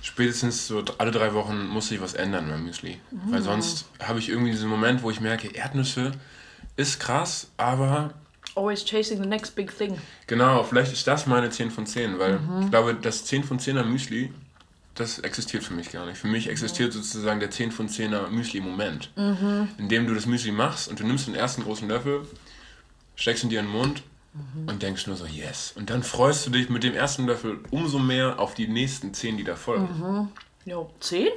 spätestens 0.00 0.66
so 0.66 0.82
alle 0.98 1.10
drei 1.10 1.34
Wochen 1.34 1.66
muss 1.68 1.90
ich 1.90 2.00
was 2.00 2.14
ändern 2.14 2.48
beim 2.48 2.64
Müsli. 2.64 3.00
Mhm. 3.10 3.32
Weil 3.32 3.42
sonst 3.42 3.86
habe 4.02 4.18
ich 4.18 4.28
irgendwie 4.28 4.50
diesen 4.50 4.68
Moment, 4.68 5.02
wo 5.02 5.10
ich 5.10 5.20
merke, 5.20 5.48
Erdnüsse 5.54 6.12
ist 6.76 6.98
krass, 6.98 7.48
aber 7.58 8.12
Always 8.54 8.84
chasing 8.84 9.20
the 9.22 9.28
next 9.28 9.54
big 9.54 9.74
thing. 9.76 9.96
genau, 10.26 10.62
vielleicht 10.64 10.92
ist 10.92 11.06
das 11.06 11.26
meine 11.26 11.50
10 11.50 11.70
von 11.70 11.86
10, 11.86 12.18
weil 12.18 12.38
Mhm. 12.38 12.62
ich 12.64 12.70
glaube, 12.70 12.94
das 12.94 13.24
10 13.24 13.44
von 13.44 13.58
10er 13.58 13.84
Müsli 13.84 14.32
das 14.94 15.18
existiert 15.20 15.64
für 15.64 15.72
mich 15.72 15.90
gar 15.90 16.04
nicht. 16.04 16.18
Für 16.18 16.26
mich 16.28 16.50
existiert 16.50 16.92
sozusagen 16.92 17.40
der 17.40 17.50
10 17.50 17.72
von 17.72 17.88
10er 17.88 18.28
Müsli-Moment. 18.28 19.10
Mhm. 19.16 19.68
In 19.78 19.88
dem 19.88 20.06
du 20.06 20.14
das 20.14 20.26
Müsli 20.26 20.52
machst 20.52 20.88
und 20.88 21.00
du 21.00 21.04
nimmst 21.06 21.26
den 21.28 21.34
ersten 21.34 21.62
großen 21.62 21.88
Löffel, 21.88 22.26
steckst 23.16 23.42
ihn 23.42 23.48
dir 23.48 23.60
in 23.60 23.66
den 23.66 23.72
Mund 23.72 24.02
Mhm. 24.34 24.68
und 24.68 24.82
denkst 24.82 25.06
nur 25.06 25.16
so, 25.16 25.24
yes. 25.24 25.72
Und 25.76 25.88
dann 25.88 26.02
freust 26.02 26.46
du 26.46 26.50
dich 26.50 26.68
mit 26.68 26.84
dem 26.84 26.92
ersten 26.94 27.26
Löffel 27.26 27.60
umso 27.70 27.98
mehr 27.98 28.38
auf 28.38 28.52
die 28.54 28.68
nächsten 28.68 29.14
10, 29.14 29.38
die 29.38 29.44
da 29.44 29.56
folgen. 29.56 29.88
Mhm. 29.98 30.28
Jo, 30.66 30.90
zehn? 31.00 31.28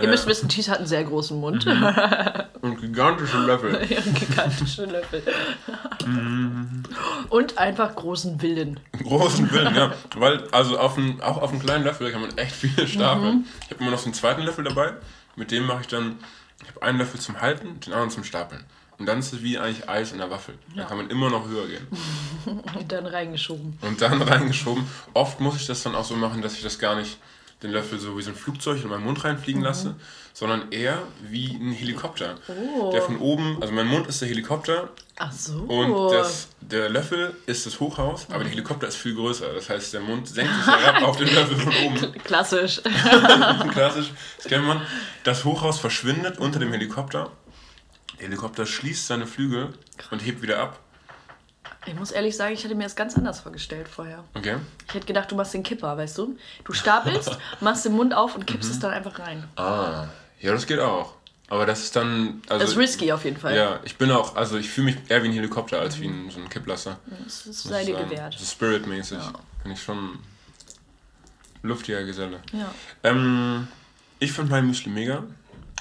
Ihr 0.00 0.08
müsst 0.08 0.26
wissen, 0.26 0.48
Thies 0.48 0.68
hat 0.68 0.78
einen 0.78 0.86
sehr 0.86 1.04
großen 1.04 1.38
Mund. 1.38 1.66
Und 2.60 2.80
gigantische 2.80 3.38
Löffel. 3.38 3.86
ja, 3.88 4.00
gigantische 4.00 4.84
Löffel. 4.86 5.22
Und 7.28 7.58
einfach 7.58 7.94
großen 7.94 8.40
Willen. 8.42 8.80
großen 9.02 9.50
Willen, 9.50 9.74
ja. 9.74 9.92
Weil, 10.16 10.44
also 10.52 10.78
auf 10.78 10.96
einen, 10.96 11.20
auch 11.20 11.38
auf 11.38 11.50
einen 11.50 11.60
kleinen 11.60 11.84
Löffel 11.84 12.10
kann 12.10 12.20
man 12.20 12.36
echt 12.38 12.54
viel 12.54 12.86
stapeln. 12.86 13.46
Ich 13.64 13.70
habe 13.70 13.82
immer 13.82 13.90
noch 13.90 13.98
so 13.98 14.06
einen 14.06 14.14
zweiten 14.14 14.42
Löffel 14.42 14.64
dabei. 14.64 14.94
Mit 15.36 15.50
dem 15.50 15.66
mache 15.66 15.82
ich 15.82 15.88
dann, 15.88 16.16
ich 16.62 16.68
habe 16.68 16.82
einen 16.82 16.98
Löffel 16.98 17.20
zum 17.20 17.40
Halten, 17.40 17.80
den 17.80 17.92
anderen 17.92 18.10
zum 18.10 18.24
Stapeln. 18.24 18.64
Und 18.98 19.06
dann 19.06 19.18
ist 19.18 19.32
es 19.32 19.42
wie 19.42 19.58
eigentlich 19.58 19.88
Eis 19.88 20.12
in 20.12 20.18
der 20.18 20.30
Waffel. 20.30 20.54
Da 20.76 20.84
kann 20.84 20.98
man 20.98 21.08
immer 21.08 21.30
noch 21.30 21.48
höher 21.48 21.66
gehen. 21.66 21.86
Und 22.44 22.92
dann 22.92 23.06
reingeschoben. 23.06 23.78
Und 23.80 24.02
dann 24.02 24.20
reingeschoben. 24.20 24.84
Oft 25.14 25.40
muss 25.40 25.56
ich 25.56 25.66
das 25.66 25.82
dann 25.82 25.94
auch 25.94 26.04
so 26.04 26.16
machen, 26.16 26.42
dass 26.42 26.52
ich 26.54 26.62
das 26.62 26.78
gar 26.78 26.96
nicht 26.96 27.16
den 27.62 27.72
Löffel 27.72 27.98
so 27.98 28.16
wie 28.16 28.22
so 28.22 28.30
ein 28.30 28.36
Flugzeug 28.36 28.82
in 28.82 28.88
meinen 28.88 29.04
Mund 29.04 29.22
reinfliegen 29.22 29.62
lasse, 29.62 29.94
sondern 30.32 30.72
eher 30.72 31.02
wie 31.22 31.54
ein 31.54 31.72
Helikopter. 31.72 32.36
Oh. 32.48 32.90
Der 32.90 33.02
von 33.02 33.18
oben, 33.18 33.58
also 33.60 33.72
mein 33.74 33.86
Mund 33.86 34.06
ist 34.06 34.20
der 34.22 34.28
Helikopter 34.28 34.90
Ach 35.18 35.32
so. 35.32 35.58
und 35.64 36.12
das, 36.12 36.48
der 36.60 36.88
Löffel 36.88 37.34
ist 37.46 37.66
das 37.66 37.78
Hochhaus, 37.80 38.26
aber 38.30 38.44
der 38.44 38.52
Helikopter 38.52 38.88
ist 38.88 38.96
viel 38.96 39.14
größer. 39.14 39.52
Das 39.52 39.68
heißt, 39.68 39.92
der 39.92 40.00
Mund 40.00 40.28
senkt 40.28 40.54
sich 40.54 40.66
herab 40.66 41.02
auf 41.02 41.16
den 41.18 41.28
Löffel 41.34 41.56
von 41.56 41.74
oben. 41.84 42.12
Klassisch. 42.24 42.80
Klassisch, 43.72 44.12
das 44.38 44.46
kennt 44.46 44.66
man. 44.66 44.80
Das 45.24 45.44
Hochhaus 45.44 45.78
verschwindet 45.78 46.38
unter 46.38 46.58
dem 46.58 46.72
Helikopter. 46.72 47.30
Der 48.18 48.28
Helikopter 48.28 48.64
schließt 48.64 49.06
seine 49.06 49.26
Flügel 49.26 49.74
und 50.10 50.20
hebt 50.20 50.40
wieder 50.40 50.60
ab. 50.60 50.80
Ich 51.86 51.94
muss 51.94 52.10
ehrlich 52.10 52.36
sagen, 52.36 52.52
ich 52.52 52.62
hatte 52.64 52.74
mir 52.74 52.84
das 52.84 52.94
ganz 52.96 53.16
anders 53.16 53.40
vorgestellt 53.40 53.88
vorher. 53.88 54.22
Okay? 54.34 54.56
Ich 54.88 54.94
hätte 54.94 55.06
gedacht, 55.06 55.30
du 55.30 55.34
machst 55.36 55.54
den 55.54 55.62
Kipper, 55.62 55.96
weißt 55.96 56.18
du? 56.18 56.36
Du 56.64 56.72
stapelst, 56.74 57.38
machst 57.60 57.84
den 57.86 57.92
Mund 57.92 58.12
auf 58.14 58.34
und 58.34 58.46
kippst 58.46 58.70
es 58.70 58.78
dann 58.80 58.90
einfach 58.92 59.18
rein. 59.18 59.44
Ah, 59.56 60.08
ja, 60.40 60.52
das 60.52 60.66
geht 60.66 60.78
auch. 60.78 61.14
Aber 61.48 61.66
das 61.66 61.80
ist 61.82 61.96
dann. 61.96 62.42
Also, 62.48 62.60
Das 62.64 62.70
ist 62.72 62.78
risky 62.78 63.10
auf 63.12 63.24
jeden 63.24 63.36
Fall. 63.38 63.56
Ja, 63.56 63.80
ich 63.82 63.96
bin 63.96 64.10
auch, 64.12 64.36
also 64.36 64.56
ich 64.56 64.68
fühle 64.70 64.86
mich 64.92 64.96
eher 65.08 65.22
wie 65.24 65.28
ein 65.28 65.32
Helikopter 65.32 65.80
als 65.80 65.98
wie 66.00 66.06
ein, 66.06 66.30
so 66.30 66.38
ein 66.38 66.48
Kipplasser. 66.48 66.98
Das 67.24 67.38
ist, 67.38 67.46
muss 67.46 67.62
sei 67.64 67.84
dir 67.84 67.96
gewährt. 67.96 68.34
So 68.38 68.44
Spirit-mäßig. 68.44 69.18
Bin 69.64 69.72
ich 69.72 69.82
schon 69.82 70.18
luftiger 71.62 72.04
Geselle. 72.04 72.40
Ja. 72.52 72.72
Ähm, 73.02 73.68
ich 74.18 74.32
finde 74.32 74.50
mein 74.50 74.66
Müsli 74.66 74.90
mega. 74.90 75.24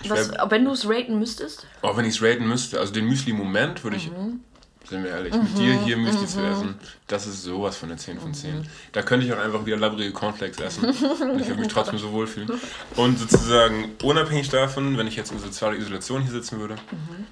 Was, 0.07 0.31
wär, 0.31 0.49
wenn 0.49 0.65
du 0.65 0.71
es 0.71 0.87
raten 0.89 1.19
müsstest? 1.19 1.67
auch 1.81 1.97
wenn 1.97 2.05
ich 2.05 2.15
es 2.15 2.21
raten 2.23 2.47
müsste, 2.47 2.79
also 2.79 2.93
den 2.93 3.05
Müsli-Moment 3.05 3.83
würde 3.83 3.97
ich, 3.97 4.09
Mhm. 4.09 4.39
Sind 4.89 5.03
wir 5.03 5.11
ehrlich, 5.11 5.33
mit 5.33 5.57
dir 5.57 5.73
hier 5.83 5.97
Müsli 5.97 6.25
zu 6.25 6.41
essen, 6.45 6.75
das 7.07 7.27
ist 7.27 7.43
sowas 7.43 7.77
von 7.77 7.89
der 7.89 7.97
10 7.97 8.19
von 8.19 8.33
10. 8.33 8.67
Da 8.91 9.01
könnte 9.03 9.25
ich 9.25 9.33
auch 9.33 9.37
einfach 9.39 9.65
wieder 9.65 9.77
labrige 9.77 10.11
Cornflakes 10.11 10.59
essen. 10.59 10.85
und 10.85 11.39
ich 11.39 11.47
würde 11.47 11.61
mich 11.61 11.67
trotzdem 11.71 11.99
so 11.99 12.11
wohlfühlen. 12.11 12.49
Und 12.95 13.19
sozusagen, 13.19 13.91
unabhängig 14.03 14.49
davon, 14.49 14.97
wenn 14.97 15.07
ich 15.07 15.15
jetzt 15.15 15.31
in 15.31 15.39
sozialer 15.39 15.75
Isolation 15.77 16.23
hier 16.23 16.31
sitzen 16.31 16.59
würde, 16.59 16.75
Mhm. 16.91 17.25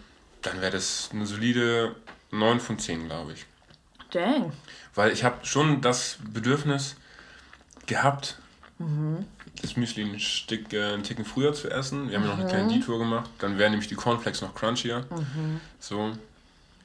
dann 0.44 0.62
wäre 0.62 0.72
das 0.72 1.10
eine 1.12 1.26
solide 1.26 1.96
9 2.32 2.60
von 2.60 2.78
10, 2.78 3.06
glaube 3.08 3.34
ich. 3.34 3.46
Dang. 4.12 4.52
Weil 4.96 5.12
ich 5.12 5.24
habe 5.24 5.46
schon 5.46 5.82
das 5.82 6.18
Bedürfnis 6.34 6.96
gehabt, 7.88 8.38
Mhm. 8.80 9.26
das 9.62 9.76
Müsli 9.76 10.04
ein 10.04 10.20
Stück, 10.20 10.72
äh, 10.74 10.94
einen 10.94 11.04
Ticken 11.04 11.26
früher 11.26 11.54
zu 11.54 11.70
essen. 11.70 12.10
Wir 12.10 12.18
haben 12.18 12.24
ja 12.24 12.30
noch 12.30 12.38
eine 12.38 12.46
Mhm. 12.46 12.50
kleine 12.50 12.74
Detour 12.74 13.00
gemacht. 13.00 13.30
Dann 13.40 13.58
wären 13.58 13.72
nämlich 13.72 13.90
die 13.90 13.96
Cornflakes 13.96 14.42
noch 14.42 14.54
crunchier. 14.54 15.06
So. 15.80 16.12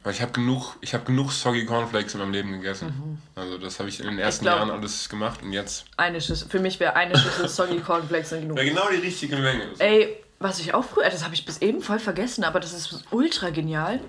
Weil 0.05 0.13
ich 0.15 0.21
habe 0.23 0.33
genug, 0.33 0.77
ich 0.81 0.95
habe 0.95 1.05
genug 1.05 1.31
soggy 1.31 1.65
Cornflakes 1.65 2.15
in 2.15 2.21
meinem 2.21 2.33
Leben 2.33 2.53
gegessen. 2.53 3.21
Also 3.37 3.57
das 3.59 3.79
habe 3.79 3.89
ich 3.89 4.01
in 4.01 4.07
den 4.07 4.19
ersten 4.19 4.45
Mhm. 4.45 4.49
glaub- 4.49 4.59
Jahren 4.59 4.71
alles 4.71 5.09
gemacht 5.09 5.43
und 5.43 5.53
jetzt 5.53 5.85
Eine 5.97 6.21
Schüssel. 6.21 6.49
Für 6.49 6.59
mich 6.59 6.81
wäre 6.81 6.95
eine 6.97 7.17
Schüssel 7.17 7.49
Soggy 7.49 7.79
Cornflakes 7.81 8.31
genug. 8.31 8.57
wäre 8.57 8.67
genau 8.67 8.89
die 8.91 8.97
richtige 8.97 9.37
Menge. 9.37 9.65
Ey, 9.79 10.17
was 10.41 10.59
ich 10.59 10.75
auch 10.75 10.83
früher, 10.85 11.09
das 11.09 11.23
habe 11.25 11.35
ich 11.35 11.45
bis 11.45 11.59
eben 11.59 11.81
voll 11.83 12.01
vergessen, 12.01 12.43
aber 12.43 12.59
das 12.59 12.73
ist 12.73 13.05
ultra 13.13 13.51
genial. 13.51 14.01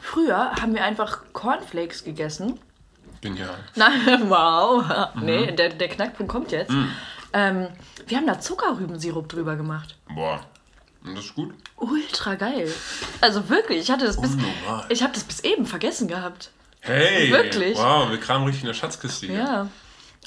Früher 0.00 0.52
haben 0.60 0.74
wir 0.74 0.82
einfach 0.84 1.20
Cornflakes 1.32 2.02
gegessen. 2.02 2.58
Genial. 3.20 3.54
Nein, 3.76 4.28
wow. 4.28 4.84
Mhm. 5.14 5.24
Nee, 5.24 5.52
der, 5.52 5.68
der 5.70 5.88
Knackpunkt 5.88 6.32
kommt 6.32 6.50
jetzt. 6.52 6.72
Ähm, 7.32 7.68
wir 8.06 8.16
haben 8.16 8.26
da 8.26 8.40
Zuckerrübensirup 8.40 9.28
drüber 9.28 9.54
gemacht. 9.56 9.96
Boah. 10.14 10.40
Und 11.04 11.16
das 11.16 11.26
ist 11.26 11.34
gut. 11.34 11.54
Ultra 11.76 12.34
geil. 12.34 12.72
Also 13.20 13.48
wirklich, 13.48 13.80
ich 13.80 13.90
hatte 13.90 14.04
das 14.06 14.20
bis, 14.20 14.32
Unnormal. 14.34 14.86
ich 14.88 15.02
habe 15.02 15.12
das 15.12 15.24
bis 15.24 15.40
eben 15.40 15.64
vergessen 15.66 16.08
gehabt. 16.08 16.50
Hey! 16.80 17.30
Wirklich? 17.30 17.76
Wow, 17.76 18.10
wir 18.10 18.18
kramen 18.18 18.44
richtig 18.46 18.62
in 18.62 18.68
der 18.68 18.74
Schatzkiste 18.74 19.26
hier. 19.26 19.36
Ja. 19.36 19.68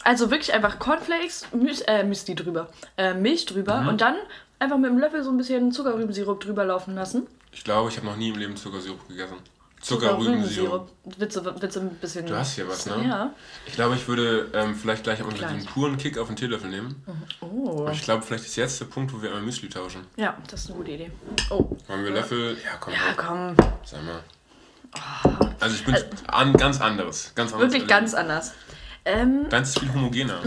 Also 0.03 0.31
wirklich 0.31 0.53
einfach 0.53 0.79
Cornflakes, 0.79 1.47
Müs 1.53 1.81
äh, 1.81 2.03
Müsli 2.03 2.33
drüber, 2.35 2.69
äh, 2.97 3.13
Milch 3.13 3.45
drüber 3.45 3.81
Mhm. 3.81 3.87
und 3.89 4.01
dann 4.01 4.15
einfach 4.59 4.77
mit 4.77 4.89
dem 4.89 4.97
Löffel 4.97 5.23
so 5.23 5.29
ein 5.29 5.37
bisschen 5.37 5.71
Zuckerrübensirup 5.71 6.39
drüber 6.39 6.65
laufen 6.65 6.95
lassen. 6.95 7.27
Ich 7.51 7.63
glaube, 7.63 7.89
ich 7.89 7.97
habe 7.97 8.07
noch 8.07 8.15
nie 8.15 8.29
im 8.29 8.37
Leben 8.37 8.55
Zuckersirup 8.55 9.07
gegessen. 9.07 9.35
Zuckerrübensirup. 9.81 10.89
Willst 11.17 11.35
du, 11.37 11.61
willst 11.61 11.75
du 11.75 11.79
ein 11.79 11.89
bisschen. 11.95 12.25
Du 12.25 12.35
hast 12.35 12.53
hier 12.55 12.67
was, 12.67 12.85
ne? 12.85 13.03
Ja. 13.07 13.33
Ich 13.65 13.73
glaube, 13.73 13.95
ich 13.95 14.07
würde 14.07 14.49
ähm, 14.53 14.75
vielleicht 14.75 15.03
gleich 15.03 15.19
einmal 15.19 15.35
den 15.35 15.65
puren 15.65 15.97
Kick 15.97 16.17
auf 16.17 16.27
den 16.27 16.35
Teelöffel 16.35 16.69
nehmen. 16.69 17.03
Oh. 17.41 17.45
Und 17.85 17.93
ich 17.93 18.01
glaube, 18.03 18.23
vielleicht 18.23 18.45
ist 18.45 18.55
jetzt 18.55 18.79
der 18.79 18.85
Punkt, 18.85 19.11
wo 19.13 19.21
wir 19.21 19.29
einmal 19.29 19.43
Müsli 19.43 19.69
tauschen. 19.69 20.05
Ja, 20.17 20.37
das 20.49 20.61
ist 20.61 20.69
eine 20.69 20.77
gute 20.77 20.91
Idee. 20.91 21.11
Oh. 21.49 21.75
Wollen 21.87 22.03
wir 22.03 22.11
Löffel? 22.11 22.57
Ja, 22.63 22.77
komm, 22.79 22.93
Ja, 22.93 22.99
komm. 23.17 23.55
komm. 23.57 23.67
Sag 23.83 23.99
mal. 24.03 24.23
Also 25.59 25.75
ich 25.75 25.85
bin 25.85 25.95
an, 26.27 26.53
ganz 26.53 26.81
anderes. 26.81 27.31
Ganz 27.35 27.53
anderes 27.53 27.71
Wirklich 27.71 27.89
Erleben. 27.89 27.99
ganz 27.99 28.13
anders. 28.13 28.53
Ähm, 29.03 29.49
Deins 29.49 29.69
ist 29.69 29.79
viel 29.79 29.91
homogener. 29.93 30.41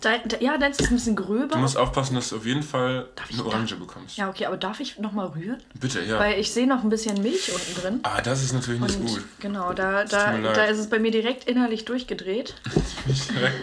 dein, 0.00 0.28
de, 0.28 0.42
ja, 0.42 0.56
deins 0.58 0.78
ist 0.78 0.90
ein 0.90 0.94
bisschen 0.94 1.16
gröber. 1.16 1.54
Du 1.54 1.58
musst 1.58 1.76
aufpassen, 1.76 2.14
dass 2.14 2.28
du 2.28 2.36
auf 2.36 2.46
jeden 2.46 2.62
Fall 2.62 3.08
eine 3.32 3.44
Orange 3.44 3.74
bekommst. 3.76 4.16
ja, 4.16 4.28
okay, 4.28 4.46
aber 4.46 4.56
darf 4.56 4.78
ich 4.78 4.98
nochmal 5.00 5.26
rühren? 5.26 5.60
Bitte, 5.80 6.02
ja. 6.02 6.18
Weil 6.20 6.38
ich 6.38 6.52
sehe 6.52 6.68
noch 6.68 6.84
ein 6.84 6.88
bisschen 6.88 7.20
Milch 7.20 7.50
unten 7.52 7.80
drin. 7.80 8.00
ah, 8.04 8.20
das 8.22 8.44
ist 8.44 8.52
natürlich 8.52 8.80
nicht 8.80 9.00
Und 9.00 9.06
gut. 9.06 9.24
genau, 9.40 9.72
da, 9.72 10.04
da, 10.04 10.38
da 10.38 10.64
ist 10.66 10.78
es 10.78 10.88
bei 10.88 11.00
mir 11.00 11.10
direkt 11.10 11.48
innerlich 11.48 11.84
durchgedreht. 11.84 12.54
Direkt 13.34 13.60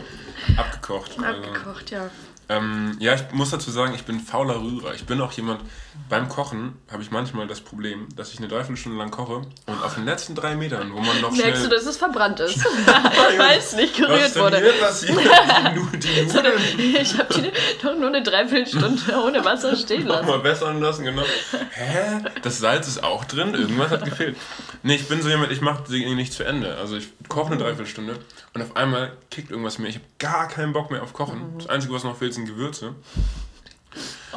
abgekocht. 0.58 1.12
Also, 1.24 1.42
Abgekocht, 1.42 1.92
ja. 1.92 2.10
ähm, 2.50 2.98
ja, 3.00 3.14
ich 3.16 3.24
muss 3.32 3.50
dazu 3.52 3.72
sagen, 3.72 3.94
ich 3.96 4.04
bin 4.04 4.20
fauler 4.20 4.62
Rührer. 4.62 4.94
Ich 4.94 5.06
bin 5.06 5.22
auch 5.22 5.32
jemand, 5.32 5.62
beim 6.10 6.30
Kochen 6.30 6.78
habe 6.92 7.02
ich 7.02 7.12
manchmal 7.12 7.48
das 7.48 7.62
Problem, 7.62 8.08
dass 8.16 8.32
ich 8.34 8.40
eine 8.40 8.48
Dreiviertelstunde 8.48 8.98
lang 8.98 9.12
koche 9.12 9.38
und 9.66 9.84
auf 9.84 9.96
den 9.96 10.06
letzten 10.06 10.36
drei 10.36 10.56
Metern, 10.56 10.92
wo 10.94 11.00
man 11.00 11.22
noch 11.22 11.32
Merkst 11.32 11.62
schnell... 11.62 11.70
du, 11.70 11.76
dass 11.76 11.86
es 11.86 11.98
verbrannt 11.98 12.40
ist? 12.40 12.64
Weil 13.38 13.58
es 13.58 13.74
nicht 13.74 14.00
Was 14.00 14.08
gerührt 14.08 14.36
wurde. 14.36 14.60
hier 14.60 14.74
passiert? 14.74 15.18
Die, 15.94 16.00
die 16.00 16.22
Nudeln 16.34 16.62
Ich 17.02 17.18
habe 17.18 17.34
die 17.34 17.52
doch 17.82 17.96
nur 17.98 18.08
eine 18.08 18.22
Dreiviertelstunde 18.22 19.02
ohne 19.26 19.44
Wasser 19.46 19.76
stehen 19.76 20.08
lassen. 20.08 20.28
mal 20.28 20.40
bessern 20.40 20.82
lassen, 20.82 21.06
genau. 21.06 21.24
Hä? 21.72 22.20
Das 22.42 22.60
Salz 22.60 22.88
ist 22.88 23.04
auch 23.04 23.26
drin? 23.26 23.54
Irgendwas 23.54 23.92
hat 23.92 24.06
gefehlt. 24.06 24.38
Nee, 24.84 24.96
ich 24.96 25.08
bin 25.08 25.22
so 25.22 25.30
jemand, 25.30 25.52
ich 25.52 25.62
mache 25.62 25.84
die 25.90 26.14
nicht 26.16 26.34
zu 26.34 26.44
Ende. 26.44 26.78
Also 26.78 26.98
ich 26.98 27.08
koche 27.30 27.48
eine 27.48 27.58
Dreiviertelstunde 27.58 28.18
und 28.54 28.62
auf 28.62 28.76
einmal 28.76 29.14
kickt 29.32 29.50
irgendwas 29.52 29.80
mehr. 29.80 29.90
Ich 29.90 29.96
habe 29.96 30.06
gar 30.20 30.48
keinen 30.48 30.74
Bock 30.74 30.92
mehr 30.92 31.04
auf 31.04 31.14
Kochen. 31.14 31.58
Das 31.58 31.68
Einzige, 31.68 31.94
was 31.94 32.04
noch 32.04 32.18
fehlt, 32.18 32.34
sind 32.34 32.46
Gewürze. 32.46 32.96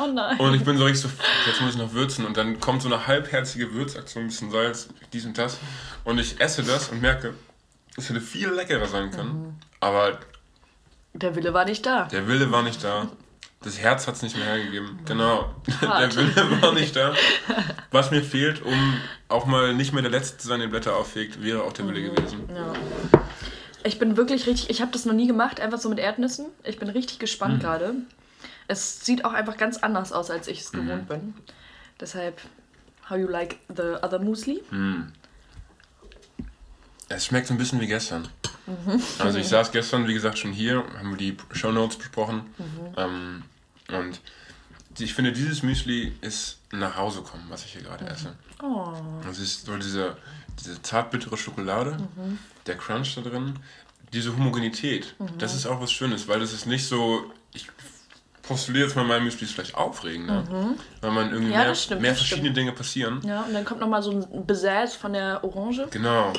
Oh 0.01 0.07
nein. 0.13 0.39
Und 0.39 0.55
ich 0.55 0.65
bin 0.65 0.77
so 0.79 0.85
richtig 0.85 1.03
so, 1.03 1.09
jetzt 1.47 1.61
muss 1.61 1.73
ich 1.75 1.79
noch 1.79 1.93
würzen. 1.93 2.25
Und 2.27 2.37
dann 2.37 2.61
kommt 2.61 2.83
so 2.83 2.89
eine 2.89 3.07
halbherzige 3.07 3.73
Würzaktion, 3.73 4.25
ein 4.25 4.29
bisschen 4.29 4.51
Salz, 4.51 4.89
dies 5.13 5.25
und 5.27 5.37
das. 5.39 5.59
Und 6.05 6.19
ich 6.19 6.41
esse 6.41 6.63
das 6.63 6.89
und 6.91 7.01
merke, 7.01 7.35
es 7.97 8.09
hätte 8.11 8.21
viel 8.21 8.49
leckerer 8.51 8.87
sein 8.87 9.11
können. 9.11 9.59
Aber 9.81 10.19
Der 11.15 11.35
Wille 11.35 11.53
war 11.55 11.65
nicht 11.65 11.85
da. 11.87 12.05
der 12.05 12.27
Wille 12.29 12.51
war 12.51 12.63
nicht 12.63 12.83
da. 12.85 13.09
Das 13.63 13.79
Herz 13.81 14.07
hat 14.07 14.15
es 14.17 14.23
nicht 14.23 14.37
mehr 14.37 14.45
hergegeben. 14.47 14.99
Genau. 15.07 15.55
Der 15.81 15.89
Hart. 15.89 16.15
Wille 16.17 16.63
war 16.63 16.73
nicht 16.73 16.95
da. 16.95 17.15
Was 17.91 18.11
mir 18.11 18.23
fehlt, 18.23 18.63
um 18.63 18.95
auch 19.29 19.47
mal 19.47 19.75
nicht 19.75 19.93
mehr 19.93 20.03
der 20.03 20.11
Letzte 20.11 20.37
zu 20.39 20.47
sein, 20.49 20.61
der 20.61 20.69
Blätter 20.69 20.95
auffegt, 20.95 21.43
wäre 21.43 21.63
auch 21.65 21.73
der 21.73 21.89
Wille 21.89 22.03
gewesen. 22.03 22.49
Ja. 22.55 22.73
Ich 23.83 23.99
bin 23.99 24.17
wirklich 24.17 24.47
richtig, 24.47 24.69
ich 24.71 24.83
habe 24.83 24.93
das 24.93 25.05
noch 25.05 25.15
nie 25.15 25.27
gemacht, 25.27 25.59
einfach 25.61 25.79
so 25.79 25.89
mit 25.89 25.99
Erdnüssen. 25.99 26.47
Ich 26.65 26.79
bin 26.79 26.89
richtig 26.91 27.17
Mhm. 27.17 27.21
gespannt 27.21 27.61
gerade. 27.61 27.95
Es 28.69 29.05
sieht 29.05 29.25
auch 29.25 29.33
einfach 29.33 29.57
ganz 29.57 29.79
anders 29.79 30.13
aus, 30.13 30.31
als 30.31 30.49
ich 30.49 30.61
es 30.61 30.73
Mhm. 30.73 30.87
gewohnt 30.87 31.09
bin. 31.09 31.35
Deshalb, 32.01 32.41
how 33.09 33.17
you 33.17 33.29
like 33.29 33.59
the 33.69 33.95
other 34.03 34.19
Muesli? 34.19 34.63
Es 37.09 37.27
schmeckt 37.27 37.47
so 37.47 37.55
ein 37.55 37.59
bisschen 37.59 37.81
wie 37.81 37.87
gestern. 37.87 38.29
Mhm. 38.67 39.01
Also 39.21 39.39
ich 39.39 39.47
saß 39.49 39.71
gestern, 39.71 40.09
wie 40.09 40.15
gesagt, 40.15 40.39
schon 40.39 40.53
hier, 40.53 40.83
haben 40.99 41.11
wir 41.11 41.17
die 41.17 41.37
Shownotes 41.53 41.97
besprochen. 41.99 42.43
Mhm. 42.59 42.95
Ähm, 42.97 43.43
und 43.93 44.21
ich 44.99 45.15
finde, 45.15 45.33
dieses 45.33 45.63
Müsli 45.63 46.15
ist 46.21 46.59
nach 46.73 46.97
Hause 46.97 47.23
kommen, 47.23 47.45
was 47.49 47.65
ich 47.65 47.73
hier 47.75 47.83
gerade 47.83 48.05
Mhm. 48.05 48.11
esse. 48.11 48.33
Oh. 48.63 48.93
Es 49.31 49.39
ist 49.39 49.67
so 49.67 49.77
diese, 49.77 50.17
diese 50.59 50.83
zartbittere 50.83 51.37
Schokolade, 51.37 51.97
der 52.67 52.77
Crunch 52.77 53.15
da 53.15 53.21
drin, 53.21 53.55
diese 54.13 54.33
Homogenität. 54.35 55.15
Das 55.39 55.55
ist 55.55 55.67
auch 55.67 55.81
was 55.81 55.93
Schönes, 55.93 56.27
weil 56.27 56.41
das 56.41 56.53
ist 56.53 56.67
nicht 56.67 56.87
so. 56.87 57.33
Ich 58.47 58.51
postuliere 58.51 58.87
jetzt 58.87 58.95
mal, 58.95 59.05
mein 59.05 59.25
Müsli 59.25 59.45
ist 59.45 59.55
vielleicht 59.55 59.75
aufregender. 59.75 60.45
Weil 61.01 61.11
man 61.11 61.31
irgendwie 61.33 61.47
Mhm. 61.49 61.53
Ja, 61.53 61.59
mehr, 61.59 61.69
das 61.71 61.83
stimmt, 61.83 62.03
mehr 62.03 62.13
das 62.13 62.21
verschiedene 62.21 62.53
Dinge 62.53 62.71
passieren. 62.71 63.21
Ja, 63.27 63.43
und 63.43 63.53
dann 63.53 63.65
kommt 63.65 63.81
nochmal 63.81 64.05
so 64.05 64.13
ein 64.13 64.47
Besäß 64.47 64.95
von 64.95 65.15
der 65.15 65.43
Orange. 65.43 65.89
Genau. 65.91 66.33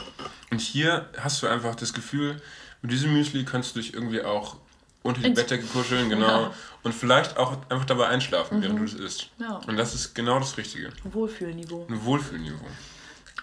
Und 0.50 0.62
hier 0.62 1.10
hast 1.20 1.44
du 1.44 1.48
einfach 1.48 1.76
das 1.76 1.92
Gefühl, 1.92 2.42
mit 2.82 2.94
diesem 2.94 3.12
Müsli 3.12 3.44
kannst 3.44 3.76
du 3.76 3.82
dich 3.82 3.94
irgendwie 3.94 4.22
auch 4.22 4.56
unter 5.04 5.20
die 5.22 5.32
Bettdecke 5.32 5.66
kuscheln, 5.66 6.08
genau. 6.10 6.28
Ja. 6.28 6.48
Mhm. 6.48 6.54
Und 6.84 6.96
vielleicht 6.96 7.36
auch 7.36 7.58
einfach 7.68 7.86
dabei 7.86 8.08
einschlafen, 8.08 8.62
während 8.62 8.80
du 8.80 8.86
es 8.86 8.94
isst. 8.94 9.30
Ja. 9.40 9.60
Und 9.68 9.76
das 9.76 9.94
ist 9.94 10.14
genau 10.16 10.40
das 10.40 10.56
Richtige. 10.56 10.92
Wohlfühlniveau. 11.04 11.88
Ein 11.90 12.06
Wohlfühlniveau. 12.06 12.66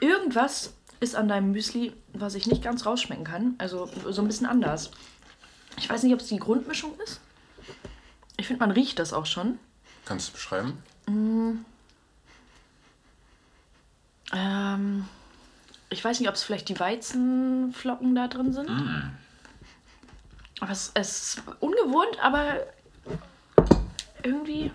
Irgendwas 0.00 0.72
ist 1.00 1.16
an 1.16 1.28
deinem 1.28 1.52
Müsli, 1.52 1.92
was 2.14 2.34
ich 2.34 2.46
nicht 2.46 2.62
ganz 2.62 2.86
rausschmecken 2.86 3.24
kann. 3.24 3.56
Also 3.58 3.90
so 4.08 4.22
ein 4.22 4.26
bisschen 4.26 4.46
anders. 4.46 4.90
Ich 5.76 5.90
weiß 5.90 6.02
nicht, 6.02 6.14
ob 6.14 6.20
es 6.20 6.28
die 6.28 6.38
Grundmischung 6.38 6.92
ist. 7.04 7.20
Ich 8.36 8.46
finde, 8.46 8.60
man 8.60 8.70
riecht 8.70 8.98
das 8.98 9.12
auch 9.12 9.26
schon. 9.26 9.58
Kannst 10.04 10.28
du 10.28 10.30
es 10.30 10.34
beschreiben? 10.34 10.82
Ähm, 14.32 15.08
ich 15.90 16.04
weiß 16.04 16.20
nicht, 16.20 16.28
ob 16.28 16.34
es 16.34 16.42
vielleicht 16.42 16.68
die 16.68 16.78
Weizenflocken 16.78 18.14
da 18.14 18.28
drin 18.28 18.52
sind. 18.52 18.68
Aber 20.60 20.72
es, 20.72 20.90
es 20.94 21.36
ist 21.36 21.42
ungewohnt, 21.60 22.18
aber 22.20 22.66
irgendwie. 24.22 24.72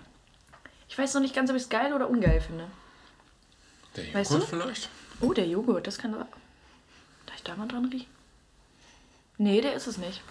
Ich 0.88 0.98
weiß 0.98 1.14
noch 1.14 1.20
nicht 1.20 1.34
ganz, 1.34 1.50
ob 1.50 1.56
ich 1.56 1.62
es 1.62 1.68
geil 1.68 1.92
oder 1.92 2.08
ungeil 2.08 2.40
finde. 2.40 2.66
Der 3.96 4.04
Joghurt 4.04 4.20
Weißt 4.20 4.32
du? 4.32 4.40
vielleicht? 4.40 4.88
Oh, 5.20 5.32
der 5.32 5.46
Joghurt, 5.46 5.86
das 5.86 5.98
kann. 5.98 6.12
Darf 6.12 6.26
ich 7.36 7.42
da 7.42 7.54
mal 7.56 7.68
dran 7.68 7.84
riechen? 7.86 8.08
Nee, 9.38 9.60
der 9.60 9.74
ist 9.74 9.86
es 9.86 9.98
nicht. 9.98 10.22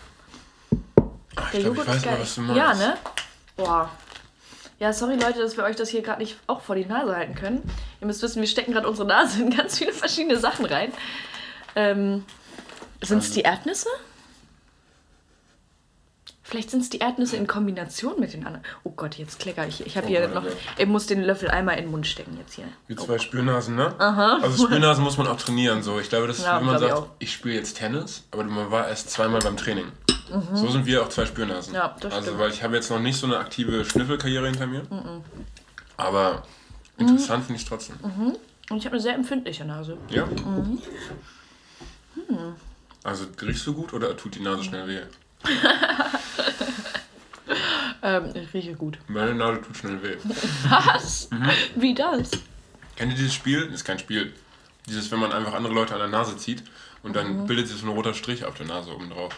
Ach, 1.41 1.51
Der 1.51 1.59
ich 1.59 1.65
glaube, 1.65 1.79
Joghurt 1.79 1.87
ich 1.87 1.87
weiß 1.87 1.95
ist 1.97 2.03
geil. 2.03 2.13
mal, 2.13 2.21
was 2.21 2.35
du 2.35 2.41
meinst. 2.41 2.57
ja, 2.57 2.73
ne? 2.73 2.97
Boah. 3.57 3.89
Ja, 4.79 4.93
sorry 4.93 5.15
Leute, 5.15 5.39
dass 5.39 5.57
wir 5.57 5.63
euch 5.65 5.75
das 5.75 5.89
hier 5.89 6.01
gerade 6.01 6.21
nicht 6.21 6.37
auch 6.47 6.61
vor 6.61 6.75
die 6.75 6.85
Nase 6.85 7.13
halten 7.15 7.35
können. 7.35 7.69
Ihr 7.99 8.07
müsst 8.07 8.21
wissen, 8.21 8.39
wir 8.41 8.47
stecken 8.47 8.71
gerade 8.71 8.87
unsere 8.87 9.07
Nase 9.07 9.41
in 9.43 9.49
ganz 9.55 9.77
viele 9.77 9.91
verschiedene 9.91 10.37
Sachen 10.37 10.65
rein. 10.65 10.93
Ähm, 11.75 12.23
sind 13.01 13.17
Also 13.17 13.27
es 13.27 13.31
die 13.31 13.41
Erdnüsse? 13.41 13.89
Vielleicht 16.41 16.71
sind 16.71 16.81
es 16.81 16.89
die 16.89 16.97
Erdnüsse 16.97 17.35
in 17.35 17.45
Kombination 17.45 18.19
mit 18.19 18.33
den 18.33 18.43
anderen. 18.47 18.65
Oh 18.83 18.89
Gott, 18.89 19.15
jetzt 19.15 19.37
klecker 19.37 19.67
ich. 19.67 19.85
Ich 19.85 19.97
habe 19.97 20.07
Oh 20.07 20.09
hier 20.09 20.27
noch. 20.29 20.43
okay. 20.43 20.53
Ich 20.79 20.87
muss 20.87 21.05
den 21.05 21.21
Löffel 21.21 21.51
einmal 21.51 21.75
in 21.77 21.83
den 21.85 21.91
Mund 21.91 22.07
stecken 22.07 22.37
jetzt 22.39 22.55
hier. 22.55 22.65
Die 22.87 22.95
zwei 22.95 23.19
Spürnasen, 23.19 23.75
ne? 23.75 23.93
Also 23.99 24.65
Spürnasen 24.65 25.03
muss 25.03 25.17
man 25.17 25.27
auch 25.27 25.37
trainieren. 25.37 25.83
So. 25.83 25.99
Ich 25.99 26.09
glaube, 26.09 26.25
das 26.25 26.39
ist, 26.39 26.45
Ja, 26.45 26.57
wenn 26.57 26.65
man 26.65 26.77
glaub 26.77 26.89
ich 26.89 26.95
sagt, 26.95 27.07
auch. 27.07 27.11
ich, 27.19 27.33
spiele 27.33 27.53
jetzt 27.55 27.77
Tennis, 27.77 28.23
aber 28.31 28.45
man 28.45 28.71
war 28.71 28.87
erst 28.87 29.11
zweimal 29.11 29.41
beim 29.41 29.57
Training. 29.57 29.91
So 30.53 30.67
sind 30.69 30.85
wir 30.85 31.03
auch 31.03 31.09
zwei 31.09 31.25
Spürnasen. 31.25 31.73
Ja, 31.73 31.95
das 31.99 32.13
also, 32.13 32.25
stimmt. 32.27 32.39
weil 32.39 32.51
ich 32.51 32.61
habe 32.63 32.75
jetzt 32.75 32.89
noch 32.89 32.99
nicht 32.99 33.17
so 33.19 33.25
eine 33.27 33.37
aktive 33.37 33.83
Schnüffelkarriere 33.85 34.45
hinter 34.47 34.67
mir. 34.67 34.83
Aber 35.97 36.43
interessant 36.97 37.45
finde 37.45 37.57
ich 37.57 37.63
es 37.63 37.69
trotzdem. 37.69 37.95
Und 38.69 38.77
ich 38.77 38.85
habe 38.85 38.93
eine 38.95 39.01
sehr 39.01 39.15
empfindliche 39.15 39.65
Nase. 39.65 39.97
Ja? 40.09 40.25
Mhm. 40.25 40.79
Also 43.03 43.25
riechst 43.41 43.65
du 43.65 43.73
gut 43.73 43.93
oder 43.93 44.15
tut 44.15 44.35
die 44.35 44.41
Nase 44.41 44.63
schnell 44.63 44.87
weh? 44.87 45.01
Ähm, 48.01 48.31
ich 48.33 48.53
rieche 48.53 48.75
gut. 48.75 48.97
Meine 49.09 49.35
Nase 49.35 49.61
tut 49.61 49.75
schnell 49.75 50.01
weh. 50.01 50.15
Was? 50.69 51.29
Mhm. 51.31 51.49
Wie 51.75 51.93
das? 51.93 52.31
Kennt 52.95 53.11
ihr 53.11 53.17
dieses 53.17 53.33
Spiel? 53.33 53.65
Das 53.65 53.75
ist 53.75 53.83
kein 53.85 53.99
Spiel. 53.99 54.31
Dieses, 54.87 55.11
wenn 55.11 55.19
man 55.19 55.33
einfach 55.33 55.53
andere 55.53 55.73
Leute 55.73 55.93
an 55.95 55.99
der 55.99 56.07
Nase 56.07 56.37
zieht 56.37 56.63
und 57.03 57.15
dann 57.15 57.41
Mhm. 57.41 57.47
bildet 57.47 57.67
sich 57.67 57.77
so 57.77 57.85
ein 57.87 57.91
roter 57.91 58.13
Strich 58.13 58.45
auf 58.45 58.55
der 58.55 58.67
Nase 58.67 58.95
oben 58.95 59.09
drauf. 59.09 59.35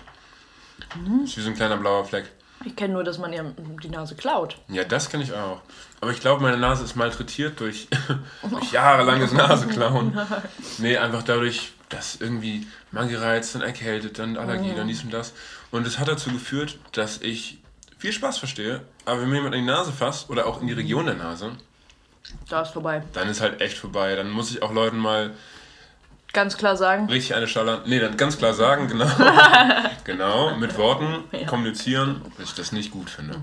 Ist 1.24 1.38
wie 1.38 1.42
so 1.42 1.50
ein 1.50 1.56
kleiner 1.56 1.78
blauer 1.78 2.06
Fleck. 2.06 2.26
Ich 2.64 2.76
kenne 2.76 2.94
nur, 2.94 3.04
dass 3.04 3.18
man 3.18 3.34
ihr 3.34 3.44
die 3.84 3.90
Nase 3.90 4.16
klaut. 4.16 4.58
Ja, 4.68 4.84
das 4.84 5.10
kenne 5.10 5.24
ich 5.24 5.34
auch. 5.34 5.62
Aber 6.00 6.12
ich 6.12 6.20
glaube, 6.20 6.44
meine 6.44 6.58
Nase 6.58 6.84
ist 6.84 6.96
malträtiert 6.96 7.60
durch, 7.60 7.88
durch 8.50 8.72
jahrelanges 8.72 9.32
Naseklauen. 9.34 10.18
Nee, 10.78 10.98
einfach 10.98 11.24
dadurch, 11.24 11.74
dass 11.90 12.18
irgendwie 12.22 12.68
man 12.92 13.10
gereizt, 13.10 13.56
dann 13.56 13.62
erkältet, 13.64 14.20
dann 14.20 14.38
Allergie, 14.38 14.74
dann 14.76 14.88
dies 14.88 15.04
und 15.04 15.12
das. 15.12 15.34
Und 15.72 15.88
es 15.88 15.98
hat 16.00 16.08
dazu 16.08 16.32
geführt, 16.32 16.78
dass 16.92 17.22
ich 17.22 17.60
viel 17.98 18.12
Spaß 18.14 18.38
verstehe, 18.38 18.82
aber 19.06 19.22
wenn 19.22 19.30
mir 19.30 19.36
jemand 19.38 19.56
an 19.56 19.62
die 19.62 19.68
Nase 19.68 19.92
fasst 19.92 20.30
oder 20.30 20.46
auch 20.48 20.62
in 20.62 20.68
die 20.68 20.74
Region 20.74 21.06
der 21.06 21.16
Nase, 21.16 21.52
Da 22.50 22.62
ist 22.62 22.72
vorbei. 22.72 23.04
dann 23.14 23.28
ist 23.30 23.42
halt 23.42 23.62
echt 23.62 23.78
vorbei. 23.78 24.16
Dann 24.16 24.30
muss 24.30 24.52
ich 24.52 24.62
auch 24.64 24.72
Leuten 24.72 24.98
mal 24.98 25.32
Ganz 26.34 26.58
klar 26.58 26.78
sagen. 26.78 27.08
richtig 27.08 27.36
eine 27.36 27.48
schallern. 27.48 27.82
Nee, 27.86 28.00
dann 28.00 28.16
ganz 28.18 28.38
klar 28.38 28.54
sagen, 28.54 28.88
genau. 28.88 29.08
genau, 30.04 30.56
mit 30.56 30.78
Worten 30.78 31.24
kommunizieren, 31.48 32.22
dass 32.38 32.50
ich 32.50 32.56
das 32.56 32.72
nicht 32.72 32.92
gut 32.92 33.10
finde. 33.10 33.42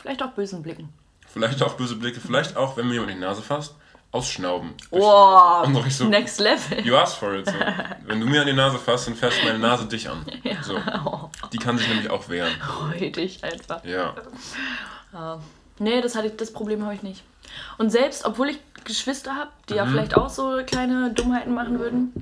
Vielleicht 0.00 0.22
auch 0.22 0.30
bösen 0.30 0.62
Blicken. 0.62 0.92
Vielleicht 1.26 1.62
auch 1.62 1.74
böse 1.74 1.96
Blicke, 1.96 2.20
vielleicht 2.20 2.56
auch, 2.56 2.78
wenn 2.78 2.86
mir 2.86 2.94
jemand 2.94 3.12
in 3.12 3.18
die 3.18 3.24
Nase 3.24 3.42
fasst, 3.42 3.74
ausschnauben. 4.10 4.72
Ich 4.90 5.96
so, 5.96 6.04
next 6.08 6.40
level. 6.40 6.86
you 6.86 6.96
asked 6.96 7.18
for 7.18 7.34
it. 7.34 7.46
So. 7.46 7.52
Wenn 8.06 8.20
du 8.20 8.26
mir 8.26 8.40
an 8.40 8.46
die 8.46 8.54
Nase 8.54 8.78
fasst, 8.78 9.06
dann 9.08 9.16
fasst 9.16 9.36
meine 9.44 9.58
Nase 9.58 9.84
dich 9.86 10.08
an. 10.08 10.24
So. 10.62 10.78
Die 11.52 11.58
kann 11.58 11.76
sich 11.76 11.88
nämlich 11.88 12.08
auch 12.08 12.28
wehren. 12.30 12.52
Freudig 12.60 13.44
einfach. 13.44 13.84
Ja. 13.84 14.14
Nee, 15.78 16.00
das, 16.00 16.14
hatte 16.14 16.28
ich, 16.28 16.36
das 16.36 16.52
Problem 16.52 16.82
habe 16.84 16.94
ich 16.94 17.02
nicht. 17.02 17.22
Und 17.78 17.90
selbst, 17.90 18.24
obwohl 18.24 18.48
ich 18.48 18.58
Geschwister 18.86 19.34
habe, 19.34 19.50
die 19.68 19.74
Mhm. 19.74 19.78
ja 19.78 19.86
vielleicht 19.86 20.16
auch 20.16 20.30
so 20.30 20.58
kleine 20.66 21.10
Dummheiten 21.12 21.52
machen 21.52 21.78
würden, 21.78 22.12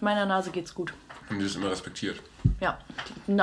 meiner 0.00 0.26
Nase 0.26 0.50
geht's 0.50 0.74
gut. 0.74 0.92
Haben 1.28 1.38
die 1.38 1.44
das 1.44 1.54
immer 1.54 1.70
respektiert. 1.70 2.20
Ja, 2.60 2.78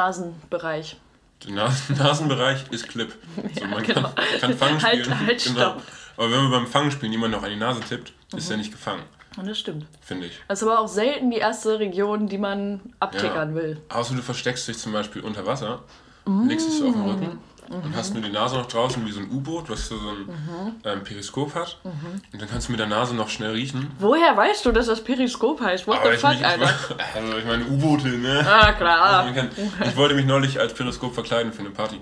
Nasenbereich. 0.08 0.98
Der 1.46 1.54
Nas 1.54 1.90
Nasenbereich 1.90 2.66
ist 2.72 2.88
Clip. 2.90 3.14
So, 3.58 3.66
man 3.66 3.84
genau. 3.84 4.02
kann, 4.02 4.14
kann 4.42 4.54
Fangen 4.58 4.82
Halt, 4.84 5.06
spielen. 5.06 5.26
halt, 5.28 5.44
genau. 5.44 5.60
stopp. 5.60 5.82
Aber 6.18 6.32
wenn 6.32 6.42
man 6.44 6.52
beim 6.52 6.68
Fangenspielen 6.68 7.12
jemand 7.12 7.34
noch 7.34 7.44
an 7.44 7.50
die 7.52 7.56
Nase 7.56 7.80
tippt, 7.82 8.12
ist 8.36 8.50
er 8.50 8.58
nicht 8.58 8.72
gefangen, 8.72 9.04
Und 9.38 9.48
das 9.48 9.60
stimmt. 9.60 9.86
finde 10.02 10.26
ich. 10.28 10.40
Das 10.48 10.62
ist 10.62 10.68
aber 10.68 10.80
auch 10.80 10.88
selten 10.88 11.30
die 11.30 11.38
erste 11.38 11.78
Region, 11.80 12.28
die 12.28 12.40
man 12.40 12.82
abtickern 13.00 13.54
will. 13.54 13.80
Außer 13.90 14.16
du 14.16 14.22
versteckst 14.24 14.68
dich 14.68 14.78
zum 14.80 14.92
Beispiel 14.94 15.22
unter 15.22 15.46
Wasser, 15.46 15.84
Mm. 16.26 16.48
legst 16.48 16.68
dich 16.68 16.80
so 16.80 16.88
auf 16.88 16.94
den 16.94 17.04
Rücken 17.10 17.40
und 17.70 17.96
hast 17.96 18.14
Mhm. 18.14 18.22
nur 18.22 18.30
die 18.30 18.34
Nase 18.36 18.56
noch 18.56 18.66
draußen 18.66 19.06
wie 19.06 19.12
so 19.12 19.20
ein 19.20 19.30
U-Boot, 19.32 19.70
was 19.70 19.88
so 19.88 19.96
ein 19.96 20.76
ähm, 20.84 21.04
Periskop 21.04 21.54
hat. 21.56 21.80
Mhm. 21.84 22.22
Und 22.34 22.42
dann 22.42 22.50
kannst 22.50 22.68
du 22.68 22.72
mit 22.72 22.80
der 22.80 22.88
Nase 22.88 23.16
noch 23.16 23.30
schnell 23.30 23.52
riechen. 23.52 23.92
Woher 24.00 24.36
weißt 24.36 24.66
du, 24.66 24.72
dass 24.72 24.88
das 24.88 25.04
Periskop 25.04 25.60
heißt? 25.62 25.88
What 25.88 26.00
Aber 26.00 26.10
the 26.10 26.16
ich, 26.16 26.22
fuck, 26.22 26.30
mich, 26.32 26.40
ich, 26.42 26.46
Alter? 26.48 26.66
also 27.16 27.38
ich 27.38 27.46
meine 27.46 27.66
U-Boote, 27.66 28.08
ne? 28.10 28.46
Ah, 28.48 28.72
klar. 28.74 29.28
Ich, 29.30 29.36
kann, 29.36 29.50
ich 29.86 29.96
wollte 29.96 30.16
mich 30.16 30.26
neulich 30.26 30.60
als 30.60 30.74
Periskop 30.74 31.14
verkleiden 31.14 31.52
für 31.54 31.60
eine 31.62 31.72
Party. 31.72 32.00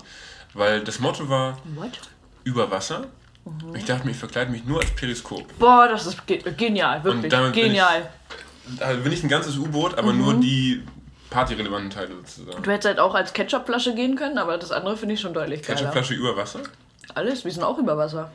Weil 0.54 0.80
das 0.82 1.00
Motto 1.00 1.28
war 1.28 1.58
What? 1.74 1.98
über 2.44 2.70
Wasser. 2.70 3.06
Mhm. 3.44 3.76
Ich 3.76 3.84
dachte 3.84 4.04
mir, 4.06 4.12
ich 4.12 4.16
verkleide 4.18 4.50
mich 4.50 4.64
nur 4.64 4.80
als 4.80 4.90
Periskop. 4.92 5.58
Boah, 5.58 5.88
das 5.88 6.06
ist 6.06 6.26
ge 6.26 6.42
genial, 6.56 7.04
wirklich. 7.04 7.30
damit 7.30 7.52
bin 7.52 7.64
Genial. 7.64 8.08
Da 8.78 8.92
bin 8.94 9.12
ich 9.12 9.22
ein 9.22 9.28
ganzes 9.28 9.56
U-Boot, 9.58 9.96
aber 9.96 10.12
nur 10.12 10.34
die 10.34 10.82
partyrelevanten 11.30 11.90
Teile 11.90 12.14
sozusagen. 12.16 12.62
Du 12.62 12.70
hättest 12.70 12.86
halt 12.86 12.98
auch 12.98 13.14
als 13.14 13.32
Ketchupflasche 13.32 13.94
gehen 13.94 14.16
können, 14.16 14.38
aber 14.38 14.58
das 14.58 14.72
andere 14.72 14.96
finde 14.96 15.14
ich 15.14 15.20
schon 15.20 15.34
deutlich 15.34 15.62
geiler. 15.62 15.78
Ketchupflasche 15.78 16.14
über 16.14 16.36
Wasser? 16.36 16.60
Alles, 17.14 17.44
wir 17.44 17.52
sind 17.52 17.62
auch 17.62 17.78
über 17.78 17.96
Wasser. 17.96 18.30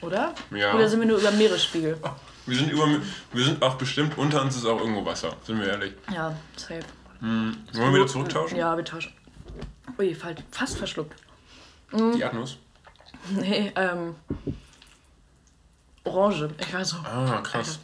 Oder? 0.00 0.34
Ja. 0.50 0.74
Oder 0.74 0.88
sind 0.88 1.00
wir 1.00 1.06
nur 1.06 1.18
über 1.18 1.30
Meeresspiegel? 1.30 1.98
Wir 2.46 2.56
sind, 2.56 2.72
über, 2.72 2.88
wir 3.32 3.44
sind 3.44 3.62
auch 3.62 3.76
bestimmt, 3.76 4.18
unter 4.18 4.42
uns 4.42 4.56
ist 4.56 4.66
auch 4.66 4.80
irgendwo 4.80 5.04
Wasser, 5.04 5.36
sind 5.44 5.60
wir 5.60 5.68
ehrlich. 5.68 5.94
Ja, 6.12 6.34
safe. 6.56 6.80
Wollen 7.20 7.64
wir 7.72 7.94
wieder 7.94 8.06
zurücktauschen? 8.08 8.58
Ja, 8.58 8.76
wir 8.76 8.84
tauschen. 8.84 9.12
Ui, 9.98 10.16
fast 10.50 10.76
verschluckt. 10.76 11.14
Die 11.92 12.24
Atmos? 12.24 12.56
Nee, 13.30 13.72
ähm. 13.76 14.16
Orange. 16.02 16.48
Ich 16.58 16.74
weiß 16.74 16.94
auch. 16.94 17.04
Ah, 17.04 17.40
krass. 17.42 17.78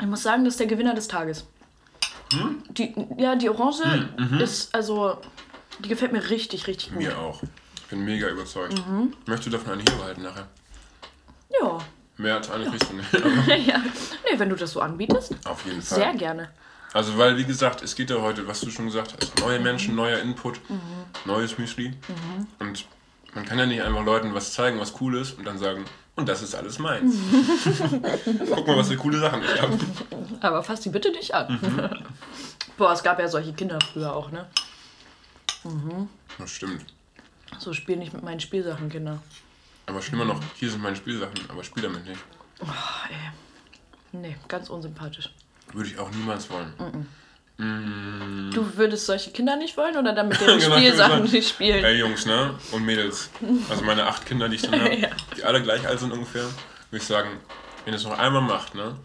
Ich 0.00 0.06
muss 0.06 0.22
sagen, 0.22 0.44
das 0.44 0.54
ist 0.54 0.60
der 0.60 0.66
Gewinner 0.66 0.94
des 0.94 1.08
Tages. 1.08 1.46
Die, 2.70 2.94
ja, 3.18 3.34
die 3.36 3.48
Orange 3.50 4.08
ist, 4.40 4.74
also, 4.74 5.18
die 5.80 5.88
gefällt 5.88 6.12
mir 6.12 6.28
richtig, 6.30 6.66
richtig 6.66 6.90
gut. 6.90 6.98
Mir 6.98 7.18
auch. 7.18 7.42
Ich 7.42 7.82
bin 7.90 8.04
mega 8.04 8.28
überzeugt. 8.28 8.74
Mhm. 8.86 9.14
Möchtest 9.26 9.46
du 9.48 9.50
davon 9.50 9.72
eine 9.72 9.82
hier 9.82 9.96
behalten 9.98 10.22
nachher? 10.22 10.46
Ja. 11.60 11.78
Mehr 12.16 12.36
als 12.36 12.50
eine 12.50 12.66
kriegst 12.66 12.90
du 12.90 12.96
nicht. 12.96 13.08
Ja. 13.66 13.78
Nee, 14.30 14.38
wenn 14.38 14.48
du 14.50 14.56
das 14.56 14.72
so 14.72 14.80
anbietest, 14.80 15.34
auf 15.44 15.64
jeden 15.66 15.82
Fall. 15.82 15.98
sehr 15.98 16.14
gerne. 16.14 16.50
Also, 16.92 17.16
weil, 17.18 17.36
wie 17.36 17.44
gesagt, 17.44 17.82
es 17.82 17.94
geht 17.94 18.10
ja 18.10 18.20
heute, 18.20 18.46
was 18.46 18.60
du 18.60 18.70
schon 18.70 18.86
gesagt 18.86 19.14
hast, 19.20 19.38
neue 19.40 19.58
Mhm. 19.58 19.64
Menschen, 19.64 19.94
neuer 19.96 20.18
Input, 20.20 20.60
neues 21.24 21.56
Müsli. 21.58 21.94
Und 22.58 22.84
man 23.34 23.44
kann 23.44 23.58
ja 23.58 23.66
nicht 23.66 23.82
einfach 23.82 24.04
Leuten 24.04 24.34
was 24.34 24.52
zeigen, 24.52 24.78
was 24.80 25.00
cool 25.00 25.16
ist 25.16 25.38
und 25.38 25.44
dann 25.46 25.56
sagen, 25.58 25.84
und 26.20 26.28
das 26.28 26.42
ist 26.42 26.54
alles 26.54 26.78
meins. 26.78 27.14
Guck 28.54 28.66
mal, 28.66 28.76
was 28.76 28.88
für 28.88 28.96
coole 28.96 29.18
Sachen 29.18 29.42
ich 29.42 29.60
habe. 29.60 29.78
Aber 30.40 30.62
fass 30.62 30.80
die 30.80 30.90
bitte 30.90 31.10
nicht 31.10 31.34
an. 31.34 31.58
Mhm. 31.60 31.90
Boah, 32.76 32.92
es 32.92 33.02
gab 33.02 33.18
ja 33.18 33.28
solche 33.28 33.52
Kinder 33.52 33.78
früher 33.92 34.14
auch, 34.14 34.30
ne? 34.30 34.46
Das 36.38 36.50
stimmt. 36.50 36.84
So 37.58 37.72
spiel 37.72 37.96
nicht 37.96 38.12
mit 38.12 38.22
meinen 38.22 38.40
Spielsachen, 38.40 38.88
Kinder. 38.88 39.22
Aber 39.86 40.00
schlimmer 40.00 40.24
noch, 40.24 40.40
hier 40.54 40.70
sind 40.70 40.82
meine 40.82 40.96
Spielsachen, 40.96 41.38
aber 41.48 41.64
spiel 41.64 41.82
damit 41.82 42.06
nicht. 42.06 42.20
Ach, 42.64 43.10
ey. 43.10 43.16
Nee, 44.12 44.36
ganz 44.48 44.70
unsympathisch. 44.70 45.30
Würde 45.72 45.88
ich 45.90 45.98
auch 45.98 46.10
niemals 46.10 46.48
wollen. 46.50 46.72
Du 47.60 48.76
würdest 48.76 49.06
solche 49.06 49.30
Kinder 49.32 49.56
nicht 49.56 49.76
wollen 49.76 49.96
oder 49.96 50.12
dann 50.12 50.28
mit 50.28 50.40
deren 50.40 50.58
Genau, 50.58 50.76
Spielsachen 50.76 51.24
nicht 51.24 51.48
spielen? 51.48 51.84
Ey, 51.84 51.98
Jungs, 51.98 52.24
ne? 52.26 52.54
Und 52.72 52.84
Mädels. 52.86 53.30
Also 53.68 53.84
meine 53.84 54.06
acht 54.06 54.24
Kinder, 54.26 54.48
die 54.48 54.56
ich 54.56 54.62
dann 54.62 54.80
habe, 54.80 54.94
Ja. 54.96 55.08
die 55.36 55.44
alle 55.44 55.62
gleich 55.62 55.86
alt 55.86 56.00
sind 56.00 56.12
ungefähr, 56.12 56.42
würde 56.44 56.52
ich 56.92 57.02
sagen, 57.04 57.28
wenn 57.84 57.92
ihr 57.94 57.98
es 57.98 58.04
noch 58.04 58.18
einmal 58.18 58.42
macht, 58.42 58.74
ne? 58.74 58.96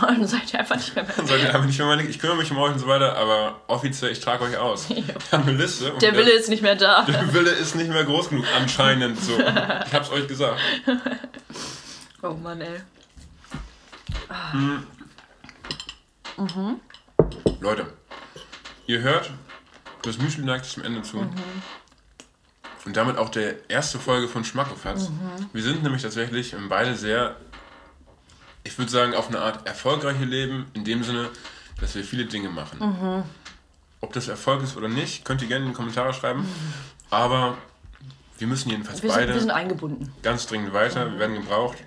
Dann 0.00 0.26
seid 0.26 0.50
ihr 0.54 0.60
einfach 0.60 0.76
nicht 0.76 0.94
mehr 0.96 1.04
Dann 1.14 1.26
seid 1.26 1.40
ihr 1.42 1.48
einfach 1.54 1.66
nicht 1.66 1.76
mehr 1.78 1.86
meine, 1.86 2.02
ich 2.04 2.18
kümmere 2.18 2.38
mich 2.38 2.50
um 2.50 2.56
euch 2.56 2.72
und 2.72 2.78
so 2.78 2.86
weiter, 2.86 3.14
aber 3.18 3.60
offiziell, 3.66 4.10
ich 4.12 4.20
trage 4.20 4.44
euch 4.44 4.56
aus. 4.56 4.88
Wir 4.88 5.04
haben 5.30 5.46
eine 5.46 5.58
Liste. 5.58 5.92
und 5.92 6.00
Der 6.00 6.16
Wille 6.16 6.30
ist 6.30 6.48
nicht 6.48 6.62
mehr 6.62 6.74
da. 6.76 7.02
der 7.02 7.34
Wille 7.34 7.50
ist 7.50 7.74
nicht 7.74 7.90
mehr 7.90 8.04
groß 8.04 8.30
genug, 8.30 8.46
anscheinend 8.56 9.20
so. 9.20 9.38
Ich 9.38 9.92
hab's 9.92 10.10
euch 10.10 10.26
gesagt. 10.26 10.58
Oh 12.22 12.30
Mann, 12.32 12.62
ey. 12.62 12.80
Leute, 17.60 17.86
ihr 18.86 19.00
hört, 19.00 19.30
das 20.02 20.18
Müsli 20.18 20.44
neigt 20.44 20.64
sich 20.64 20.74
zum 20.74 20.84
Ende 20.84 21.02
zu. 21.02 21.26
Und 22.84 22.96
damit 22.96 23.16
auch 23.16 23.30
der 23.30 23.68
erste 23.70 23.98
Folge 23.98 24.28
von 24.28 24.44
Schmackofatz. 24.44 25.10
Wir 25.52 25.62
sind 25.62 25.82
nämlich 25.82 26.02
tatsächlich 26.02 26.54
beide 26.68 26.94
sehr, 26.94 27.36
ich 28.62 28.76
würde 28.78 28.90
sagen, 28.90 29.14
auf 29.14 29.28
eine 29.28 29.40
Art 29.40 29.66
erfolgreiche 29.66 30.24
Leben, 30.24 30.66
in 30.74 30.84
dem 30.84 31.02
Sinne, 31.02 31.30
dass 31.80 31.94
wir 31.94 32.04
viele 32.04 32.26
Dinge 32.26 32.50
machen. 32.50 33.24
Ob 34.00 34.12
das 34.12 34.28
Erfolg 34.28 34.62
ist 34.62 34.76
oder 34.76 34.88
nicht, 34.88 35.24
könnt 35.24 35.40
ihr 35.40 35.48
gerne 35.48 35.64
in 35.64 35.70
die 35.70 35.76
Kommentare 35.76 36.12
schreiben. 36.12 36.46
Aber 37.08 37.56
wir 38.38 38.46
müssen 38.46 38.68
jedenfalls 38.68 39.02
Wir 39.02 39.10
sind, 39.10 39.18
beide 39.18 39.32
wir 39.32 39.40
sind 39.40 39.50
eingebunden. 39.50 40.12
ganz 40.22 40.46
dringend 40.46 40.74
weiter. 40.74 41.10
Wir 41.10 41.18
werden 41.18 41.36
gebraucht. 41.36 41.78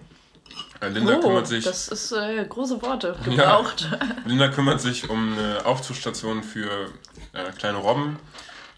Äh, 0.79 0.89
Linda 0.89 1.15
Oh, 1.17 1.19
kümmert 1.21 1.47
sich. 1.47 1.63
das 1.63 1.87
ist 1.87 2.11
äh, 2.11 2.45
große 2.47 2.81
Worte. 2.81 3.15
Ja. 3.25 3.31
Gebraucht. 3.31 3.89
Linda 4.25 4.47
kümmert 4.49 4.81
sich 4.81 5.09
um 5.09 5.33
eine 5.37 5.65
Aufzuchtstation 5.65 6.43
für 6.43 6.89
äh, 7.33 7.51
kleine 7.57 7.77
Robben. 7.77 8.19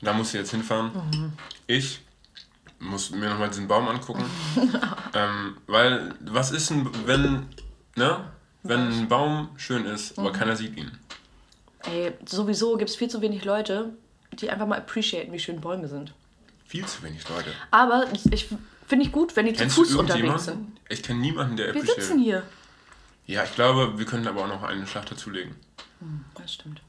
Da 0.02 0.14
muss 0.14 0.32
sie 0.32 0.38
jetzt 0.38 0.52
hinfahren. 0.52 1.34
Ich 1.68 2.00
muss 2.80 3.10
mir 3.12 3.30
nochmal 3.30 3.50
diesen 3.50 3.68
Baum 3.68 3.88
angucken. 3.89 4.24
ähm, 5.14 5.58
weil, 5.68 6.14
was 6.22 6.52
ist 6.52 6.70
denn, 6.70 6.89
wenn, 7.06 7.47
ne? 7.95 8.24
Wenn 8.64 8.88
ein 8.91 9.08
Baum 9.08 9.50
schön 9.58 9.86
ist, 9.86 10.18
aber 10.18 10.32
keiner 10.32 10.56
sieht 10.56 10.78
ihn? 10.78 10.91
Ey, 11.89 12.14
sowieso 12.26 12.76
gibt 12.78 12.89
es 12.89 12.95
viel 12.95 13.10
zu 13.10 13.22
wenig 13.22 13.45
Leute, 13.45 13.93
die 14.34 14.50
einfach 14.50 14.68
mal 14.68 14.78
appreciaten, 14.78 15.32
wie 15.32 15.39
schön 15.39 15.62
Bäume 15.62 15.88
sind. 15.88 16.14
Viel 16.66 16.86
zu 16.86 17.02
wenig 17.04 17.28
Leute. 17.30 17.52
Aber 17.72 18.06
ich 18.14 18.47
finde 18.90 19.06
ich 19.06 19.12
gut, 19.12 19.36
wenn 19.36 19.46
die 19.46 19.54
zu 19.54 19.60
Kennst 19.60 19.76
Fuß 19.78 19.92
du 19.92 20.00
unterwegs 20.00 20.46
sind. 20.46 20.78
Ich 20.90 21.04
kenne 21.04 21.20
niemanden, 21.20 21.56
der 21.56 21.74
Wir 21.74 21.86
sitzen 21.86 22.20
hier. 22.20 22.44
Ja, 23.26 23.44
ich 23.44 23.54
glaube, 23.54 23.98
wir 23.98 24.06
können 24.06 24.28
aber 24.28 24.44
auch 24.44 24.48
noch 24.48 24.64
einen 24.64 24.88
Schlag 24.88 25.06
dazulegen. 25.06 25.56
Das 26.36 26.54
stimmt. 26.54 26.82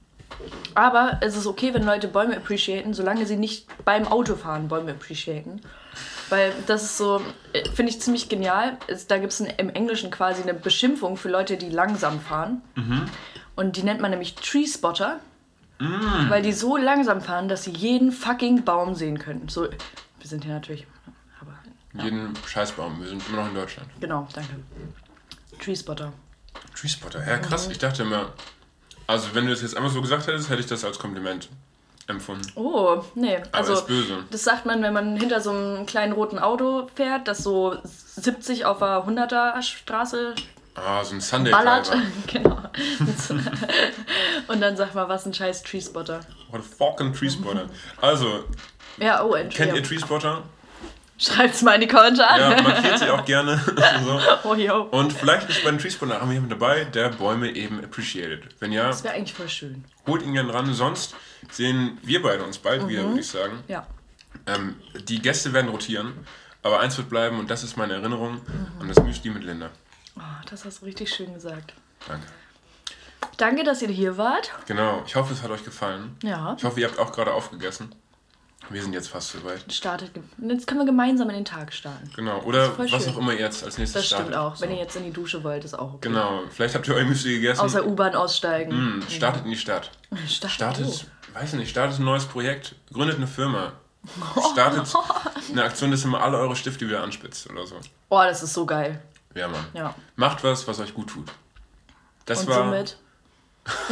Aber 0.75 1.19
es 1.21 1.37
ist 1.37 1.47
okay, 1.47 1.75
wenn 1.75 1.85
Leute 1.85 2.09
Bäume 2.09 2.37
appreciaten, 2.37 2.95
solange 2.95 3.27
sie 3.27 3.37
nicht 3.37 3.67
beim 3.85 4.07
Autofahren 4.07 4.69
Bäume 4.69 4.93
appreciaten. 4.93 5.61
Weil 6.31 6.53
das 6.67 6.85
ist 6.85 6.97
so, 6.97 7.21
äh, 7.53 7.69
finde 7.71 7.91
ich 7.91 8.01
ziemlich 8.01 8.29
genial. 8.29 8.79
Da 9.09 9.19
gibt 9.19 9.33
es 9.33 9.41
im 9.41 9.69
Englischen 9.69 10.11
quasi 10.11 10.43
eine 10.43 10.55
Beschimpfung 10.55 11.17
für 11.17 11.29
Leute, 11.29 11.57
die 11.57 11.69
langsam 11.69 12.21
fahren. 12.21 12.63
Und 13.57 13.77
die 13.77 13.83
nennt 13.83 14.01
man 14.01 14.11
nämlich 14.11 14.37
Tree 14.37 14.67
Spotter. 14.67 15.21
Weil 16.29 16.43
die 16.43 16.53
so 16.53 16.77
langsam 16.77 17.21
fahren, 17.23 17.49
dass 17.49 17.65
sie 17.65 17.71
jeden 17.73 18.13
fucking 18.13 18.65
Baum 18.65 18.95
sehen 18.95 19.19
können. 19.19 19.49
So, 19.49 19.63
wir 19.63 20.29
sind 20.29 20.45
hier 20.45 20.53
natürlich. 20.53 20.87
Aber, 21.95 22.05
Jeden 22.05 22.33
Scheißbaum. 22.47 23.01
Wir 23.01 23.09
sind 23.09 23.23
immer 23.29 23.39
noch 23.43 23.49
in 23.49 23.55
Deutschland. 23.55 23.89
genau, 24.01 24.27
danke. 24.33 24.55
Tree 25.61 25.77
Spotter. 25.77 26.13
Treespotter, 26.75 27.27
ja 27.27 27.39
krass. 27.39 27.67
Mhm. 27.67 27.73
Ich 27.73 27.79
dachte 27.79 28.03
immer, 28.03 28.33
also 29.07 29.35
wenn 29.35 29.45
du 29.45 29.51
das 29.51 29.63
jetzt 29.63 29.77
einfach 29.77 29.91
so 29.91 30.01
gesagt 30.01 30.27
hättest, 30.27 30.51
hätte 30.51 30.61
ich 30.61 30.67
das 30.67 30.85
als 30.85 30.99
Kompliment 30.99 31.49
empfunden. 32.07 32.51
Oh, 32.57 33.05
nee. 33.15 33.41
Also, 33.53 33.75
ist 33.75 33.87
böse. 33.87 34.25
das 34.31 34.43
sagt 34.43 34.67
man, 34.67 34.83
wenn 34.83 34.93
man 34.93 35.17
hinter 35.17 35.41
so 35.41 35.51
einem 35.51 35.87
kleinen 35.87 36.13
roten 36.13 36.39
Auto 36.39 36.89
fährt, 36.95 37.29
das 37.29 37.39
so 37.39 37.77
70 37.85 38.65
auf 38.65 38.79
der 38.79 39.07
100er 39.07 39.63
Straße 39.63 40.35
Ah, 40.75 41.05
so 41.05 41.15
ein 41.15 41.21
Sunday 41.21 41.51
ballert. 41.53 41.91
Genau. 42.27 42.57
Und 44.49 44.61
dann 44.61 44.77
sagt 44.77 44.95
man, 44.95 45.09
was 45.09 45.27
ein 45.27 45.35
scheiß 45.35 45.63
Treespotter. 45.65 46.21
What 46.51 46.61
a 46.61 46.63
fucking 46.63 47.13
Treespotter. 47.13 47.67
Also, 48.01 48.45
Ja, 48.99 49.23
oh, 49.25 49.33
kennt 49.33 49.59
ihr 49.59 49.75
Entschuldigung. 49.77 50.43
Treespotter? 51.21 51.35
Schreibt's 51.43 51.63
mal 51.63 51.75
in 51.75 51.81
die 51.83 51.87
Kommentare. 51.89 52.41
Ja, 52.57 52.63
markiert 52.63 52.99
sie 52.99 53.11
auch 53.11 53.25
gerne. 53.25 53.61
so. 54.05 54.21
Oh, 54.45 54.55
yo. 54.55 54.83
Und 54.91 55.13
vielleicht 55.13 55.49
ist 55.49 55.63
bei 55.63 55.71
den 55.71 55.79
Treespotter 55.79 56.23
auch 56.23 56.31
jemand 56.31 56.51
dabei, 56.53 56.85
der 56.85 57.11
Bäume 57.11 57.51
eben 57.51 57.83
appreciated. 57.85 58.45
Wenn 58.61 58.73
ja, 58.73 58.87
Das 58.89 59.05
wäre 59.05 59.15
eigentlich 59.15 59.35
voll 59.35 59.49
schön. 59.49 59.85
holt 60.07 60.23
ihn 60.23 60.33
gerne 60.33 60.53
ran. 60.53 60.73
Sonst 60.75 61.15
sehen 61.51 61.99
wir 62.03 62.23
beide 62.23 62.45
uns 62.45 62.59
bald 62.59 62.89
wieder, 62.89 63.05
würde 63.05 63.21
ich 63.21 63.29
sagen. 63.29 63.63
Ja. 63.69 63.87
Ähm, 64.47 64.77
die 65.09 65.21
Gäste 65.21 65.53
werden 65.53 65.69
rotieren, 65.69 66.27
aber 66.63 66.81
eins 66.81 66.97
wird 66.97 67.11
bleiben 67.11 67.39
und 67.39 67.51
das 67.51 67.63
ist 67.65 67.77
meine 67.77 67.95
Erinnerung 67.95 68.41
an 68.81 68.89
das 68.89 69.03
Müsli 69.03 69.31
mit 69.31 69.45
Linda. 69.45 69.71
Oh, 70.17 70.21
das 70.49 70.65
hast 70.65 70.81
du 70.81 70.87
richtig 70.87 71.13
schön 71.13 71.35
gesagt. 71.35 71.75
Danke. 72.07 72.27
Danke, 73.37 73.65
dass 73.65 73.83
ihr 73.83 73.89
hier 73.89 74.17
wart. 74.17 74.53
Genau, 74.67 75.03
ich 75.07 75.17
hoffe, 75.17 75.33
es 75.33 75.43
hat 75.43 75.51
euch 75.51 75.65
gefallen. 75.65 76.17
Ja. 76.23 76.55
Ich 76.59 76.65
hoffe, 76.65 76.81
ihr 76.81 76.89
habt 76.89 76.99
auch 76.99 77.13
gerade 77.13 77.33
aufgegessen. 77.33 77.95
Wir 78.71 78.83
sind 78.83 78.93
jetzt 78.93 79.09
fast 79.09 79.33
soweit. 79.33 79.65
Startet. 79.73 80.13
Jetzt 80.39 80.67
können 80.67 80.81
wir 80.81 80.87
gemeinsam 80.87 81.29
in 81.31 81.35
den 81.37 81.45
Tag 81.45 81.73
starten. 81.73 82.09
Genau, 82.15 82.39
oder 82.43 82.79
was 82.79 82.89
schön. 82.91 83.13
auch 83.13 83.19
immer 83.19 83.33
ihr 83.33 83.41
jetzt 83.41 83.65
als 83.65 83.79
nächstes 83.79 84.03
Das 84.03 84.07
stimmt 84.07 84.29
startet. 84.33 84.37
auch. 84.37 84.61
Wenn 84.61 84.69
So. 84.69 84.75
ihr 84.77 84.81
jetzt 84.81 84.97
in 84.97 85.05
die 85.05 85.13
Dusche 85.13 85.43
wollt, 85.43 85.65
ist 85.65 85.75
auch 85.75 85.95
okay. 85.95 86.09
Genau, 86.09 86.43
vielleicht 86.51 86.75
habt 86.77 86.87
ihr 86.87 86.95
euer 86.95 87.05
Müsli 87.05 87.35
gegessen. 87.35 87.61
Aus 87.61 87.73
der 87.73 87.85
U-Bahn 87.87 88.15
aussteigen. 88.15 88.99
Mm, 88.99 89.03
startet 89.11 89.45
in 89.45 89.51
die 89.51 89.57
Stadt. 89.59 89.91
Start- 90.29 90.53
Startet, 90.53 91.07
weiß 91.35 91.55
nicht, 91.55 91.69
startet 91.71 91.99
ein 91.99 92.05
neues 92.05 92.27
Projekt, 92.27 92.77
gründet 92.93 93.17
eine 93.17 93.27
Firma. 93.27 93.73
Startet 94.53 94.93
eine 95.51 95.65
Aktion, 95.65 95.91
dass 95.91 96.05
ihr 96.05 96.09
mal 96.09 96.21
alle 96.21 96.39
eure 96.39 96.55
Stifte 96.57 96.87
wieder 96.89 97.03
anspitzt 97.03 97.51
oder 97.51 97.67
so. 97.67 97.75
Oh, 98.09 98.23
das 98.23 98.43
ist 98.43 98.55
so 98.55 98.65
geil. 98.67 99.03
Ja, 99.35 99.49
Mann. 99.49 99.65
Ja. 99.75 99.95
Macht 100.17 100.43
was, 100.45 100.67
was 100.69 100.79
euch 100.81 100.95
gut 100.95 101.09
tut. 101.11 101.29
Das 102.25 102.41
Und 102.43 102.49
war, 102.49 102.55
somit, 102.57 102.97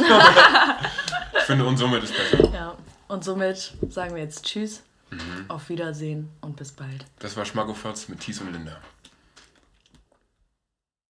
ich 1.37 1.43
finde, 1.43 1.65
und 1.65 1.77
somit 1.77 2.03
ist 2.03 2.13
besser. 2.15 2.49
ja. 2.53 2.75
Und 3.09 3.23
somit 3.25 3.73
sagen 3.89 4.15
wir 4.15 4.21
jetzt 4.23 4.45
Tschüss, 4.45 4.83
Mhm. 5.11 5.45
auf 5.49 5.69
Wiedersehen 5.69 6.29
und 6.41 6.55
bis 6.55 6.71
bald. 6.71 7.03
Das 7.17 7.35
war 7.35 7.43
Schmackofatz 7.43 8.07
mit 8.09 8.19
Thies 8.19 8.39
und 8.41 8.53
Linda. 8.53 8.77